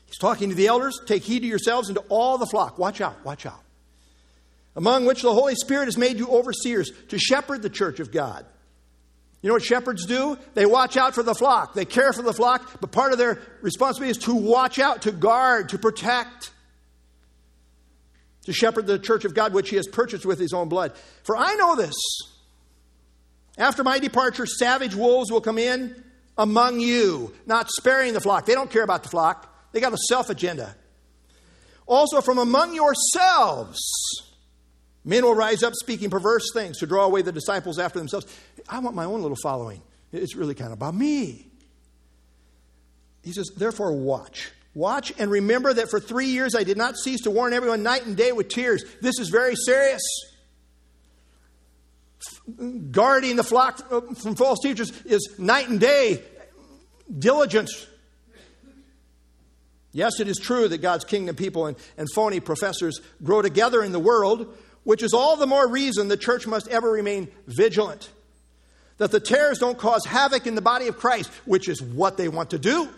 he's 0.06 0.18
talking 0.18 0.48
to 0.48 0.54
the 0.54 0.68
elders 0.68 0.98
take 1.06 1.22
heed 1.22 1.40
to 1.40 1.46
yourselves 1.46 1.88
and 1.88 1.96
to 1.96 2.04
all 2.08 2.38
the 2.38 2.46
flock. 2.46 2.78
Watch 2.78 3.00
out, 3.00 3.22
watch 3.24 3.44
out. 3.44 3.62
Among 4.74 5.04
which 5.04 5.20
the 5.20 5.34
Holy 5.34 5.54
Spirit 5.54 5.84
has 5.84 5.98
made 5.98 6.18
you 6.18 6.28
overseers 6.28 6.90
to 7.08 7.18
shepherd 7.18 7.60
the 7.60 7.70
church 7.70 8.00
of 8.00 8.10
God 8.10 8.46
you 9.42 9.48
know 9.48 9.54
what 9.54 9.64
shepherds 9.64 10.06
do? 10.06 10.38
They 10.54 10.66
watch 10.66 10.96
out 10.96 11.14
for 11.14 11.24
the 11.24 11.34
flock. 11.34 11.74
They 11.74 11.84
care 11.84 12.12
for 12.12 12.22
the 12.22 12.32
flock, 12.32 12.80
but 12.80 12.92
part 12.92 13.12
of 13.12 13.18
their 13.18 13.40
responsibility 13.60 14.12
is 14.12 14.18
to 14.24 14.34
watch 14.34 14.78
out, 14.78 15.02
to 15.02 15.12
guard, 15.12 15.70
to 15.70 15.78
protect, 15.78 16.52
to 18.44 18.52
shepherd 18.52 18.86
the 18.86 19.00
church 19.00 19.24
of 19.24 19.34
God, 19.34 19.52
which 19.52 19.68
he 19.68 19.76
has 19.76 19.88
purchased 19.88 20.24
with 20.24 20.38
his 20.38 20.52
own 20.52 20.68
blood. 20.68 20.92
For 21.24 21.36
I 21.36 21.54
know 21.56 21.74
this, 21.74 21.94
After 23.58 23.84
my 23.84 23.98
departure, 23.98 24.46
savage 24.46 24.94
wolves 24.94 25.30
will 25.30 25.40
come 25.40 25.58
in 25.58 26.02
among 26.38 26.80
you, 26.80 27.34
not 27.44 27.70
sparing 27.70 28.14
the 28.14 28.20
flock. 28.20 28.46
They 28.46 28.54
don't 28.54 28.70
care 28.70 28.84
about 28.84 29.02
the 29.02 29.08
flock, 29.08 29.72
they 29.72 29.80
got 29.80 29.92
a 29.92 29.98
self 30.08 30.30
agenda. 30.30 30.74
Also, 31.86 32.20
from 32.20 32.38
among 32.38 32.74
yourselves, 32.74 33.80
men 35.04 35.24
will 35.24 35.34
rise 35.34 35.62
up 35.62 35.74
speaking 35.74 36.10
perverse 36.10 36.52
things 36.52 36.78
to 36.78 36.86
draw 36.86 37.04
away 37.04 37.22
the 37.22 37.32
disciples 37.32 37.78
after 37.78 37.98
themselves. 37.98 38.26
I 38.68 38.78
want 38.78 38.96
my 38.96 39.04
own 39.04 39.22
little 39.22 39.36
following. 39.42 39.82
It's 40.12 40.36
really 40.36 40.54
kind 40.54 40.72
of 40.72 40.78
about 40.78 40.94
me. 40.94 41.48
He 43.22 43.32
says, 43.32 43.50
therefore, 43.56 43.92
watch. 43.92 44.52
Watch 44.74 45.12
and 45.18 45.30
remember 45.30 45.72
that 45.74 45.90
for 45.90 46.00
three 46.00 46.26
years 46.26 46.54
I 46.54 46.64
did 46.64 46.76
not 46.76 46.96
cease 46.96 47.22
to 47.22 47.30
warn 47.30 47.52
everyone 47.52 47.82
night 47.82 48.06
and 48.06 48.16
day 48.16 48.32
with 48.32 48.48
tears. 48.48 48.84
This 49.00 49.18
is 49.18 49.28
very 49.28 49.54
serious. 49.54 50.02
Guarding 52.90 53.36
the 53.36 53.44
flock 53.44 53.78
from 54.16 54.34
false 54.34 54.60
teachers 54.60 54.90
is 55.04 55.36
night 55.38 55.68
and 55.68 55.78
day 55.78 56.22
diligence. 57.18 57.86
Yes, 59.92 60.20
it 60.20 60.28
is 60.28 60.38
true 60.38 60.68
that 60.68 60.78
God's 60.78 61.04
kingdom 61.04 61.36
people 61.36 61.66
and, 61.66 61.76
and 61.98 62.08
phony 62.14 62.40
professors 62.40 63.00
grow 63.22 63.42
together 63.42 63.82
in 63.82 63.92
the 63.92 63.98
world, 63.98 64.56
which 64.84 65.02
is 65.02 65.14
all 65.14 65.36
the 65.36 65.46
more 65.46 65.66
reason 65.68 66.08
the 66.08 66.16
church 66.16 66.46
must 66.46 66.68
ever 66.68 66.90
remain 66.90 67.28
vigilant. 67.46 68.10
That 68.98 69.10
the 69.10 69.20
tares 69.20 69.58
don't 69.58 69.78
cause 69.78 70.04
havoc 70.04 70.46
in 70.46 70.54
the 70.54 70.62
body 70.62 70.88
of 70.88 70.98
Christ, 70.98 71.30
which 71.44 71.68
is 71.68 71.82
what 71.82 72.16
they 72.16 72.28
want 72.28 72.50
to 72.50 72.58
do. 72.58 72.88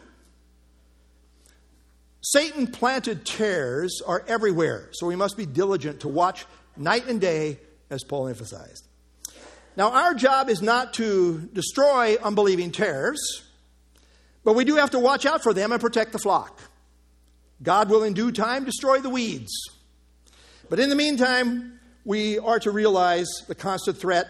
Satan 2.21 2.67
planted 2.67 3.27
tares 3.27 4.01
are 4.07 4.25
everywhere, 4.27 4.89
so 4.93 5.07
we 5.07 5.17
must 5.17 5.37
be 5.37 5.45
diligent 5.45 6.01
to 6.01 6.09
watch 6.09 6.47
night 6.77 7.07
and 7.07 7.21
day, 7.21 7.59
as 7.91 8.03
Paul 8.03 8.29
emphasized. 8.29 8.87
Now, 9.77 9.93
our 9.93 10.15
job 10.15 10.49
is 10.49 10.63
not 10.63 10.95
to 10.95 11.39
destroy 11.53 12.17
unbelieving 12.17 12.71
tares, 12.71 13.43
but 14.43 14.55
we 14.55 14.65
do 14.65 14.77
have 14.77 14.91
to 14.91 14.99
watch 14.99 15.27
out 15.27 15.43
for 15.43 15.53
them 15.53 15.73
and 15.73 15.81
protect 15.81 16.13
the 16.13 16.19
flock. 16.19 16.61
God 17.63 17.91
will 17.91 18.05
in 18.05 18.15
due 18.15 18.33
time 18.33 18.65
destroy 18.65 19.01
the 19.01 19.11
weeds. 19.11 19.53
But 20.71 20.81
in 20.81 20.89
the 20.89 20.97
meantime, 20.97 21.74
we 22.05 22.39
are 22.39 22.59
to 22.61 22.71
realize 22.71 23.27
the 23.47 23.55
constant 23.55 23.99
threat 23.99 24.29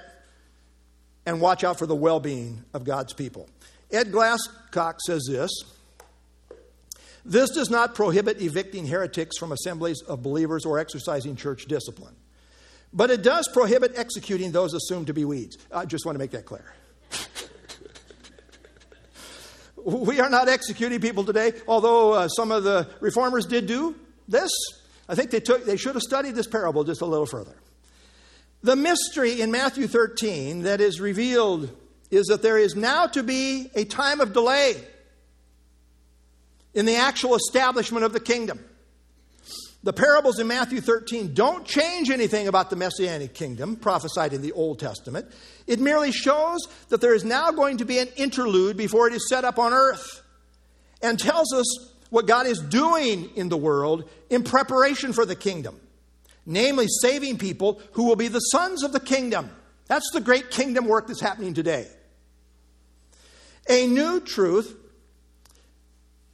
and 1.27 1.41
watch 1.41 1.65
out 1.65 1.79
for 1.79 1.87
the 1.87 1.97
well 1.97 2.21
being 2.21 2.65
of 2.73 2.85
God's 2.85 3.13
people. 3.13 3.49
Ed 3.91 4.13
Glasscock 4.13 5.01
says 5.01 5.27
this 5.29 5.51
this 7.25 7.51
does 7.51 7.71
not 7.71 7.95
prohibit 7.95 8.43
evicting 8.43 8.87
heretics 8.87 9.39
from 9.39 9.53
assemblies 9.53 10.03
of 10.03 10.23
believers 10.23 10.67
or 10.67 10.79
exercising 10.79 11.37
church 11.37 11.65
discipline. 11.67 12.15
But 12.93 13.11
it 13.11 13.23
does 13.23 13.49
prohibit 13.49 13.93
executing 13.97 14.53
those 14.53 14.75
assumed 14.75 15.07
to 15.09 15.15
be 15.15 15.25
weeds. 15.25 15.57
I 15.73 15.87
just 15.87 16.05
want 16.05 16.17
to 16.17 16.19
make 16.19 16.33
that 16.33 16.45
clear. 16.45 16.75
we 19.85 20.21
are 20.21 20.29
not 20.29 20.49
executing 20.49 21.01
people 21.01 21.25
today, 21.25 21.55
although 21.67 22.13
uh, 22.13 22.29
some 22.29 22.53
of 22.53 22.63
the 22.63 22.89
reformers 23.01 23.47
did 23.47 23.67
do 23.67 23.97
this. 24.29 24.51
I 25.09 25.15
think 25.15 25.31
they, 25.31 25.41
took, 25.41 25.65
they 25.65 25.77
should 25.77 25.95
have 25.95 26.03
studied 26.03 26.35
this 26.35 26.47
parable 26.47 26.85
just 26.85 27.01
a 27.01 27.07
little 27.07 27.27
further. 27.27 27.55
The 28.63 28.77
mystery 28.77 29.41
in 29.41 29.51
Matthew 29.51 29.87
13 29.87 30.63
that 30.63 30.81
is 30.81 31.01
revealed 31.01 31.69
is 32.11 32.27
that 32.27 32.43
there 32.43 32.57
is 32.57 32.75
now 32.75 33.07
to 33.09 33.23
be 33.23 33.71
a 33.75 33.85
time 33.85 34.21
of 34.21 34.33
delay 34.33 34.83
in 36.73 36.87
the 36.87 36.97
actual 36.97 37.35
establishment 37.35 38.05
of 38.05 38.13
the 38.13 38.21
kingdom. 38.21 38.65
The 39.83 39.93
parables 39.93 40.39
in 40.39 40.47
Matthew 40.47 40.81
13 40.81 41.35
don't 41.35 41.67
change 41.67 42.09
anything 42.09 42.49
about 42.49 42.71
the 42.71 42.77
messianic 42.77 43.35
kingdom 43.35 43.77
prophesied 43.77 44.33
in 44.33 44.41
the 44.41 44.53
Old 44.53 44.79
Testament. 44.79 45.31
It 45.67 45.79
merely 45.79 46.11
shows 46.11 46.61
that 46.89 47.03
there 47.03 47.15
is 47.15 47.23
now 47.23 47.51
going 47.51 47.77
to 47.77 47.85
be 47.85 47.99
an 47.99 48.09
interlude 48.17 48.79
before 48.79 49.09
it 49.09 49.13
is 49.13 49.29
set 49.29 49.45
up 49.45 49.59
on 49.59 49.75
earth 49.75 50.23
and 51.03 51.19
tells 51.19 51.53
us 51.53 51.94
what 52.11 52.27
God 52.27 52.47
is 52.47 52.61
doing 52.61 53.31
in 53.37 53.49
the 53.49 53.57
world 53.57 54.09
in 54.31 54.43
preparation 54.43 55.13
for 55.13 55.27
the 55.27 55.37
kingdom, 55.37 55.81
namely 56.47 56.87
saving 56.89 57.39
people 57.39 57.81
who 57.93 58.05
will 58.05 58.17
be 58.17 58.29
the 58.29 58.41
sons 58.41 58.83
of 58.83 58.93
the 58.93 59.01
kingdom. 59.01 59.51
That's 59.87 60.11
the 60.13 60.21
great 60.21 60.51
kingdom 60.51 60.87
work 60.87 61.07
that's 61.07 61.21
happening 61.21 61.55
today. 61.55 61.87
A 63.69 63.87
new 63.87 64.21
truth 64.21 64.77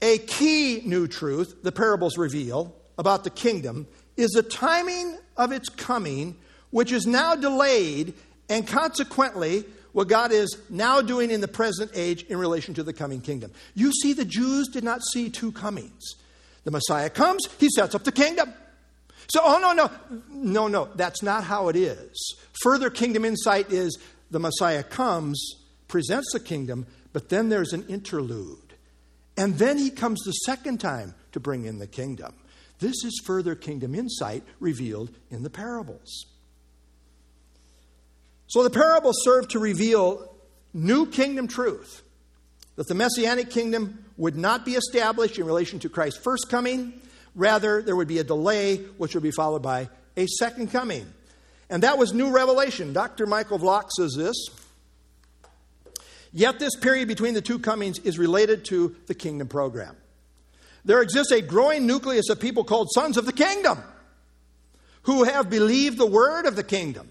a 0.03 0.19
key 0.19 0.83
new 0.85 1.07
truth 1.07 1.63
the 1.63 1.73
parables 1.73 2.17
reveal 2.17 2.75
about 2.99 3.25
the 3.25 3.31
kingdom 3.31 3.87
is 4.17 4.31
the 4.31 4.43
timing 4.43 5.19
of 5.37 5.53
its 5.53 5.69
coming, 5.69 6.37
which 6.71 6.93
is 6.93 7.07
now 7.07 7.35
delayed, 7.35 8.15
and 8.49 8.67
consequently, 8.67 9.65
what 9.93 10.09
God 10.09 10.33
is 10.33 10.57
now 10.69 11.01
doing 11.01 11.31
in 11.31 11.41
the 11.41 11.49
present 11.49 11.91
age 11.95 12.23
in 12.25 12.39
relation 12.39 12.75
to 12.75 12.83
the 12.83 12.93
coming 12.93 13.21
kingdom. 13.21 13.51
You 13.75 13.93
see, 13.93 14.13
the 14.13 14.25
Jews 14.25 14.69
did 14.69 14.85
not 14.85 15.01
see 15.13 15.31
two 15.31 15.53
comings. 15.53 16.15
The 16.65 16.71
Messiah 16.71 17.11
comes, 17.11 17.41
he 17.59 17.69
sets 17.75 17.95
up 17.95 18.05
the 18.05 18.13
kingdom. 18.13 18.53
So, 19.29 19.41
oh, 19.43 19.59
no, 19.61 19.73
no, 19.73 19.91
no, 20.29 20.69
no, 20.69 20.89
that's 20.97 21.23
not 21.23 21.45
how 21.45 21.69
it 21.69 21.77
is. 21.77 22.37
Further 22.63 22.91
kingdom 22.91 23.25
insight 23.25 23.71
is 23.73 23.97
the 24.31 24.41
Messiah 24.41 24.83
comes, 24.83 25.41
presents 25.89 26.33
the 26.33 26.41
kingdom, 26.41 26.87
but 27.13 27.29
then 27.29 27.49
there's 27.49 27.73
an 27.73 27.87
interlude. 27.89 28.75
And 29.37 29.57
then 29.59 29.79
he 29.79 29.91
comes 29.91 30.21
the 30.21 30.33
second 30.33 30.81
time 30.81 31.15
to 31.33 31.41
bring 31.41 31.65
in 31.65 31.79
the 31.79 31.87
kingdom. 31.87 32.35
This 32.81 33.05
is 33.05 33.23
further 33.25 33.55
kingdom 33.55 33.95
insight 33.95 34.43
revealed 34.59 35.11
in 35.31 35.43
the 35.43 35.51
parables. 35.51 36.27
So 38.51 38.65
the 38.65 38.71
parables 38.71 39.15
serve 39.23 39.47
to 39.51 39.61
reveal 39.61 40.29
new 40.75 41.07
kingdom 41.07 41.47
truth 41.47 42.03
that 42.75 42.89
the 42.89 42.97
messianic 42.97 43.49
kingdom 43.49 44.05
would 44.17 44.37
not 44.37 44.65
be 44.65 44.73
established 44.73 45.39
in 45.39 45.47
relation 45.47 45.79
to 45.79 45.89
Christ's 45.89 46.21
first 46.21 46.49
coming. 46.51 47.01
Rather, 47.37 47.81
there 47.81 47.95
would 47.95 48.09
be 48.09 48.19
a 48.19 48.25
delay, 48.25 48.79
which 48.99 49.15
would 49.15 49.23
be 49.23 49.31
followed 49.31 49.63
by 49.63 49.89
a 50.17 50.27
second 50.27 50.73
coming. 50.73 51.07
And 51.69 51.85
that 51.85 51.97
was 51.97 52.13
new 52.13 52.33
revelation. 52.33 52.93
Dr. 52.93 53.25
Michael 53.25 53.61
Vlach 53.61 53.89
says 53.91 54.15
this 54.17 54.35
Yet 56.33 56.59
this 56.59 56.75
period 56.75 57.07
between 57.07 57.35
the 57.35 57.41
two 57.41 57.61
comings 57.61 58.01
is 58.01 58.19
related 58.19 58.65
to 58.65 58.97
the 59.07 59.15
kingdom 59.15 59.47
program. 59.47 59.95
There 60.85 61.03
exists 61.03 61.31
a 61.31 61.41
growing 61.41 61.87
nucleus 61.87 62.29
of 62.31 62.41
people 62.41 62.65
called 62.65 62.89
sons 62.93 63.17
of 63.17 63.27
the 63.27 63.33
kingdom 63.33 63.79
who 65.03 65.23
have 65.23 65.49
believed 65.49 65.99
the 65.99 66.07
word 66.07 66.47
of 66.47 66.57
the 66.57 66.65
kingdom. 66.65 67.09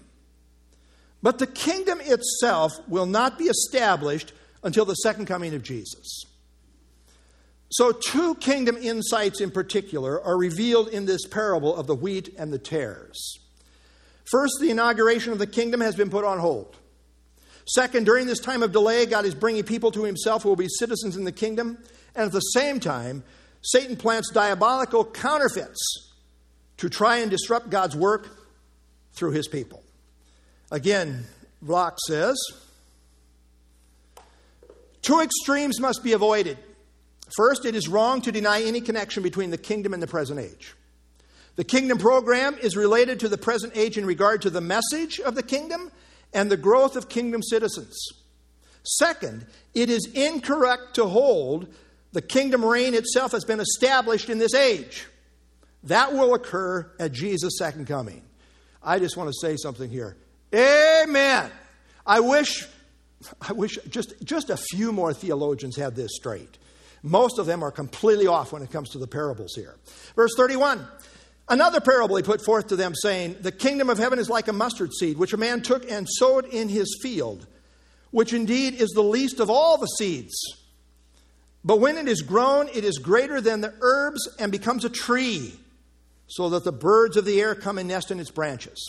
But 1.22 1.38
the 1.38 1.46
kingdom 1.46 2.00
itself 2.02 2.72
will 2.88 3.06
not 3.06 3.38
be 3.38 3.44
established 3.44 4.32
until 4.62 4.84
the 4.84 4.94
second 4.94 5.26
coming 5.26 5.54
of 5.54 5.62
Jesus. 5.62 6.24
So, 7.72 7.92
two 7.92 8.34
kingdom 8.36 8.76
insights 8.76 9.40
in 9.40 9.50
particular 9.50 10.20
are 10.20 10.36
revealed 10.36 10.88
in 10.88 11.06
this 11.06 11.26
parable 11.26 11.74
of 11.74 11.86
the 11.86 11.94
wheat 11.94 12.34
and 12.36 12.52
the 12.52 12.58
tares. 12.58 13.38
First, 14.30 14.54
the 14.60 14.70
inauguration 14.70 15.32
of 15.32 15.38
the 15.38 15.46
kingdom 15.46 15.80
has 15.80 15.94
been 15.94 16.10
put 16.10 16.24
on 16.24 16.38
hold. 16.38 16.76
Second, 17.66 18.06
during 18.06 18.26
this 18.26 18.40
time 18.40 18.64
of 18.64 18.72
delay, 18.72 19.06
God 19.06 19.24
is 19.24 19.34
bringing 19.34 19.62
people 19.62 19.92
to 19.92 20.02
himself 20.02 20.42
who 20.42 20.48
will 20.48 20.56
be 20.56 20.68
citizens 20.68 21.16
in 21.16 21.24
the 21.24 21.32
kingdom. 21.32 21.78
And 22.16 22.26
at 22.26 22.32
the 22.32 22.40
same 22.40 22.80
time, 22.80 23.22
Satan 23.62 23.96
plants 23.96 24.30
diabolical 24.32 25.04
counterfeits 25.04 25.78
to 26.78 26.88
try 26.88 27.18
and 27.18 27.30
disrupt 27.30 27.70
God's 27.70 27.94
work 27.94 28.28
through 29.12 29.32
his 29.32 29.46
people. 29.46 29.84
Again, 30.70 31.24
Vlach 31.64 31.98
says 32.06 32.36
two 35.02 35.20
extremes 35.20 35.80
must 35.80 36.02
be 36.04 36.12
avoided. 36.12 36.58
First, 37.36 37.64
it 37.64 37.74
is 37.74 37.88
wrong 37.88 38.20
to 38.22 38.32
deny 38.32 38.62
any 38.62 38.80
connection 38.80 39.22
between 39.22 39.50
the 39.50 39.58
kingdom 39.58 39.94
and 39.94 40.02
the 40.02 40.06
present 40.06 40.40
age. 40.40 40.74
The 41.56 41.64
kingdom 41.64 41.98
program 41.98 42.56
is 42.60 42.76
related 42.76 43.20
to 43.20 43.28
the 43.28 43.38
present 43.38 43.76
age 43.76 43.98
in 43.98 44.06
regard 44.06 44.42
to 44.42 44.50
the 44.50 44.60
message 44.60 45.20
of 45.20 45.34
the 45.34 45.42
kingdom 45.42 45.90
and 46.32 46.50
the 46.50 46.56
growth 46.56 46.96
of 46.96 47.08
kingdom 47.08 47.42
citizens. 47.42 47.98
Second, 48.82 49.46
it 49.74 49.90
is 49.90 50.06
incorrect 50.14 50.94
to 50.94 51.06
hold 51.06 51.72
the 52.12 52.22
kingdom 52.22 52.64
reign 52.64 52.94
itself 52.94 53.32
has 53.32 53.44
been 53.44 53.60
established 53.60 54.30
in 54.30 54.38
this 54.38 54.54
age. 54.54 55.06
That 55.84 56.12
will 56.12 56.34
occur 56.34 56.90
at 56.98 57.12
Jesus' 57.12 57.56
second 57.58 57.86
coming. 57.86 58.22
I 58.82 58.98
just 58.98 59.16
want 59.16 59.28
to 59.28 59.34
say 59.40 59.56
something 59.56 59.90
here. 59.90 60.16
Amen. 60.54 61.50
I 62.06 62.20
wish 62.20 62.66
I 63.48 63.52
wish 63.52 63.78
just, 63.88 64.14
just 64.24 64.50
a 64.50 64.56
few 64.56 64.92
more 64.92 65.12
theologians 65.12 65.76
had 65.76 65.94
this 65.96 66.12
straight. 66.14 66.58
Most 67.02 67.38
of 67.38 67.46
them 67.46 67.62
are 67.62 67.70
completely 67.70 68.26
off 68.26 68.52
when 68.52 68.62
it 68.62 68.70
comes 68.70 68.90
to 68.90 68.98
the 68.98 69.06
parables 69.06 69.54
here. 69.54 69.76
Verse 70.16 70.32
31 70.36 70.86
Another 71.48 71.80
parable 71.80 72.14
he 72.16 72.22
put 72.22 72.44
forth 72.44 72.68
to 72.68 72.76
them, 72.76 72.94
saying, 72.94 73.36
The 73.40 73.50
kingdom 73.50 73.90
of 73.90 73.98
heaven 73.98 74.20
is 74.20 74.30
like 74.30 74.46
a 74.46 74.52
mustard 74.52 74.92
seed, 74.92 75.18
which 75.18 75.32
a 75.32 75.36
man 75.36 75.62
took 75.62 75.90
and 75.90 76.06
sowed 76.08 76.44
in 76.46 76.68
his 76.68 77.00
field, 77.02 77.46
which 78.12 78.32
indeed 78.32 78.74
is 78.74 78.90
the 78.90 79.02
least 79.02 79.40
of 79.40 79.50
all 79.50 79.76
the 79.76 79.86
seeds. 79.86 80.32
But 81.64 81.80
when 81.80 81.96
it 81.96 82.06
is 82.06 82.22
grown, 82.22 82.68
it 82.68 82.84
is 82.84 82.98
greater 82.98 83.40
than 83.40 83.62
the 83.62 83.74
herbs 83.80 84.28
and 84.38 84.52
becomes 84.52 84.84
a 84.84 84.90
tree, 84.90 85.58
so 86.28 86.50
that 86.50 86.62
the 86.62 86.72
birds 86.72 87.16
of 87.16 87.24
the 87.24 87.40
air 87.40 87.56
come 87.56 87.78
and 87.78 87.88
nest 87.88 88.12
in 88.12 88.20
its 88.20 88.30
branches. 88.30 88.88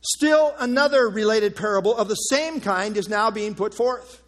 Still, 0.00 0.54
another 0.58 1.08
related 1.08 1.56
parable 1.56 1.96
of 1.96 2.08
the 2.08 2.14
same 2.14 2.60
kind 2.60 2.96
is 2.96 3.08
now 3.08 3.30
being 3.30 3.54
put 3.54 3.74
forth. 3.74 4.22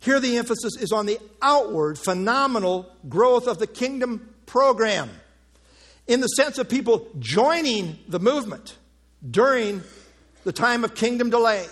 Here, 0.00 0.18
the 0.18 0.38
emphasis 0.38 0.76
is 0.80 0.92
on 0.92 1.06
the 1.06 1.18
outward, 1.42 1.98
phenomenal 1.98 2.90
growth 3.08 3.46
of 3.46 3.58
the 3.58 3.66
kingdom 3.66 4.34
program 4.46 5.10
in 6.06 6.20
the 6.20 6.26
sense 6.28 6.58
of 6.58 6.68
people 6.68 7.06
joining 7.18 7.98
the 8.08 8.18
movement 8.18 8.76
during 9.30 9.82
the 10.44 10.52
time 10.52 10.82
of 10.84 10.94
kingdom 10.94 11.28
delay. 11.28 11.66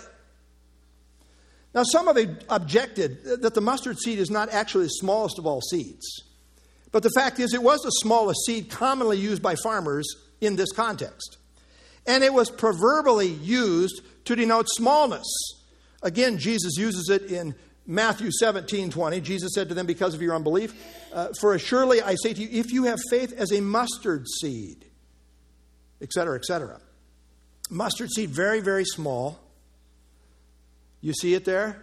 Now, 1.73 1.83
some 1.83 2.07
have 2.07 2.17
objected 2.49 3.41
that 3.41 3.53
the 3.53 3.61
mustard 3.61 3.99
seed 3.99 4.19
is 4.19 4.29
not 4.29 4.49
actually 4.49 4.85
the 4.85 4.89
smallest 4.89 5.39
of 5.39 5.47
all 5.47 5.61
seeds. 5.61 6.05
But 6.91 7.03
the 7.03 7.11
fact 7.11 7.39
is, 7.39 7.53
it 7.53 7.61
was 7.61 7.81
the 7.81 7.89
smallest 7.89 8.45
seed 8.45 8.69
commonly 8.69 9.17
used 9.17 9.41
by 9.41 9.55
farmers 9.55 10.07
in 10.41 10.55
this 10.55 10.71
context. 10.71 11.37
And 12.09 12.23
it 12.23 12.33
was 12.33 12.49
proverbially 12.49 13.27
used 13.27 14.01
to 14.25 14.35
denote 14.35 14.67
smallness. 14.67 15.27
Again, 16.01 16.39
Jesus 16.39 16.75
uses 16.75 17.07
it 17.07 17.31
in 17.31 17.53
Matthew 17.85 18.31
17 18.31 18.89
20. 18.89 19.21
Jesus 19.21 19.51
said 19.53 19.69
to 19.69 19.75
them, 19.75 19.85
Because 19.85 20.15
of 20.15 20.21
your 20.21 20.33
unbelief, 20.33 20.73
uh, 21.13 21.27
for 21.39 21.57
surely 21.59 22.01
I 22.01 22.15
say 22.15 22.33
to 22.33 22.41
you, 22.41 22.49
if 22.51 22.71
you 22.71 22.85
have 22.85 22.97
faith 23.11 23.31
as 23.33 23.51
a 23.51 23.61
mustard 23.61 24.25
seed, 24.41 24.85
etc., 26.01 26.35
etc. 26.39 26.81
Mustard 27.69 28.09
seed, 28.09 28.31
very, 28.31 28.59
very 28.59 28.85
small. 28.85 29.39
You 31.01 31.13
see 31.13 31.35
it 31.35 31.45
there? 31.45 31.79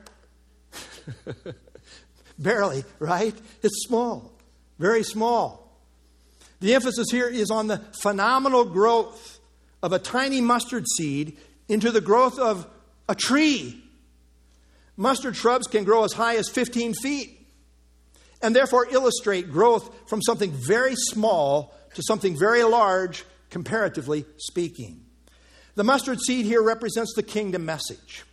Barely, 2.41 2.85
right? 2.99 3.35
It's 3.63 3.87
small, 3.87 4.33
very 4.81 5.05
small. 5.05 5.73
The 6.59 6.75
emphasis 6.75 7.07
here 7.13 7.29
is 7.29 7.53
on 7.53 7.69
the 7.69 7.79
phenomenal 8.03 8.65
growth 8.65 9.36
of 9.87 9.93
a 9.93 10.01
tiny 10.01 10.41
mustard 10.41 10.85
seed 10.97 11.37
into 11.69 11.93
the 11.93 12.01
growth 12.01 12.41
of 12.41 12.67
a 13.09 13.15
tree. 13.15 13.81
Mustard 14.97 15.37
shrubs 15.37 15.69
can 15.69 15.85
grow 15.85 16.03
as 16.03 16.13
high 16.13 16.35
as 16.35 16.49
15 16.49 16.93
feet 16.95 17.47
and 18.43 18.55
therefore 18.55 18.89
illustrate 18.91 19.49
growth 19.49 20.09
from 20.09 20.21
something 20.23 20.51
very 20.51 20.97
small 20.97 21.73
to 21.95 22.03
something 22.03 22.37
very 22.37 22.65
large, 22.65 23.25
comparatively 23.49 24.25
speaking. 24.39 25.05
The 25.77 25.85
mustard 25.85 26.19
seed 26.21 26.47
here 26.47 26.63
represents 26.63 27.15
the 27.15 27.23
kingdom 27.23 27.65
message. 27.65 28.25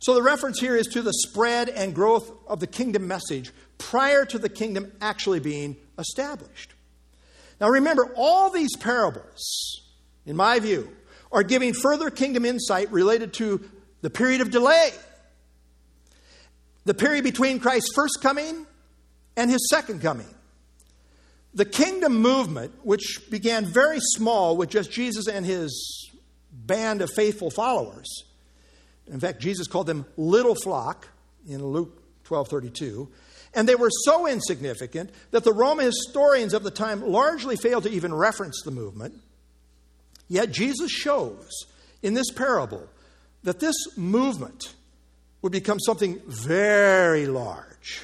So 0.00 0.12
the 0.12 0.22
reference 0.22 0.60
here 0.60 0.76
is 0.76 0.88
to 0.88 1.00
the 1.00 1.14
spread 1.14 1.70
and 1.70 1.94
growth 1.94 2.30
of 2.46 2.60
the 2.60 2.66
kingdom 2.66 3.08
message 3.08 3.52
prior 3.78 4.26
to 4.26 4.38
the 4.38 4.50
kingdom 4.50 4.92
actually 5.00 5.40
being 5.40 5.76
established. 5.98 6.74
Now 7.58 7.70
remember, 7.70 8.12
all 8.16 8.50
these 8.50 8.76
parables, 8.76 9.80
in 10.26 10.36
my 10.36 10.58
view, 10.58 10.88
are 11.32 11.42
giving 11.42 11.72
further 11.72 12.10
kingdom 12.10 12.44
insight 12.44 12.90
related 12.92 13.32
to 13.34 13.60
the 14.02 14.10
period 14.10 14.40
of 14.40 14.50
delay, 14.50 14.90
the 16.84 16.94
period 16.94 17.24
between 17.24 17.58
Christ's 17.58 17.92
first 17.94 18.18
coming 18.20 18.66
and 19.36 19.50
his 19.50 19.68
second 19.68 20.00
coming. 20.00 20.26
The 21.54 21.64
kingdom 21.64 22.16
movement, 22.16 22.72
which 22.82 23.20
began 23.30 23.64
very 23.64 24.00
small 24.00 24.56
with 24.56 24.70
just 24.70 24.90
Jesus 24.90 25.28
and 25.28 25.46
his 25.46 26.10
band 26.52 27.00
of 27.00 27.10
faithful 27.10 27.50
followers, 27.50 28.24
in 29.06 29.20
fact, 29.20 29.40
Jesus 29.40 29.66
called 29.66 29.86
them 29.86 30.06
little 30.16 30.54
flock 30.54 31.08
in 31.46 31.64
Luke 31.64 32.02
12 32.24 32.48
32. 32.48 33.08
And 33.56 33.68
they 33.68 33.76
were 33.76 33.90
so 33.90 34.26
insignificant 34.26 35.10
that 35.30 35.44
the 35.44 35.52
Roman 35.52 35.86
historians 35.86 36.54
of 36.54 36.64
the 36.64 36.70
time 36.70 37.02
largely 37.02 37.56
failed 37.56 37.84
to 37.84 37.90
even 37.90 38.12
reference 38.12 38.62
the 38.64 38.70
movement. 38.70 39.14
Yet 40.28 40.50
Jesus 40.50 40.90
shows 40.90 41.50
in 42.02 42.14
this 42.14 42.30
parable 42.30 42.88
that 43.42 43.60
this 43.60 43.76
movement 43.96 44.74
would 45.42 45.52
become 45.52 45.78
something 45.78 46.20
very 46.26 47.26
large. 47.26 48.02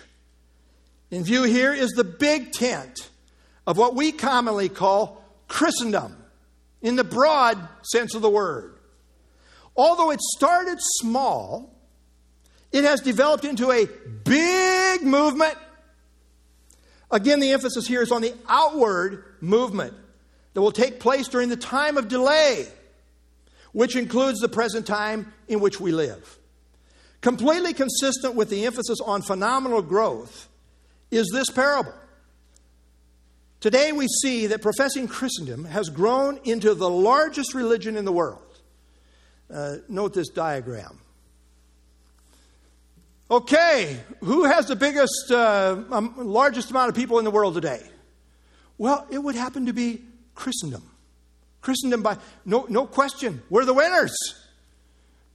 In 1.10 1.24
view 1.24 1.42
here 1.44 1.72
is 1.72 1.92
the 1.92 2.04
big 2.04 2.52
tent 2.52 3.08
of 3.66 3.78
what 3.78 3.94
we 3.94 4.12
commonly 4.12 4.68
call 4.68 5.24
Christendom, 5.48 6.16
in 6.82 6.96
the 6.96 7.04
broad 7.04 7.58
sense 7.82 8.14
of 8.14 8.22
the 8.22 8.30
word. 8.30 8.78
Although 9.76 10.10
it 10.10 10.20
started 10.20 10.78
small, 10.78 11.74
it 12.72 12.84
has 12.84 13.00
developed 13.00 13.44
into 13.44 13.70
a 13.70 13.86
big 14.24 15.02
movement. 15.02 15.56
Again, 17.10 17.40
the 17.40 17.52
emphasis 17.52 17.86
here 17.86 18.02
is 18.02 18.12
on 18.12 18.22
the 18.22 18.34
outward 18.48 19.24
movement 19.40 19.94
that 20.54 20.60
will 20.60 20.72
take 20.72 21.00
place 21.00 21.28
during 21.28 21.48
the 21.48 21.56
time 21.56 21.96
of 21.96 22.08
delay, 22.08 22.66
which 23.72 23.96
includes 23.96 24.40
the 24.40 24.48
present 24.48 24.86
time 24.86 25.32
in 25.48 25.60
which 25.60 25.80
we 25.80 25.92
live. 25.92 26.38
Completely 27.20 27.74
consistent 27.74 28.34
with 28.34 28.48
the 28.50 28.64
emphasis 28.64 28.98
on 29.04 29.22
phenomenal 29.22 29.82
growth 29.82 30.48
is 31.10 31.28
this 31.32 31.50
parable. 31.50 31.94
Today 33.60 33.92
we 33.92 34.06
see 34.22 34.46
that 34.46 34.62
professing 34.62 35.06
Christendom 35.06 35.66
has 35.66 35.90
grown 35.90 36.40
into 36.44 36.74
the 36.74 36.88
largest 36.88 37.52
religion 37.52 37.96
in 37.96 38.06
the 38.06 38.12
world. 38.12 38.40
Uh, 39.52 39.76
note 39.88 40.14
this 40.14 40.30
diagram. 40.30 40.98
Okay, 43.30 44.00
who 44.20 44.44
has 44.44 44.66
the 44.66 44.76
biggest, 44.76 45.30
uh, 45.30 45.76
um, 45.90 46.14
largest 46.16 46.70
amount 46.70 46.88
of 46.88 46.96
people 46.96 47.18
in 47.18 47.24
the 47.24 47.30
world 47.30 47.54
today? 47.54 47.82
Well, 48.78 49.06
it 49.10 49.18
would 49.18 49.34
happen 49.34 49.66
to 49.66 49.72
be 49.72 50.02
Christendom. 50.40 50.82
Christendom, 51.60 52.02
by 52.02 52.16
no, 52.46 52.64
no 52.70 52.86
question, 52.86 53.42
we're 53.50 53.66
the 53.66 53.74
winners. 53.74 54.16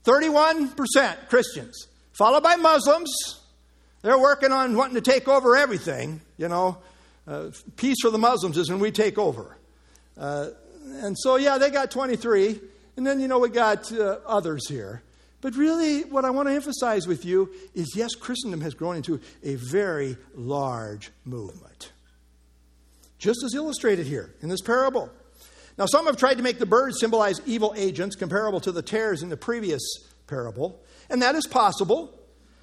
31% 0.04 1.28
Christians, 1.28 1.86
followed 2.12 2.42
by 2.42 2.56
Muslims. 2.56 3.40
They're 4.02 4.18
working 4.18 4.50
on 4.50 4.76
wanting 4.76 4.96
to 4.96 5.00
take 5.00 5.28
over 5.28 5.56
everything. 5.56 6.20
You 6.36 6.48
know, 6.48 6.78
uh, 7.26 7.50
peace 7.76 7.98
for 8.02 8.10
the 8.10 8.18
Muslims 8.18 8.58
is 8.58 8.68
when 8.68 8.80
we 8.80 8.90
take 8.90 9.16
over. 9.16 9.56
Uh, 10.18 10.48
and 11.02 11.16
so, 11.16 11.36
yeah, 11.36 11.58
they 11.58 11.70
got 11.70 11.92
23. 11.92 12.60
And 12.96 13.06
then, 13.06 13.20
you 13.20 13.28
know, 13.28 13.38
we 13.38 13.48
got 13.48 13.92
uh, 13.92 14.18
others 14.26 14.68
here. 14.68 15.02
But 15.40 15.54
really, 15.54 16.02
what 16.02 16.24
I 16.24 16.30
want 16.30 16.48
to 16.48 16.54
emphasize 16.54 17.06
with 17.06 17.24
you 17.24 17.50
is 17.74 17.94
yes, 17.94 18.16
Christendom 18.16 18.60
has 18.62 18.74
grown 18.74 18.96
into 18.96 19.20
a 19.44 19.54
very 19.54 20.16
large 20.34 21.10
movement. 21.24 21.65
Just 23.18 23.42
as 23.44 23.54
illustrated 23.54 24.06
here 24.06 24.34
in 24.42 24.48
this 24.48 24.60
parable. 24.60 25.10
Now, 25.78 25.86
some 25.86 26.06
have 26.06 26.16
tried 26.16 26.38
to 26.38 26.42
make 26.42 26.58
the 26.58 26.66
birds 26.66 27.00
symbolize 27.00 27.40
evil 27.46 27.74
agents 27.76 28.16
comparable 28.16 28.60
to 28.60 28.72
the 28.72 28.82
tares 28.82 29.22
in 29.22 29.28
the 29.28 29.36
previous 29.36 29.82
parable, 30.26 30.82
and 31.10 31.20
that 31.22 31.34
is 31.34 31.46
possible. 31.46 32.12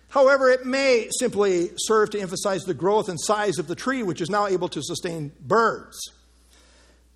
However, 0.09 0.49
it 0.49 0.65
may 0.65 1.09
simply 1.19 1.71
serve 1.77 2.11
to 2.11 2.19
emphasize 2.19 2.63
the 2.63 2.73
growth 2.73 3.09
and 3.09 3.19
size 3.19 3.57
of 3.57 3.67
the 3.67 3.75
tree, 3.75 4.03
which 4.03 4.21
is 4.21 4.29
now 4.29 4.47
able 4.47 4.69
to 4.69 4.81
sustain 4.81 5.31
birds. 5.39 5.97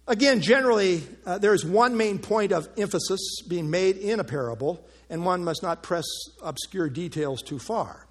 Again, 0.07 0.41
generally, 0.41 1.03
uh, 1.25 1.37
there 1.37 1.53
is 1.53 1.65
one 1.65 1.97
main 1.97 2.17
point 2.17 2.51
of 2.51 2.69
emphasis 2.77 3.41
being 3.47 3.69
made 3.69 3.97
in 3.97 4.19
a 4.19 4.23
parable, 4.23 4.83
and 5.09 5.25
one 5.25 5.43
must 5.43 5.61
not 5.61 5.83
press 5.83 6.05
obscure 6.41 6.89
details 6.89 7.41
too 7.41 7.59
far. 7.59 8.07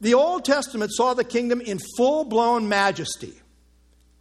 The 0.00 0.14
Old 0.14 0.44
Testament 0.44 0.92
saw 0.92 1.14
the 1.14 1.24
kingdom 1.24 1.60
in 1.60 1.78
full 1.96 2.24
blown 2.24 2.68
majesty, 2.68 3.34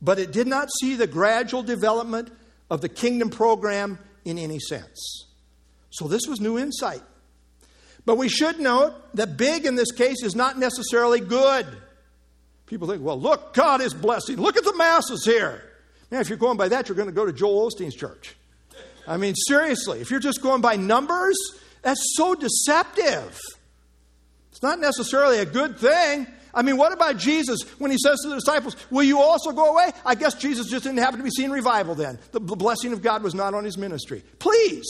but 0.01 0.19
it 0.19 0.31
did 0.31 0.47
not 0.47 0.69
see 0.79 0.95
the 0.95 1.07
gradual 1.07 1.63
development 1.63 2.31
of 2.69 2.81
the 2.81 2.89
kingdom 2.89 3.29
program 3.29 3.99
in 4.25 4.37
any 4.37 4.59
sense. 4.59 5.25
So, 5.89 6.07
this 6.07 6.21
was 6.27 6.39
new 6.39 6.57
insight. 6.57 7.01
But 8.05 8.17
we 8.17 8.29
should 8.29 8.59
note 8.59 8.93
that 9.15 9.37
big 9.37 9.65
in 9.65 9.75
this 9.75 9.91
case 9.91 10.23
is 10.23 10.35
not 10.35 10.57
necessarily 10.57 11.19
good. 11.19 11.67
People 12.65 12.87
think, 12.87 13.03
well, 13.03 13.19
look, 13.19 13.53
God 13.53 13.81
is 13.81 13.93
blessing. 13.93 14.37
Look 14.37 14.57
at 14.57 14.63
the 14.63 14.75
masses 14.75 15.25
here. 15.25 15.63
Man, 16.11 16.21
if 16.21 16.29
you're 16.29 16.37
going 16.37 16.57
by 16.57 16.69
that, 16.69 16.87
you're 16.87 16.95
going 16.95 17.09
to 17.09 17.13
go 17.13 17.25
to 17.25 17.33
Joel 17.33 17.69
Osteen's 17.69 17.95
church. 17.95 18.35
I 19.07 19.17
mean, 19.17 19.33
seriously, 19.35 20.01
if 20.01 20.11
you're 20.11 20.19
just 20.19 20.41
going 20.41 20.61
by 20.61 20.75
numbers, 20.75 21.35
that's 21.81 22.01
so 22.15 22.35
deceptive. 22.35 23.39
It's 24.51 24.61
not 24.61 24.79
necessarily 24.79 25.39
a 25.39 25.45
good 25.45 25.77
thing. 25.79 26.27
I 26.53 26.61
mean, 26.61 26.77
what 26.77 26.91
about 26.91 27.17
Jesus 27.17 27.61
when 27.77 27.91
he 27.91 27.97
says 27.97 28.19
to 28.21 28.29
the 28.29 28.35
disciples, 28.35 28.75
Will 28.89 29.03
you 29.03 29.19
also 29.19 29.51
go 29.51 29.73
away? 29.73 29.91
I 30.05 30.15
guess 30.15 30.33
Jesus 30.33 30.67
just 30.67 30.83
didn't 30.83 30.99
happen 30.99 31.17
to 31.17 31.23
be 31.23 31.29
seeing 31.29 31.51
revival 31.51 31.95
then. 31.95 32.19
The, 32.31 32.39
blessing 32.39 32.93
of 32.93 33.01
God 33.01 33.23
was 33.23 33.35
not 33.35 33.53
on 33.53 33.63
his 33.63 33.77
ministry. 33.77 34.23
Please. 34.39 34.87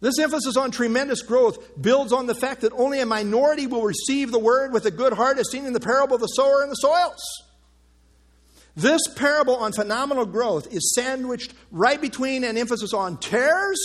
This 0.00 0.18
emphasis 0.18 0.56
on 0.56 0.70
tremendous 0.70 1.22
growth 1.22 1.80
builds 1.80 2.12
on 2.12 2.26
the 2.26 2.34
fact 2.34 2.60
that 2.60 2.72
only 2.74 3.00
a 3.00 3.06
minority 3.06 3.66
will 3.66 3.82
receive 3.82 4.30
the 4.30 4.38
word 4.38 4.72
with 4.72 4.84
a 4.84 4.90
good 4.90 5.14
heart, 5.14 5.38
as 5.38 5.50
seen 5.50 5.64
in 5.64 5.72
the 5.72 5.80
parable 5.80 6.16
of 6.16 6.20
the 6.20 6.26
sower 6.26 6.62
and 6.62 6.70
the 6.70 6.76
soils. 6.76 7.22
This 8.76 9.00
parable 9.14 9.56
on 9.56 9.72
phenomenal 9.72 10.26
growth 10.26 10.72
is 10.72 10.92
sandwiched 10.94 11.54
right 11.70 12.00
between 12.00 12.44
an 12.44 12.58
emphasis 12.58 12.92
on 12.92 13.16
tares 13.16 13.80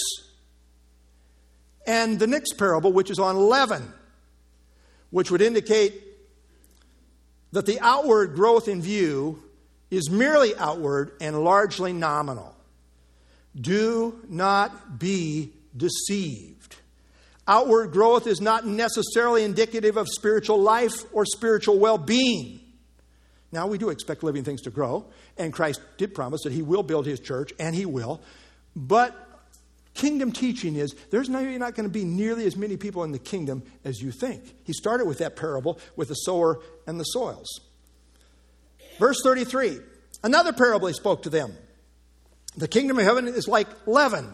and 1.86 2.20
the 2.20 2.28
next 2.28 2.54
parable, 2.54 2.92
which 2.92 3.10
is 3.10 3.20
on 3.20 3.38
leaven, 3.38 3.94
which 5.10 5.32
would 5.32 5.42
indicate 5.42 6.04
that 7.52 7.66
the 7.66 7.80
outward 7.80 8.36
growth 8.36 8.68
in 8.68 8.82
view 8.82 9.42
is 9.90 10.10
merely 10.10 10.56
outward 10.56 11.12
and 11.20 11.44
largely 11.44 11.94
nominal. 11.94 12.56
Do 13.60 14.20
not 14.28 15.00
be 15.00 15.52
deceived. 15.76 16.76
Outward 17.48 17.92
growth 17.92 18.28
is 18.28 18.40
not 18.40 18.68
necessarily 18.68 19.44
indicative 19.44 19.98
of 19.98 20.08
spiritual 20.08 20.62
life 20.62 21.04
or 21.12 21.26
spiritual 21.26 21.80
well 21.80 21.98
being. 21.98 22.60
Now, 23.52 23.66
we 23.66 23.80
do 23.80 23.90
expect 23.90 24.22
living 24.22 24.44
things 24.44 24.62
to 24.62 24.70
grow, 24.70 25.06
and 25.36 25.52
Christ 25.52 25.82
did 25.98 26.14
promise 26.14 26.42
that 26.44 26.54
He 26.54 26.62
will 26.62 26.84
build 26.84 27.08
His 27.08 27.20
church, 27.20 27.52
and 27.60 27.74
He 27.74 27.88
will. 27.88 28.22
But 28.76 29.16
kingdom 29.94 30.32
teaching 30.32 30.76
is 30.76 30.96
there's 31.12 31.30
not, 31.30 31.44
not 31.44 31.76
going 31.76 31.88
to 31.88 31.94
be 31.94 32.06
nearly 32.06 32.46
as 32.46 32.56
many 32.56 32.78
people 32.78 33.04
in 33.04 33.12
the 33.12 33.20
kingdom 33.20 33.64
as 33.84 34.02
you 34.02 34.12
think. 34.12 34.44
He 34.64 34.74
started 34.74 35.06
with 35.06 35.20
that 35.20 35.36
parable 35.36 35.80
with 35.96 36.10
the 36.10 36.16
sower 36.16 36.60
and 36.88 37.00
the 37.00 37.04
soils. 37.04 37.62
Verse 38.98 39.22
33 39.24 39.80
another 40.24 40.54
parable 40.54 40.88
He 40.88 40.94
spoke 40.94 41.24
to 41.24 41.30
them. 41.30 41.54
The 42.58 42.68
kingdom 42.68 42.98
of 43.00 43.06
heaven 43.06 43.28
is 43.28 43.48
like 43.48 43.68
leaven, 43.88 44.34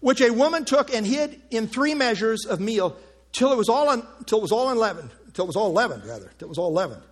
which 0.00 0.20
a 0.20 0.30
woman 0.30 0.64
took 0.64 0.92
and 0.94 1.06
hid 1.06 1.40
in 1.50 1.66
three 1.66 1.94
measures 1.94 2.44
of 2.44 2.60
meal 2.60 2.96
till 3.32 3.52
it 3.52 3.56
was 3.56 3.68
all 3.68 3.88
un, 3.88 4.06
till 4.26 4.38
it 4.38 4.42
was 4.42 4.52
all 4.52 4.70
unleavened, 4.70 5.10
till 5.32 5.44
it 5.44 5.48
was 5.48 5.56
all 5.56 5.72
leavened 5.72 6.04
rather, 6.04 6.30
till 6.38 6.46
it 6.46 6.48
was 6.48 6.58
all 6.58 6.72
leavened. 6.72 7.02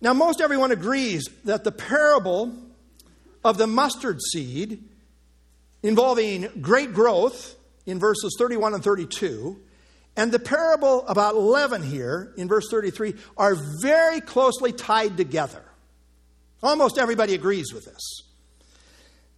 Now 0.00 0.12
most 0.12 0.40
everyone 0.40 0.70
agrees 0.70 1.28
that 1.44 1.64
the 1.64 1.72
parable 1.72 2.54
of 3.44 3.58
the 3.58 3.66
mustard 3.66 4.20
seed 4.32 4.84
involving 5.82 6.48
great 6.60 6.92
growth 6.92 7.54
in 7.86 7.98
verses 7.98 8.34
31 8.38 8.74
and 8.74 8.84
32 8.84 9.60
and 10.18 10.32
the 10.32 10.40
parable 10.40 11.06
about 11.06 11.36
leaven 11.36 11.80
here 11.80 12.32
in 12.36 12.48
verse 12.48 12.66
33 12.72 13.14
are 13.36 13.56
very 13.80 14.20
closely 14.20 14.72
tied 14.72 15.16
together. 15.16 15.62
Almost 16.60 16.98
everybody 16.98 17.34
agrees 17.34 17.72
with 17.72 17.84
this. 17.84 18.22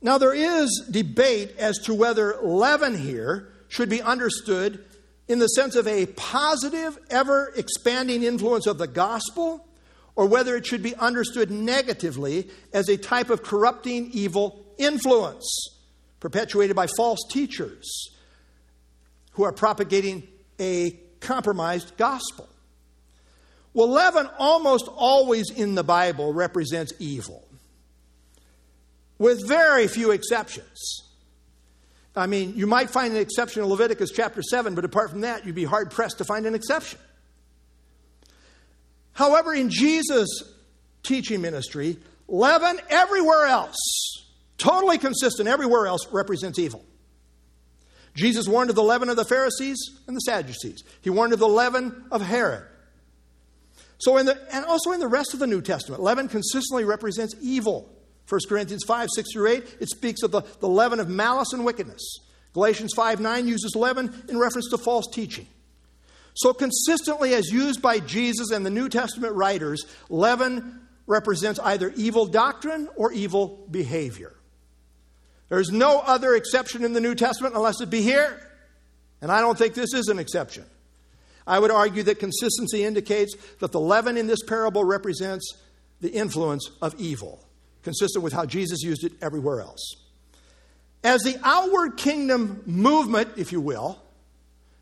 Now, 0.00 0.16
there 0.16 0.32
is 0.32 0.88
debate 0.90 1.54
as 1.58 1.76
to 1.80 1.92
whether 1.92 2.38
leaven 2.40 2.96
here 2.96 3.52
should 3.68 3.90
be 3.90 4.00
understood 4.00 4.82
in 5.28 5.38
the 5.38 5.48
sense 5.48 5.76
of 5.76 5.86
a 5.86 6.06
positive, 6.06 6.98
ever 7.10 7.52
expanding 7.56 8.22
influence 8.22 8.66
of 8.66 8.78
the 8.78 8.86
gospel, 8.86 9.68
or 10.16 10.24
whether 10.24 10.56
it 10.56 10.64
should 10.64 10.82
be 10.82 10.94
understood 10.94 11.50
negatively 11.50 12.48
as 12.72 12.88
a 12.88 12.96
type 12.96 13.28
of 13.28 13.42
corrupting 13.42 14.12
evil 14.12 14.64
influence 14.78 15.76
perpetuated 16.20 16.76
by 16.76 16.86
false 16.86 17.20
teachers 17.30 18.10
who 19.32 19.44
are 19.44 19.52
propagating 19.52 20.22
a 20.60 20.98
compromised 21.20 21.96
gospel. 21.96 22.48
Well, 23.72 23.88
leaven 23.88 24.28
almost 24.38 24.88
always 24.88 25.50
in 25.50 25.74
the 25.74 25.84
Bible 25.84 26.32
represents 26.32 26.92
evil 26.98 27.46
with 29.18 29.46
very 29.46 29.86
few 29.86 30.10
exceptions. 30.10 31.04
I 32.16 32.26
mean, 32.26 32.54
you 32.56 32.66
might 32.66 32.90
find 32.90 33.14
an 33.14 33.20
exception 33.20 33.62
in 33.62 33.68
Leviticus 33.68 34.10
chapter 34.10 34.42
7, 34.42 34.74
but 34.74 34.84
apart 34.84 35.10
from 35.10 35.20
that, 35.20 35.46
you'd 35.46 35.54
be 35.54 35.64
hard 35.64 35.90
pressed 35.90 36.18
to 36.18 36.24
find 36.24 36.46
an 36.46 36.54
exception. 36.54 36.98
However, 39.12 39.54
in 39.54 39.70
Jesus' 39.70 40.42
teaching 41.02 41.40
ministry, 41.40 41.98
leaven 42.26 42.80
everywhere 42.88 43.46
else, 43.46 44.19
totally 44.60 44.98
consistent 44.98 45.48
everywhere 45.48 45.86
else, 45.86 46.06
represents 46.12 46.58
evil. 46.58 46.84
Jesus 48.14 48.48
warned 48.48 48.70
of 48.70 48.76
the 48.76 48.82
leaven 48.82 49.08
of 49.08 49.16
the 49.16 49.24
Pharisees 49.24 49.78
and 50.06 50.16
the 50.16 50.20
Sadducees. 50.20 50.82
He 51.00 51.10
warned 51.10 51.32
of 51.32 51.38
the 51.38 51.48
leaven 51.48 52.04
of 52.10 52.22
Herod. 52.22 52.64
So, 53.98 54.16
in 54.16 54.26
the, 54.26 54.38
and 54.54 54.64
also 54.64 54.92
in 54.92 55.00
the 55.00 55.08
rest 55.08 55.34
of 55.34 55.40
the 55.40 55.46
New 55.46 55.60
Testament, 55.60 56.02
leaven 56.02 56.28
consistently 56.28 56.84
represents 56.84 57.34
evil. 57.40 57.88
1 58.28 58.40
Corinthians 58.48 58.84
5, 58.86 59.08
6 59.14 59.32
through 59.32 59.48
8, 59.48 59.76
it 59.80 59.88
speaks 59.90 60.22
of 60.22 60.30
the, 60.30 60.42
the 60.60 60.68
leaven 60.68 61.00
of 61.00 61.08
malice 61.08 61.52
and 61.52 61.64
wickedness. 61.64 62.00
Galatians 62.52 62.92
5, 62.96 63.20
9 63.20 63.46
uses 63.46 63.76
leaven 63.76 64.24
in 64.28 64.38
reference 64.38 64.70
to 64.70 64.78
false 64.78 65.06
teaching. 65.12 65.46
So, 66.34 66.52
consistently 66.54 67.34
as 67.34 67.50
used 67.50 67.82
by 67.82 68.00
Jesus 68.00 68.50
and 68.50 68.64
the 68.64 68.70
New 68.70 68.88
Testament 68.88 69.34
writers, 69.34 69.84
leaven 70.08 70.80
represents 71.06 71.60
either 71.60 71.92
evil 71.96 72.24
doctrine 72.24 72.88
or 72.96 73.12
evil 73.12 73.66
behavior. 73.70 74.32
There's 75.50 75.70
no 75.70 75.98
other 75.98 76.34
exception 76.34 76.84
in 76.84 76.94
the 76.94 77.00
New 77.00 77.14
Testament 77.14 77.54
unless 77.54 77.82
it 77.82 77.90
be 77.90 78.00
here. 78.00 78.40
And 79.20 79.30
I 79.30 79.40
don't 79.40 79.58
think 79.58 79.74
this 79.74 79.92
is 79.92 80.08
an 80.08 80.18
exception. 80.18 80.64
I 81.46 81.58
would 81.58 81.70
argue 81.70 82.04
that 82.04 82.18
consistency 82.18 82.84
indicates 82.84 83.34
that 83.58 83.72
the 83.72 83.80
leaven 83.80 84.16
in 84.16 84.26
this 84.26 84.42
parable 84.42 84.84
represents 84.84 85.56
the 86.00 86.08
influence 86.08 86.70
of 86.80 86.94
evil 86.98 87.44
consistent 87.82 88.22
with 88.22 88.32
how 88.32 88.46
Jesus 88.46 88.82
used 88.82 89.04
it 89.04 89.12
everywhere 89.20 89.60
else. 89.60 89.94
As 91.02 91.22
the 91.22 91.38
outward 91.42 91.96
kingdom 91.96 92.62
movement, 92.66 93.30
if 93.36 93.52
you 93.52 93.60
will, 93.60 94.00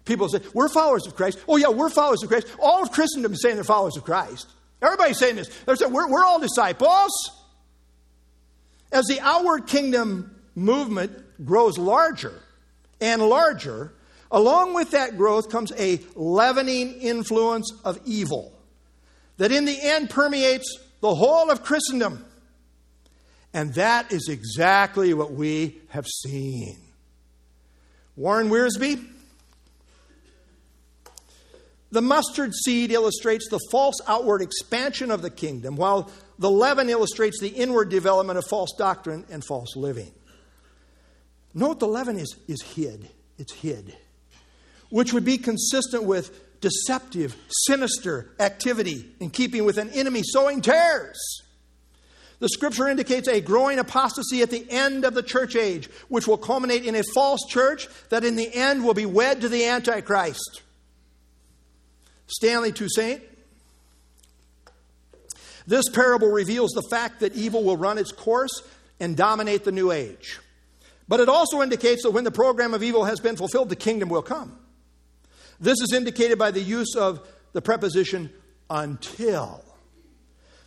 people 0.05 0.29
say, 0.29 0.41
We're 0.53 0.69
followers 0.69 1.07
of 1.07 1.15
Christ. 1.15 1.39
Oh, 1.49 1.57
yeah, 1.57 1.69
we're 1.69 1.91
followers 1.91 2.23
of 2.23 2.29
Christ. 2.29 2.49
All 2.61 2.83
of 2.83 2.91
Christendom 2.91 3.33
is 3.33 3.43
saying 3.43 3.55
they're 3.55 3.65
followers 3.65 3.97
of 3.97 4.05
Christ. 4.05 4.49
Everybody's 4.83 5.19
saying 5.19 5.37
this. 5.37 5.49
They're 5.65 5.77
saying, 5.77 5.93
We're, 5.93 6.11
we're 6.11 6.25
all 6.25 6.41
disciples. 6.41 7.13
As 8.91 9.05
the 9.07 9.21
outward 9.21 9.67
kingdom 9.67 10.35
movement 10.59 11.45
grows 11.45 11.79
larger 11.79 12.43
and 13.01 13.23
larger, 13.23 13.93
along 14.31 14.75
with 14.75 14.91
that 14.91 15.17
growth 15.17 15.51
comes 15.51 15.73
a 15.79 16.01
leavening 16.15 16.95
influence 17.01 17.73
of 17.85 17.99
evil 18.05 18.53
that 19.39 19.53
in 19.53 19.65
the 19.65 19.79
end 19.81 20.11
permeates 20.11 20.79
the 21.01 21.15
whole 21.15 21.51
of 21.51 21.63
Christendom. 21.63 22.25
And 23.55 23.73
that 23.75 24.13
is 24.13 24.29
exactly 24.29 25.15
what 25.15 25.33
we 25.33 25.79
have 25.89 26.07
seen. 26.07 26.77
Warren 28.17 28.51
Wiersbe. 28.51 29.07
The 31.91 32.03
mustard 32.03 32.53
seed 32.55 32.93
illustrates 32.93 33.49
the 33.49 33.61
false 33.71 33.95
outward 34.07 34.43
expansion 34.43 35.11
of 35.11 35.23
the 35.23 35.31
kingdom, 35.31 35.77
while 35.77 36.11
the 36.39 36.51
leaven 36.51 36.91
illustrates 36.91 37.41
the 37.41 37.49
inward 37.49 37.89
development 37.89 38.39
of 38.39 38.45
false 38.45 38.73
doctrine 38.77 39.25
and 39.31 39.43
false 39.43 39.75
living. 39.75 40.13
Note 41.59 41.81
the 41.81 41.89
leaven 41.89 42.17
is, 42.17 42.37
is 42.47 42.63
hid. 42.63 43.09
It's 43.37 43.53
hid, 43.53 43.97
which 44.91 45.13
would 45.13 45.25
be 45.25 45.39
consistent 45.39 46.05
with 46.05 46.61
deceptive, 46.61 47.37
sinister 47.67 48.31
activity 48.39 49.11
in 49.19 49.31
keeping 49.31 49.65
with 49.65 49.77
an 49.77 49.91
enemy 49.91 50.23
sowing 50.23 50.61
tares. 50.61 51.19
The 52.39 52.49
scripture 52.49 52.87
indicates 52.87 53.27
a 53.27 53.41
growing 53.41 53.81
apostasy 53.81 54.41
at 54.43 54.51
the 54.51 54.71
end 54.71 55.05
of 55.05 55.15
the 55.15 55.23
church 55.23 55.57
age, 55.57 55.91
which 56.07 56.29
will 56.29 56.39
culminate 56.39 56.85
in 56.85 56.95
a 56.95 57.03
false 57.13 57.45
church 57.49 57.89
that 58.11 58.23
in 58.23 58.37
the 58.37 58.55
end 58.55 58.85
will 58.85 58.95
be 58.95 59.07
wed 59.07 59.41
to 59.41 59.49
the 59.49 59.65
Antichrist. 59.65 60.63
Stanley 62.29 62.71
Toussaint. 62.71 63.21
This 65.67 65.89
parable 65.89 66.31
reveals 66.31 66.71
the 66.71 66.87
fact 66.89 67.19
that 67.19 67.35
evil 67.35 67.65
will 67.65 67.77
run 67.77 67.99
its 67.99 68.13
course 68.13 68.63
and 69.01 69.17
dominate 69.17 69.65
the 69.65 69.73
new 69.73 69.91
age. 69.91 70.39
But 71.09 71.21
it 71.21 71.29
also 71.29 71.63
indicates 71.63 72.03
that 72.03 72.11
when 72.11 72.25
the 72.25 72.31
program 72.31 72.75
of 72.75 72.83
evil 72.83 73.05
has 73.05 73.19
been 73.19 73.37
fulfilled, 73.37 73.71
the 73.71 73.77
kingdom 73.77 74.11
will 74.11 74.23
come. 74.23 74.59
This 75.59 75.81
is 75.81 75.93
indicated 75.95 76.39
by 76.39 76.51
the 76.51 76.61
use 76.61 76.95
of 76.95 77.27
the 77.53 77.63
preposition 77.63 78.31
until. 78.69 79.65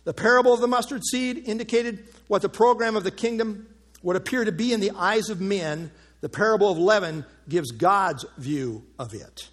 The 0.04 0.12
parable 0.12 0.52
of 0.52 0.60
the 0.60 0.66
mustard 0.66 1.04
seed 1.04 1.44
indicated 1.46 2.08
what 2.26 2.42
the 2.42 2.48
program 2.48 2.96
of 2.96 3.04
the 3.04 3.12
kingdom 3.12 3.68
would 4.02 4.16
appear 4.16 4.44
to 4.44 4.52
be 4.52 4.72
in 4.72 4.80
the 4.80 4.90
eyes 4.90 5.30
of 5.30 5.40
men. 5.40 5.92
The 6.20 6.28
parable 6.28 6.70
of 6.70 6.78
leaven 6.78 7.24
gives 7.48 7.70
God's 7.70 8.24
view 8.36 8.84
of 8.98 9.14
it. 9.14 9.48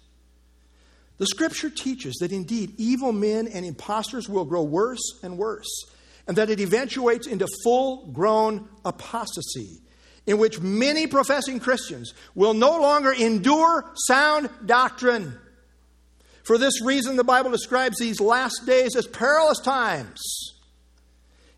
The 1.18 1.26
scripture 1.26 1.70
teaches 1.70 2.16
that 2.16 2.32
indeed 2.32 2.74
evil 2.78 3.12
men 3.12 3.46
and 3.46 3.64
impostors 3.64 4.28
will 4.28 4.44
grow 4.44 4.62
worse 4.62 5.20
and 5.22 5.38
worse, 5.38 5.68
and 6.26 6.36
that 6.36 6.50
it 6.50 6.60
eventuates 6.60 7.26
into 7.26 7.46
full 7.62 8.06
grown 8.06 8.68
apostasy, 8.84 9.82
in 10.26 10.38
which 10.38 10.60
many 10.60 11.06
professing 11.06 11.60
Christians 11.60 12.14
will 12.34 12.54
no 12.54 12.80
longer 12.80 13.12
endure 13.12 13.90
sound 13.94 14.50
doctrine 14.64 15.38
for 16.50 16.58
this 16.58 16.82
reason, 16.82 17.14
the 17.14 17.22
Bible 17.22 17.52
describes 17.52 17.98
these 17.98 18.20
last 18.20 18.66
days 18.66 18.96
as 18.96 19.06
perilous 19.06 19.60
times. 19.60 20.20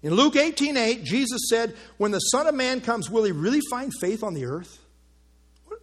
In 0.03 0.15
Luke 0.15 0.37
18 0.37 0.77
8, 0.77 1.03
Jesus 1.03 1.49
said, 1.49 1.75
When 1.97 2.11
the 2.11 2.19
Son 2.19 2.47
of 2.47 2.55
Man 2.55 2.83
comes, 2.83 3.09
will 3.09 3.25
he 3.25 3.33
really 3.33 3.63
find 3.71 3.93
faith 4.01 4.23
on 4.23 4.35
the 4.35 4.45
earth? 4.45 4.85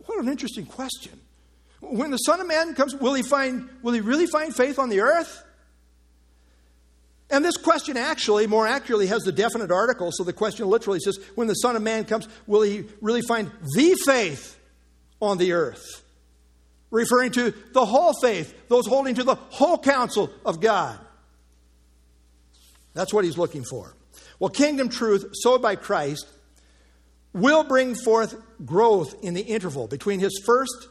What 0.06 0.20
an 0.20 0.30
interesting 0.30 0.68
question. 0.68 1.20
When 1.80 2.12
the 2.12 2.18
Son 2.18 2.40
of 2.40 2.48
Man 2.48 2.76
comes, 2.76 2.94
will 2.96 3.16
he, 3.16 3.24
find, 3.24 3.70
will 3.82 3.94
he 3.94 4.02
really 4.02 4.28
find 4.28 4.54
faith 4.56 4.78
on 4.78 4.90
the 4.90 5.00
earth? 5.00 5.44
And 7.32 7.46
this 7.46 7.58
question 7.58 7.96
actually, 7.96 8.48
more 8.48 8.66
accurately, 8.66 9.08
has 9.08 9.22
the 9.22 9.32
definite 9.32 9.72
article. 9.72 10.12
So 10.12 10.24
the 10.24 10.34
question 10.34 10.68
literally 10.68 11.00
says, 11.00 11.20
When 11.36 11.48
the 11.48 11.54
Son 11.54 11.76
of 11.76 11.82
Man 11.82 12.06
comes, 12.06 12.28
will 12.48 12.62
he 12.62 12.86
really 13.02 13.22
find 13.22 13.52
the 13.76 13.96
faith 14.06 14.60
on 15.22 15.38
the 15.38 15.54
earth? 15.54 16.04
referring 16.92 17.32
to 17.32 17.54
the 17.74 17.86
whole 17.86 18.14
faith, 18.14 18.68
those 18.68 18.88
holding 18.88 19.16
to 19.16 19.24
the 19.24 19.36
whole 19.36 19.78
counsel 19.78 20.32
of 20.46 20.60
God. 20.60 21.00
That's 22.94 23.14
what 23.14 23.24
he's 23.24 23.38
looking 23.38 23.64
for. 23.64 23.96
Well, 24.40 24.50
kingdom 24.50 24.90
truth, 24.90 25.30
sowed 25.34 25.62
by 25.62 25.76
Christ, 25.76 26.28
will 27.34 27.64
bring 27.64 27.96
forth 27.96 28.36
growth 28.66 29.16
in 29.24 29.34
the 29.34 29.42
interval 29.42 29.88
between 29.88 30.20
his 30.20 30.42
first 30.46 30.88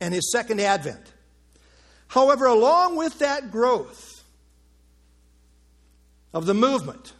and 0.00 0.14
his 0.14 0.30
second 0.30 0.60
advent. 0.60 1.12
However, 2.08 2.46
along 2.46 2.96
with 2.96 3.18
that 3.18 3.50
growth 3.50 4.13
of 6.34 6.44
the 6.44 6.52
movement, 6.52 7.14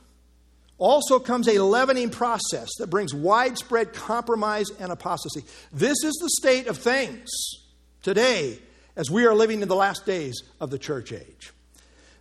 also 0.77 1.19
comes 1.21 1.49
a 1.49 1.63
leavening 1.63 2.11
process 2.11 2.69
that 2.79 2.89
brings 2.89 3.15
widespread 3.15 3.95
compromise 3.95 4.67
and 4.81 4.91
apostasy. 4.91 5.45
This 5.73 5.97
is 6.05 6.15
the 6.21 6.29
state 6.31 6.67
of 6.67 6.77
things 6.77 7.31
today 8.03 8.59
as 8.97 9.11
we 9.11 9.25
are 9.25 9.35
living 9.35 9.63
in 9.63 9.69
the 9.69 9.77
last 9.77 10.05
days 10.05 10.43
of 10.61 10.71
the 10.71 10.79
church 10.79 11.13
age. 11.13 11.53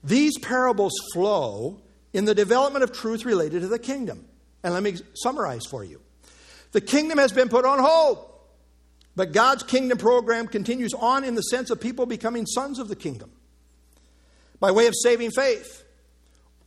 These 0.04 0.38
parables 0.38 0.94
flow 1.14 1.82
in 2.14 2.26
the 2.26 2.36
development 2.36 2.84
of 2.84 2.92
truth 2.92 3.26
related 3.26 3.62
to 3.62 3.68
the 3.68 3.80
kingdom. 3.80 4.26
And 4.64 4.74
let 4.74 4.84
me 4.84 4.96
summarize 5.16 5.66
for 5.66 5.84
you. 5.84 6.00
The 6.72 6.82
kingdom 6.82 7.18
has 7.18 7.32
been 7.32 7.50
put 7.50 7.66
on 7.66 7.80
hold, 7.80 8.20
but 9.16 9.32
God's 9.32 9.64
kingdom 9.64 9.98
program 9.98 10.48
continues 10.48 10.94
on 10.94 11.24
in 11.24 11.36
the 11.36 11.42
sense 11.42 11.70
of 11.70 11.82
people 11.82 12.06
becoming 12.06 12.46
sons 12.46 12.80
of 12.80 12.88
the 12.88 12.96
kingdom 12.96 13.32
by 14.60 14.72
way 14.72 14.88
of 14.88 14.94
saving 15.02 15.32
faith. 15.32 15.83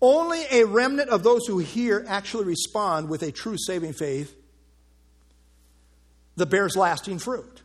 Only 0.01 0.45
a 0.51 0.65
remnant 0.65 1.11
of 1.11 1.23
those 1.23 1.47
who 1.47 1.59
hear 1.59 2.05
actually 2.07 2.45
respond 2.45 3.09
with 3.09 3.23
a 3.23 3.33
true 3.33 3.57
saving 3.59 3.95
faith 3.95 4.35
that 6.37 6.47
bears 6.47 6.77
lasting 6.77 7.19
fruit. 7.19 7.63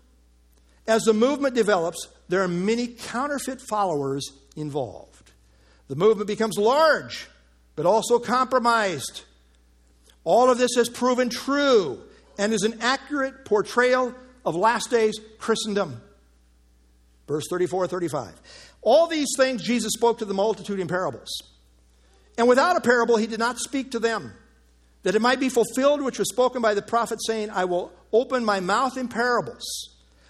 As 0.87 1.03
the 1.03 1.13
movement 1.13 1.55
develops, 1.55 2.07
there 2.29 2.41
are 2.41 2.47
many 2.47 2.87
counterfeit 2.87 3.61
followers 3.61 4.31
involved. 4.55 5.31
The 5.87 5.95
movement 5.95 6.27
becomes 6.27 6.57
large, 6.57 7.27
but 7.75 7.85
also 7.85 8.17
compromised. 8.17 9.23
All 10.23 10.49
of 10.49 10.57
this 10.57 10.71
has 10.75 10.87
proven 10.89 11.29
true 11.29 11.99
and 12.37 12.53
is 12.53 12.63
an 12.63 12.77
accurate 12.81 13.45
portrayal 13.45 14.15
of 14.45 14.55
last 14.55 14.89
days 14.89 15.19
Christendom. 15.37 16.01
Verse 17.27 17.45
34 17.49 17.87
35. 17.87 18.33
All 18.81 19.07
these 19.07 19.29
things 19.37 19.61
Jesus 19.61 19.93
spoke 19.93 20.19
to 20.19 20.25
the 20.25 20.33
multitude 20.33 20.79
in 20.79 20.87
parables. 20.87 21.29
And 22.41 22.49
without 22.49 22.75
a 22.75 22.81
parable, 22.81 23.17
he 23.17 23.27
did 23.27 23.37
not 23.37 23.59
speak 23.59 23.91
to 23.91 23.99
them, 23.99 24.33
that 25.03 25.13
it 25.13 25.21
might 25.21 25.39
be 25.39 25.47
fulfilled 25.47 26.01
which 26.01 26.17
was 26.17 26.27
spoken 26.27 26.59
by 26.59 26.73
the 26.73 26.81
prophet, 26.81 27.19
saying, 27.23 27.51
I 27.51 27.65
will 27.65 27.91
open 28.11 28.43
my 28.43 28.59
mouth 28.59 28.97
in 28.97 29.09
parables. 29.09 29.63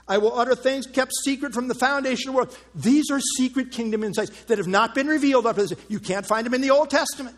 I 0.10 0.18
will 0.18 0.38
utter 0.38 0.54
things 0.54 0.88
kept 0.88 1.14
secret 1.24 1.54
from 1.54 1.70
the 1.70 1.74
foundation 1.74 2.28
of 2.28 2.34
the 2.34 2.38
world. 2.38 2.58
These 2.76 3.10
are 3.12 3.22
secret 3.38 3.72
kingdom 3.72 4.04
insights 4.04 4.32
that 4.48 4.58
have 4.58 4.68
not 4.68 4.94
been 4.94 5.08
revealed 5.08 5.46
up 5.46 5.56
to 5.56 5.62
this. 5.62 5.74
You 5.88 6.02
can't 6.02 6.26
find 6.26 6.46
them 6.46 6.54
in 6.54 6.60
the 6.60 6.72
Old 6.72 6.90
Testament. 6.90 7.38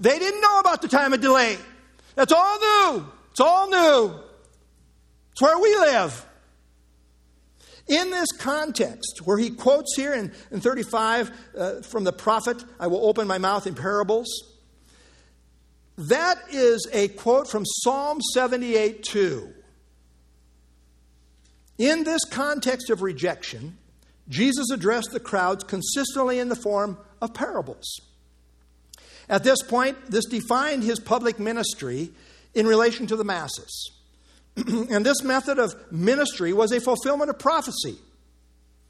They 0.00 0.18
didn't 0.18 0.40
know 0.40 0.58
about 0.58 0.82
the 0.82 0.88
time 0.88 1.12
of 1.12 1.20
delay. 1.20 1.56
That's 2.16 2.32
all 2.32 2.58
new. 2.58 3.06
It's 3.30 3.40
all 3.40 3.70
new. 3.70 4.18
It's 5.30 5.40
where 5.40 5.60
we 5.60 5.76
live. 5.76 6.26
In 7.88 8.10
this 8.10 8.30
context, 8.38 9.22
where 9.24 9.38
he 9.38 9.50
quotes 9.50 9.96
here 9.96 10.12
in, 10.12 10.32
in 10.50 10.60
35 10.60 11.30
uh, 11.56 11.80
from 11.80 12.04
the 12.04 12.12
prophet, 12.12 12.62
I 12.78 12.86
will 12.86 13.06
open 13.06 13.26
my 13.26 13.38
mouth 13.38 13.66
in 13.66 13.74
parables, 13.74 14.28
that 15.96 16.38
is 16.52 16.86
a 16.92 17.08
quote 17.08 17.48
from 17.48 17.64
Psalm 17.64 18.20
78 18.34 19.02
2. 19.02 19.54
In 21.78 22.04
this 22.04 22.20
context 22.30 22.90
of 22.90 23.02
rejection, 23.02 23.78
Jesus 24.28 24.70
addressed 24.70 25.12
the 25.12 25.20
crowds 25.20 25.64
consistently 25.64 26.38
in 26.38 26.48
the 26.48 26.56
form 26.56 26.98
of 27.22 27.32
parables. 27.32 28.00
At 29.28 29.44
this 29.44 29.62
point, 29.62 30.10
this 30.10 30.26
defined 30.26 30.82
his 30.82 31.00
public 31.00 31.38
ministry 31.38 32.10
in 32.54 32.66
relation 32.66 33.06
to 33.06 33.16
the 33.16 33.24
masses. 33.24 33.97
and 34.90 35.04
this 35.04 35.22
method 35.22 35.58
of 35.58 35.74
ministry 35.90 36.52
was 36.52 36.72
a 36.72 36.80
fulfillment 36.80 37.30
of 37.30 37.38
prophecy, 37.38 37.96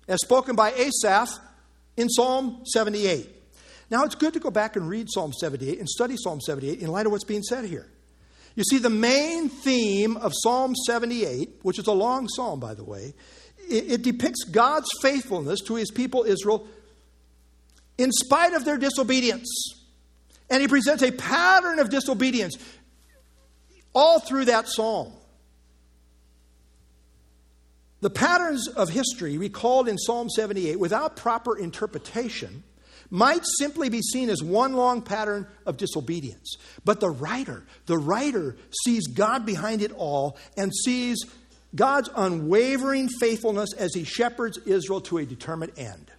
as 0.07 0.21
spoken 0.21 0.57
by 0.57 0.73
Asaph 0.73 1.39
in 1.97 2.09
Psalm 2.09 2.63
78. 2.65 3.29
Now, 3.91 4.05
it's 4.05 4.15
good 4.15 4.35
to 4.35 4.41
go 4.41 4.51
back 4.51 4.77
and 4.77 4.89
read 4.89 5.09
Psalm 5.11 5.33
78 5.33 5.79
and 5.79 5.89
study 5.89 6.17
Psalm 6.17 6.41
78 6.41 6.81
in 6.81 6.89
light 6.89 7.07
of 7.07 7.13
what's 7.13 7.25
being 7.25 7.43
said 7.43 7.65
here. 7.65 7.87
You 8.55 8.65
see, 8.65 8.79
the 8.79 8.91
main 8.91 9.49
theme 9.49 10.17
of 10.17 10.33
Psalm 10.35 10.75
78, 10.87 11.61
which 11.63 11.79
is 11.79 11.87
a 11.87 11.93
long 11.93 12.29
psalm, 12.29 12.61
by 12.61 12.75
the 12.75 12.85
way, 12.85 13.15
it, 13.71 13.93
it 13.93 14.03
depicts 14.03 14.45
God's 14.45 14.89
faithfulness 15.01 15.61
to 15.63 15.77
his 15.77 15.91
people 15.91 16.25
Israel 16.25 16.67
in 17.97 18.11
spite 18.13 18.55
of 18.55 18.65
their 18.65 18.77
disobedience. 18.77 19.49
And 20.51 20.61
he 20.61 20.69
presents 20.69 21.03
a 21.03 21.13
pattern 21.13 21.79
of 21.79 21.91
disobedience 21.91 22.57
all 23.95 24.21
through 24.21 24.47
that 24.47 24.69
psalm. 24.69 25.13
The 28.01 28.11
patterns 28.11 28.69
of 28.69 28.91
history 28.91 29.39
recalled 29.39 29.89
in 29.89 29.99
Psalm 29.99 30.29
78 30.31 30.79
without 30.79 31.17
proper 31.17 31.59
interpretation 31.59 32.63
might 33.11 33.45
simply 33.59 33.89
be 33.89 34.03
seen 34.03 34.29
as 34.29 34.43
one 34.43 34.75
long 34.75 35.03
pattern 35.03 35.47
of 35.67 35.77
disobedience. 35.77 36.57
But 36.85 37.01
the 37.01 37.11
writer, 37.11 37.65
the 37.87 37.99
writer 37.99 38.57
sees 38.85 39.07
God 39.07 39.47
behind 39.47 39.83
it 39.83 39.93
all 39.93 40.37
and 40.57 40.73
sees 40.75 41.25
God's 41.75 42.11
unwavering 42.15 43.09
faithfulness 43.09 43.73
as 43.75 43.95
he 43.95 44.05
shepherds 44.05 44.59
Israel 44.59 45.01
to 45.03 45.19
a 45.19 45.27
determined 45.27 45.73
end. 45.77 46.11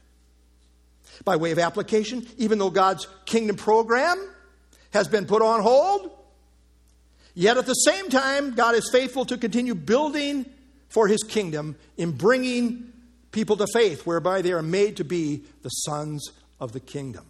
By 1.24 1.36
way 1.36 1.52
of 1.52 1.60
application, 1.60 2.28
even 2.38 2.60
though 2.60 2.70
God's 2.70 3.08
kingdom 3.26 3.56
program 3.56 4.18
has 4.92 5.08
been 5.08 5.26
put 5.26 5.42
on 5.42 5.62
hold, 5.62 6.12
yet 7.36 7.58
at 7.58 7.66
the 7.66 7.74
same 7.74 8.10
time, 8.10 8.54
God 8.56 8.76
is 8.76 8.90
faithful 8.92 9.26
to 9.26 9.38
continue 9.38 9.76
building 9.76 10.46
for 10.90 11.08
his 11.08 11.24
kingdom 11.24 11.76
in 11.98 12.12
bringing 12.12 12.92
people 13.32 13.56
to 13.58 13.68
faith, 13.74 14.06
whereby 14.06 14.42
they 14.42 14.52
are 14.52 14.62
made 14.62 14.98
to 14.98 15.04
be 15.04 15.44
the 15.62 15.70
sons 15.70 16.32
of 16.60 16.74
the 16.74 16.80
kingdom. 16.80 17.26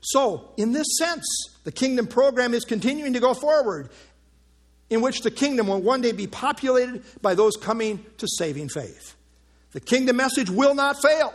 So, 0.00 0.50
in 0.56 0.72
this 0.72 0.86
sense, 0.98 1.26
the 1.64 1.72
kingdom 1.72 2.06
program 2.06 2.54
is 2.54 2.64
continuing 2.64 3.12
to 3.12 3.20
go 3.20 3.34
forward, 3.34 3.90
in 4.90 5.00
which 5.02 5.20
the 5.20 5.30
kingdom 5.30 5.66
will 5.66 5.82
one 5.82 6.00
day 6.00 6.12
be 6.12 6.26
populated 6.26 7.04
by 7.20 7.34
those 7.34 7.56
coming 7.56 8.04
to 8.18 8.26
saving 8.26 8.68
faith. 8.68 9.14
The 9.72 9.80
kingdom 9.80 10.16
message 10.16 10.48
will 10.48 10.74
not 10.74 11.00
fail. 11.02 11.34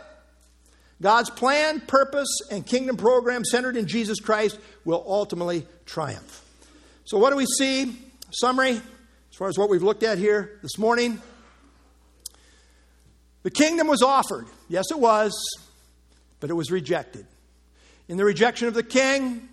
God's 1.00 1.30
plan, 1.30 1.80
purpose, 1.80 2.28
and 2.50 2.66
kingdom 2.66 2.96
program 2.96 3.44
centered 3.44 3.76
in 3.76 3.86
Jesus 3.86 4.20
Christ 4.20 4.58
will 4.84 5.04
ultimately 5.06 5.66
triumph. 5.86 6.42
So, 7.04 7.18
what 7.18 7.30
do 7.30 7.36
we 7.36 7.46
see? 7.46 7.96
Summary, 8.30 8.70
as 8.70 9.36
far 9.36 9.48
as 9.48 9.58
what 9.58 9.68
we've 9.68 9.82
looked 9.82 10.02
at 10.02 10.18
here 10.18 10.58
this 10.62 10.78
morning. 10.78 11.20
The 13.44 13.50
kingdom 13.50 13.86
was 13.86 14.02
offered. 14.02 14.46
Yes, 14.68 14.86
it 14.90 14.98
was, 14.98 15.32
but 16.40 16.50
it 16.50 16.54
was 16.54 16.72
rejected. 16.72 17.26
In 18.08 18.16
the 18.16 18.24
rejection 18.24 18.68
of 18.68 18.74
the 18.74 18.82
king, 18.82 19.48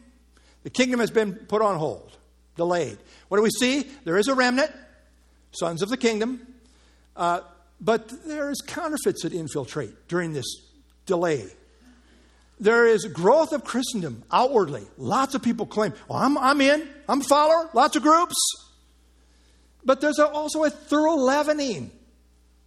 the 0.64 0.70
kingdom 0.70 1.00
has 1.02 1.12
been 1.12 1.34
put 1.36 1.62
on 1.62 1.78
hold, 1.78 2.18
delayed. 2.56 2.98
What 3.28 3.38
do 3.38 3.44
we 3.44 3.50
see? 3.50 3.84
There 4.06 4.18
is 4.18 4.28
a 4.28 4.34
remnant, 4.34 4.72
sons 5.52 5.82
of 5.82 5.90
the 5.90 5.98
kingdom, 5.98 6.48
uh, 7.16 7.42
but 7.82 8.10
there 8.26 8.50
is 8.50 8.62
counterfeits 8.62 9.24
that 9.24 9.34
infiltrate 9.34 10.08
during 10.08 10.34
this 10.34 10.46
delay. 11.06 11.48
There 12.60 12.86
is 12.86 13.06
growth 13.06 13.52
of 13.52 13.66
Christendom 13.66 14.24
outwardly. 14.32 14.86
Lots 14.98 15.36
of 15.36 15.42
people 15.42 15.66
claim, 15.66 15.94
well, 16.08 16.20
I'm, 16.20 16.38
I'm 16.38 16.62
in, 16.62 16.88
I'm 17.10 17.22
a 17.22 17.24
follower, 17.24 17.70
lots 17.74 17.96
of 17.96 18.04
groups. 18.04 18.36
But 19.84 20.00
there's 20.00 20.20
also 20.20 20.64
a 20.64 20.70
thorough 20.70 21.16
leavening 21.16 21.92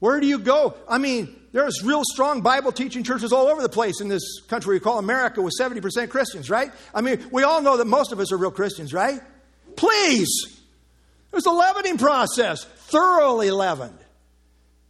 where 0.05 0.21
do 0.21 0.27
you 0.27 0.39
go? 0.39 0.75
I 0.87 0.99
mean, 0.99 1.35
there's 1.53 1.83
real 1.83 2.03
strong 2.05 2.43
Bible 2.43 2.73
teaching 2.73 3.05
churches 3.05 3.33
all 3.33 3.47
over 3.47 3.63
the 3.63 3.71
place 3.71 4.03
in 4.03 4.09
this 4.09 4.43
country 4.49 4.77
we 4.77 4.81
call 4.81 4.99
America 4.99 5.41
with 5.41 5.55
70% 5.59 6.11
Christians, 6.11 6.51
right? 6.51 6.71
I 6.95 7.01
mean, 7.01 7.27
we 7.33 7.43
all 7.43 7.63
know 7.63 7.79
that 7.79 7.87
most 7.87 8.13
of 8.13 8.21
us 8.21 8.31
are 8.31 8.37
real 8.37 8.51
Christians, 8.51 8.93
right? 8.93 9.19
Please. 9.77 10.61
There's 11.31 11.47
a 11.47 11.51
leavening 11.51 11.97
process, 11.97 12.65
thoroughly 12.65 13.51
leavened. 13.51 13.97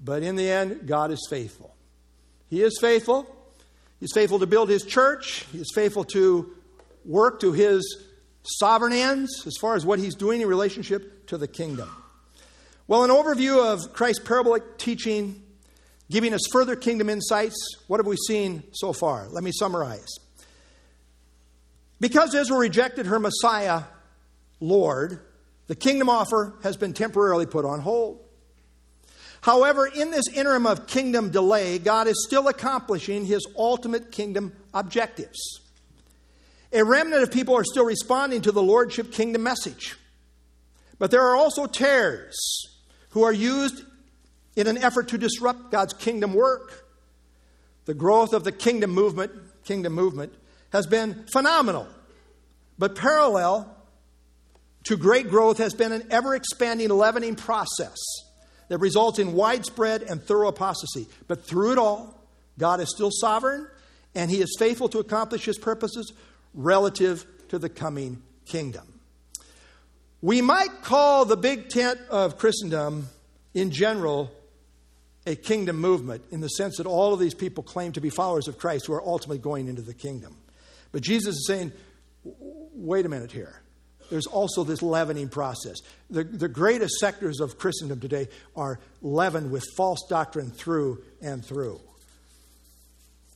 But 0.01 0.25
in 0.25 0.35
the 0.35 0.51
end, 0.51 0.89
God 0.89 1.12
is 1.12 1.25
faithful. 1.31 1.77
He 2.51 2.61
is 2.61 2.77
faithful. 2.81 3.25
He's 4.01 4.12
faithful 4.12 4.41
to 4.41 4.49
build 4.49 4.69
his 4.69 4.83
church. 4.83 5.47
He 5.53 5.59
is 5.59 5.71
faithful 5.73 6.03
to 6.07 6.57
work 7.05 7.39
to 7.43 7.53
his 7.53 8.05
sovereign 8.43 8.93
ends 8.93 9.47
as 9.47 9.55
far 9.61 9.77
as 9.77 9.87
what 9.87 10.01
he's 10.01 10.17
doing 10.17 10.41
in 10.41 10.49
relationship 10.49 11.29
to 11.29 11.39
the 11.39 11.47
kingdom. 11.47 11.89
Well, 12.87 13.03
an 13.03 13.11
overview 13.11 13.72
of 13.72 13.95
Christ's 13.95 14.22
parabolic 14.22 14.76
teaching, 14.76 15.43
giving 16.11 16.35
us 16.35 16.43
further 16.53 16.76
kingdom 16.76 17.09
insights, 17.09 17.57
what 17.87 17.99
have 17.99 18.07
we 18.07 18.16
seen 18.28 18.62
so 18.72 18.93
far? 18.93 19.26
Let 19.30 19.43
me 19.43 19.53
summarize. 19.53 20.14
Because 21.99 22.35
Israel 22.35 22.59
rejected 22.59 23.07
her 23.07 23.18
Messiah, 23.18 23.85
Lord, 24.61 25.20
the 25.66 25.74
kingdom 25.74 26.11
offer 26.11 26.57
has 26.62 26.76
been 26.76 26.93
temporarily 26.93 27.47
put 27.47 27.64
on 27.64 27.80
hold. 27.80 28.20
However, 29.41 29.87
in 29.87 30.11
this 30.11 30.28
interim 30.28 30.66
of 30.66 30.87
kingdom 30.87 31.30
delay, 31.30 31.78
God 31.78 32.07
is 32.07 32.22
still 32.26 32.49
accomplishing 32.49 33.24
his 33.24 33.47
ultimate 33.57 34.12
kingdom 34.12 34.53
objectives. 34.74 35.61
A 36.70 36.85
remnant 36.85 37.22
of 37.22 37.30
people 37.30 37.57
are 37.57 37.64
still 37.64 37.87
responding 37.87 38.43
to 38.43 38.53
the 38.53 38.62
Lordship 38.62 39.11
kingdom 39.11 39.43
message. 39.43 39.97
But 40.99 41.11
there 41.11 41.22
are 41.22 41.37
also 41.37 41.66
tares 41.66 42.37
who 43.15 43.23
are 43.23 43.33
used 43.33 43.85
in 44.57 44.67
an 44.67 44.77
effort 44.77 45.09
to 45.09 45.17
disrupt 45.17 45.71
God's 45.71 45.95
kingdom 45.95 46.35
work. 46.35 46.85
The 47.85 47.95
growth 47.95 48.33
of 48.33 48.43
the 48.43 48.51
kingdom 48.51 48.91
movement, 48.91 49.31
kingdom 49.65 49.93
movement 49.93 50.35
has 50.73 50.87
been 50.89 51.25
phenomenal. 51.33 51.87
But 52.77 52.97
parallel 52.97 53.73
to 54.85 54.97
great 54.97 55.29
growth 55.29 55.59
has 55.59 55.75
been 55.75 55.93
an 55.93 56.09
ever 56.11 56.35
expanding 56.35 56.89
leavening 56.89 57.37
process 57.37 57.97
that 58.69 58.79
results 58.79 59.21
in 59.21 59.35
widespread 59.35 60.03
and 60.03 60.21
thorough 60.21 60.49
apostasy. 60.49 61.07
But 61.29 61.47
through 61.47 61.73
it 61.73 61.79
all, 61.79 62.21
God 62.59 62.81
is 62.81 62.91
still 62.91 63.11
sovereign 63.12 63.69
and 64.17 64.29
he 64.29 64.41
is 64.41 64.57
faithful 64.59 64.89
to 64.89 64.99
accomplish 64.99 65.45
his 65.45 65.59
purposes 65.59 66.12
relative 66.53 67.25
to 67.49 67.61
the 67.61 67.69
coming 67.69 68.23
kingdom. 68.45 68.93
We 70.25 70.41
might 70.41 70.81
call 70.81 71.27
the 71.27 71.37
big 71.37 71.68
tent 71.68 72.01
of 72.09 72.39
Christendom 72.39 73.11
in 73.53 73.70
general 73.70 74.33
a 75.27 75.37
kingdom 75.37 75.77
movement 75.77 76.25
in 76.31 76.41
the 76.41 76.49
sense 76.49 76.79
that 76.79 76.87
all 76.87 77.12
of 77.12 77.20
these 77.20 77.35
people 77.35 77.62
claim 77.62 77.93
to 77.93 78.01
be 78.01 78.09
followers 78.09 78.49
of 78.49 78.57
Christ 78.57 78.87
who 78.87 78.95
are 78.95 79.07
ultimately 79.07 79.37
going 79.37 79.68
into 79.68 79.83
the 79.83 79.93
kingdom. 79.93 80.35
But 80.93 81.03
Jesus 81.03 81.35
is 81.37 81.47
saying, 81.47 81.72
wait 82.25 83.05
a 83.05 83.09
minute 83.11 83.33
here. 83.33 83.61
There's 84.11 84.27
also 84.27 84.64
this 84.64 84.81
leavening 84.81 85.29
process. 85.29 85.77
The, 86.09 86.25
the 86.25 86.49
greatest 86.49 86.95
sectors 87.01 87.41
of 87.41 87.59
Christendom 87.59 88.01
today 88.01 88.29
are 88.57 88.81
leavened 89.03 89.51
with 89.51 89.66
false 89.77 90.07
doctrine 90.09 90.51
through 90.51 91.05
and 91.20 91.45
through. 91.45 91.79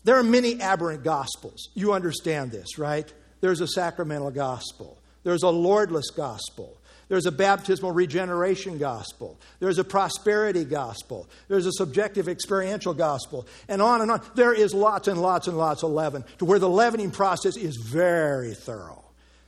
There 0.04 0.16
are 0.16 0.24
many 0.24 0.58
aberrant 0.62 1.04
gospels. 1.04 1.68
You 1.74 1.92
understand 1.92 2.50
this, 2.50 2.78
right? 2.78 3.12
There's 3.42 3.60
a 3.60 3.68
sacramental 3.68 4.30
gospel, 4.30 4.96
there's 5.22 5.42
a 5.42 5.50
Lordless 5.50 6.08
gospel. 6.08 6.77
There's 7.08 7.26
a 7.26 7.32
baptismal 7.32 7.92
regeneration 7.92 8.78
gospel. 8.78 9.40
There's 9.60 9.78
a 9.78 9.84
prosperity 9.84 10.64
gospel. 10.64 11.28
There's 11.48 11.66
a 11.66 11.72
subjective 11.72 12.28
experiential 12.28 12.92
gospel. 12.92 13.46
And 13.66 13.80
on 13.80 14.02
and 14.02 14.10
on. 14.10 14.22
There 14.34 14.52
is 14.52 14.74
lots 14.74 15.08
and 15.08 15.20
lots 15.20 15.48
and 15.48 15.56
lots 15.56 15.82
of 15.82 15.90
leaven 15.90 16.24
to 16.38 16.44
where 16.44 16.58
the 16.58 16.68
leavening 16.68 17.10
process 17.10 17.56
is 17.56 17.76
very 17.76 18.54
thorough. 18.54 19.04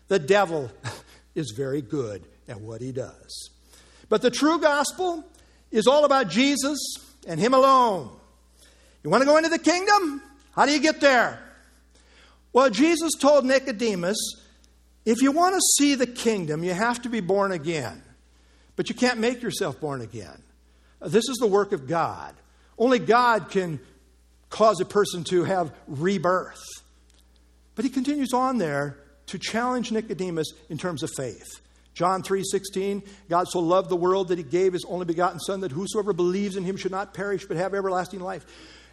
The 0.08 0.18
devil 0.18 0.70
is 1.34 1.52
very 1.54 1.82
good 1.82 2.24
at 2.48 2.60
what 2.60 2.80
he 2.80 2.92
does. 2.92 3.50
But 4.08 4.22
the 4.22 4.30
true 4.30 4.58
gospel 4.58 5.24
is 5.70 5.86
all 5.86 6.04
about 6.04 6.28
Jesus 6.28 6.78
and 7.26 7.38
Him 7.38 7.54
alone. 7.54 8.10
You 9.02 9.10
want 9.10 9.22
to 9.22 9.26
go 9.26 9.36
into 9.36 9.48
the 9.48 9.58
kingdom? 9.58 10.22
How 10.52 10.66
do 10.66 10.72
you 10.72 10.80
get 10.80 11.00
there? 11.00 11.38
Well, 12.52 12.68
Jesus 12.70 13.12
told 13.18 13.44
Nicodemus 13.44 14.18
if 15.10 15.22
you 15.22 15.32
want 15.32 15.56
to 15.56 15.60
see 15.76 15.96
the 15.96 16.06
kingdom, 16.06 16.62
you 16.62 16.72
have 16.72 17.02
to 17.02 17.08
be 17.08 17.20
born 17.20 17.50
again. 17.50 18.00
But 18.76 18.88
you 18.88 18.94
can't 18.94 19.18
make 19.18 19.42
yourself 19.42 19.80
born 19.80 20.00
again. 20.00 20.40
This 21.04 21.28
is 21.28 21.38
the 21.38 21.48
work 21.48 21.72
of 21.72 21.88
God. 21.88 22.34
Only 22.78 23.00
God 23.00 23.50
can 23.50 23.80
cause 24.50 24.80
a 24.80 24.84
person 24.84 25.24
to 25.24 25.42
have 25.44 25.72
rebirth. 25.88 26.62
But 27.74 27.84
he 27.84 27.90
continues 27.90 28.32
on 28.32 28.58
there 28.58 28.98
to 29.26 29.38
challenge 29.38 29.90
Nicodemus 29.90 30.52
in 30.68 30.78
terms 30.78 31.02
of 31.02 31.10
faith. 31.16 31.60
John 31.92 32.22
3:16 32.22 33.02
God 33.28 33.48
so 33.48 33.58
loved 33.58 33.90
the 33.90 33.96
world 33.96 34.28
that 34.28 34.38
he 34.38 34.44
gave 34.44 34.74
his 34.74 34.84
only 34.84 35.06
begotten 35.06 35.40
son 35.40 35.60
that 35.60 35.72
whosoever 35.72 36.12
believes 36.12 36.54
in 36.54 36.64
him 36.64 36.76
should 36.76 36.92
not 36.92 37.14
perish 37.14 37.46
but 37.46 37.56
have 37.56 37.74
everlasting 37.74 38.20
life. 38.20 38.46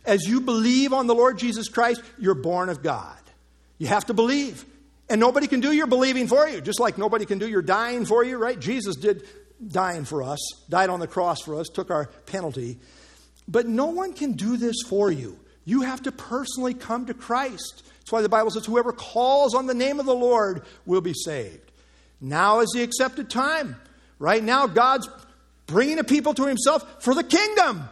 As 0.03 0.27
you 0.27 0.41
believe 0.41 0.93
on 0.93 1.05
the 1.05 1.13
Lord 1.13 1.37
Jesus 1.37 1.69
Christ, 1.69 2.01
you're 2.17 2.33
born 2.33 2.69
of 2.69 2.81
God. 2.81 3.17
You 3.77 3.85
have 3.87 4.07
to 4.07 4.15
believe. 4.15 4.65
And 5.09 5.21
nobody 5.21 5.47
can 5.47 5.61
do 5.61 5.71
your 5.71 5.87
believing 5.87 6.27
for 6.27 6.47
you, 6.47 6.59
just 6.59 6.79
like 6.79 6.97
nobody 6.97 7.25
can 7.25 7.39
do 7.39 7.47
your 7.47 7.61
dying 7.61 8.05
for 8.05 8.23
you, 8.25 8.37
right? 8.37 8.59
Jesus 8.59 8.95
did 8.95 9.23
dying 9.65 10.05
for 10.05 10.21
us, 10.21 10.39
died 10.69 10.89
on 10.89 10.99
the 10.99 11.07
cross 11.07 11.41
for 11.41 11.59
us, 11.59 11.67
took 11.69 11.89
our 11.89 12.07
penalty. 12.25 12.77
But 13.47 13.67
no 13.67 13.87
one 13.87 14.13
can 14.13 14.33
do 14.33 14.57
this 14.57 14.75
for 14.87 15.09
you. 15.09 15.39
You 15.63 15.81
have 15.81 16.03
to 16.03 16.11
personally 16.11 16.73
come 16.73 17.05
to 17.05 17.13
Christ. 17.13 17.83
That's 17.99 18.11
why 18.11 18.21
the 18.21 18.29
Bible 18.29 18.51
says, 18.51 18.65
whoever 18.65 18.91
calls 18.91 19.55
on 19.55 19.65
the 19.65 19.73
name 19.73 19.99
of 19.99 20.05
the 20.05 20.15
Lord 20.15 20.63
will 20.85 21.01
be 21.01 21.13
saved. 21.13 21.71
Now 22.19 22.59
is 22.59 22.71
the 22.73 22.83
accepted 22.83 23.29
time. 23.29 23.75
Right 24.19 24.43
now, 24.43 24.67
God's 24.67 25.09
bringing 25.67 25.99
a 25.99 26.03
people 26.03 26.33
to 26.33 26.45
himself 26.45 27.03
for 27.03 27.13
the 27.13 27.23
kingdom. 27.23 27.87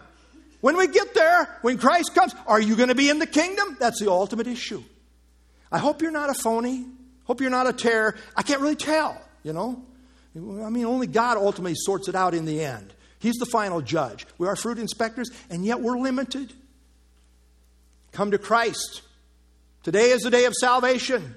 When 0.62 0.78
we 0.78 0.88
get 0.88 1.14
there, 1.14 1.60
when 1.62 1.78
Christ 1.78 2.16
comes, 2.16 2.34
are 2.48 2.60
you 2.60 2.76
going 2.76 2.90
to 2.90 2.96
be 2.96 3.10
in 3.10 3.20
the 3.20 3.28
kingdom? 3.28 3.78
That's 3.80 4.00
the 4.00 4.10
ultimate 4.10 4.48
issue. 4.48 4.84
I 5.72 5.78
hope 5.78 6.02
you're 6.02 6.12
not 6.12 6.30
a 6.30 6.34
phony. 6.34 6.86
Hope 7.26 7.42
you're 7.42 7.50
not 7.50 7.68
a 7.68 7.74
terror. 7.74 8.16
I 8.36 8.42
can't 8.42 8.62
really 8.62 8.76
tell, 8.76 9.20
you 9.44 9.54
know. 9.54 9.84
I 10.36 10.70
mean, 10.70 10.86
only 10.86 11.08
God 11.08 11.38
ultimately 11.38 11.76
sorts 11.76 12.08
it 12.08 12.16
out 12.16 12.34
in 12.34 12.46
the 12.46 12.64
end. 12.64 12.94
He's 13.20 13.36
the 13.36 13.46
final 13.46 13.82
judge. 13.82 14.26
We 14.38 14.48
are 14.48 14.56
fruit 14.56 14.78
inspectors, 14.78 15.30
and 15.50 15.66
yet 15.66 15.82
we're 15.82 15.98
limited. 15.98 16.54
Come 18.12 18.32
to 18.32 18.38
Christ. 18.38 19.02
Today 19.84 20.12
is 20.12 20.22
the 20.22 20.30
day 20.30 20.46
of 20.46 20.54
salvation. 20.54 21.36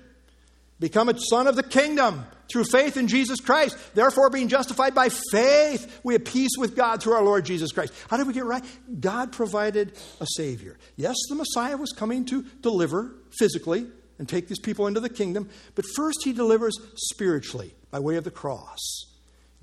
Become 0.81 1.09
a 1.09 1.19
son 1.31 1.47
of 1.47 1.57
the 1.57 1.63
kingdom 1.63 2.25
through 2.51 2.65
faith 2.65 2.97
in 2.97 3.09
Jesus 3.09 3.41
Christ. 3.41 3.77
Therefore, 3.95 4.31
being 4.31 4.49
justified 4.49 4.95
by 4.95 5.09
faith, 5.33 6.01
we 6.03 6.15
have 6.15 6.25
peace 6.25 6.53
with 6.57 6.77
God 6.77 7.03
through 7.03 7.15
our 7.15 7.23
Lord 7.23 7.45
Jesus 7.45 7.73
Christ. 7.73 7.93
How 8.09 8.17
did 8.17 8.27
we 8.27 8.33
get 8.33 8.45
right? 8.45 8.65
God 9.01 9.33
provided 9.33 9.93
a 10.21 10.27
Savior. 10.37 10.79
Yes, 10.97 11.17
the 11.29 11.35
Messiah 11.35 11.77
was 11.77 11.93
coming 11.93 12.25
to 12.27 12.43
deliver 12.63 13.13
physically, 13.39 13.87
and 14.19 14.29
take 14.29 14.49
these 14.49 14.59
people 14.59 14.87
into 14.87 15.01
the 15.01 15.09
kingdom. 15.09 15.49
But 15.75 15.85
first, 15.95 16.19
he 16.25 16.33
delivers 16.33 16.77
spiritually 16.95 17.75
by 17.91 18.01
way 18.01 18.17
of 18.17 18.25
the 18.25 18.31
cross. 18.31 18.79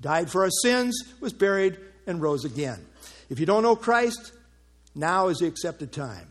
Died 0.00 0.30
for 0.30 0.44
our 0.44 0.50
sins, 0.62 0.96
was 1.20 1.32
buried, 1.32 1.78
and 2.06 2.20
rose 2.20 2.44
again. 2.44 2.84
If 3.28 3.40
you 3.40 3.46
don't 3.46 3.62
know 3.62 3.76
Christ, 3.76 4.32
now 4.94 5.28
is 5.28 5.38
the 5.38 5.46
accepted 5.46 5.92
time. 5.92 6.30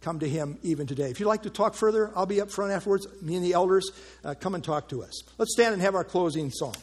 Come 0.00 0.20
to 0.20 0.28
him 0.28 0.58
even 0.62 0.86
today. 0.86 1.10
If 1.10 1.18
you'd 1.18 1.26
like 1.26 1.42
to 1.42 1.50
talk 1.50 1.74
further, 1.74 2.12
I'll 2.14 2.26
be 2.26 2.40
up 2.40 2.50
front 2.50 2.72
afterwards. 2.72 3.06
Me 3.22 3.34
and 3.34 3.44
the 3.44 3.54
elders, 3.54 3.90
uh, 4.24 4.34
come 4.38 4.54
and 4.54 4.62
talk 4.62 4.88
to 4.90 5.02
us. 5.02 5.22
Let's 5.36 5.52
stand 5.52 5.72
and 5.72 5.82
have 5.82 5.96
our 5.96 6.04
closing 6.04 6.50
song. 6.50 6.76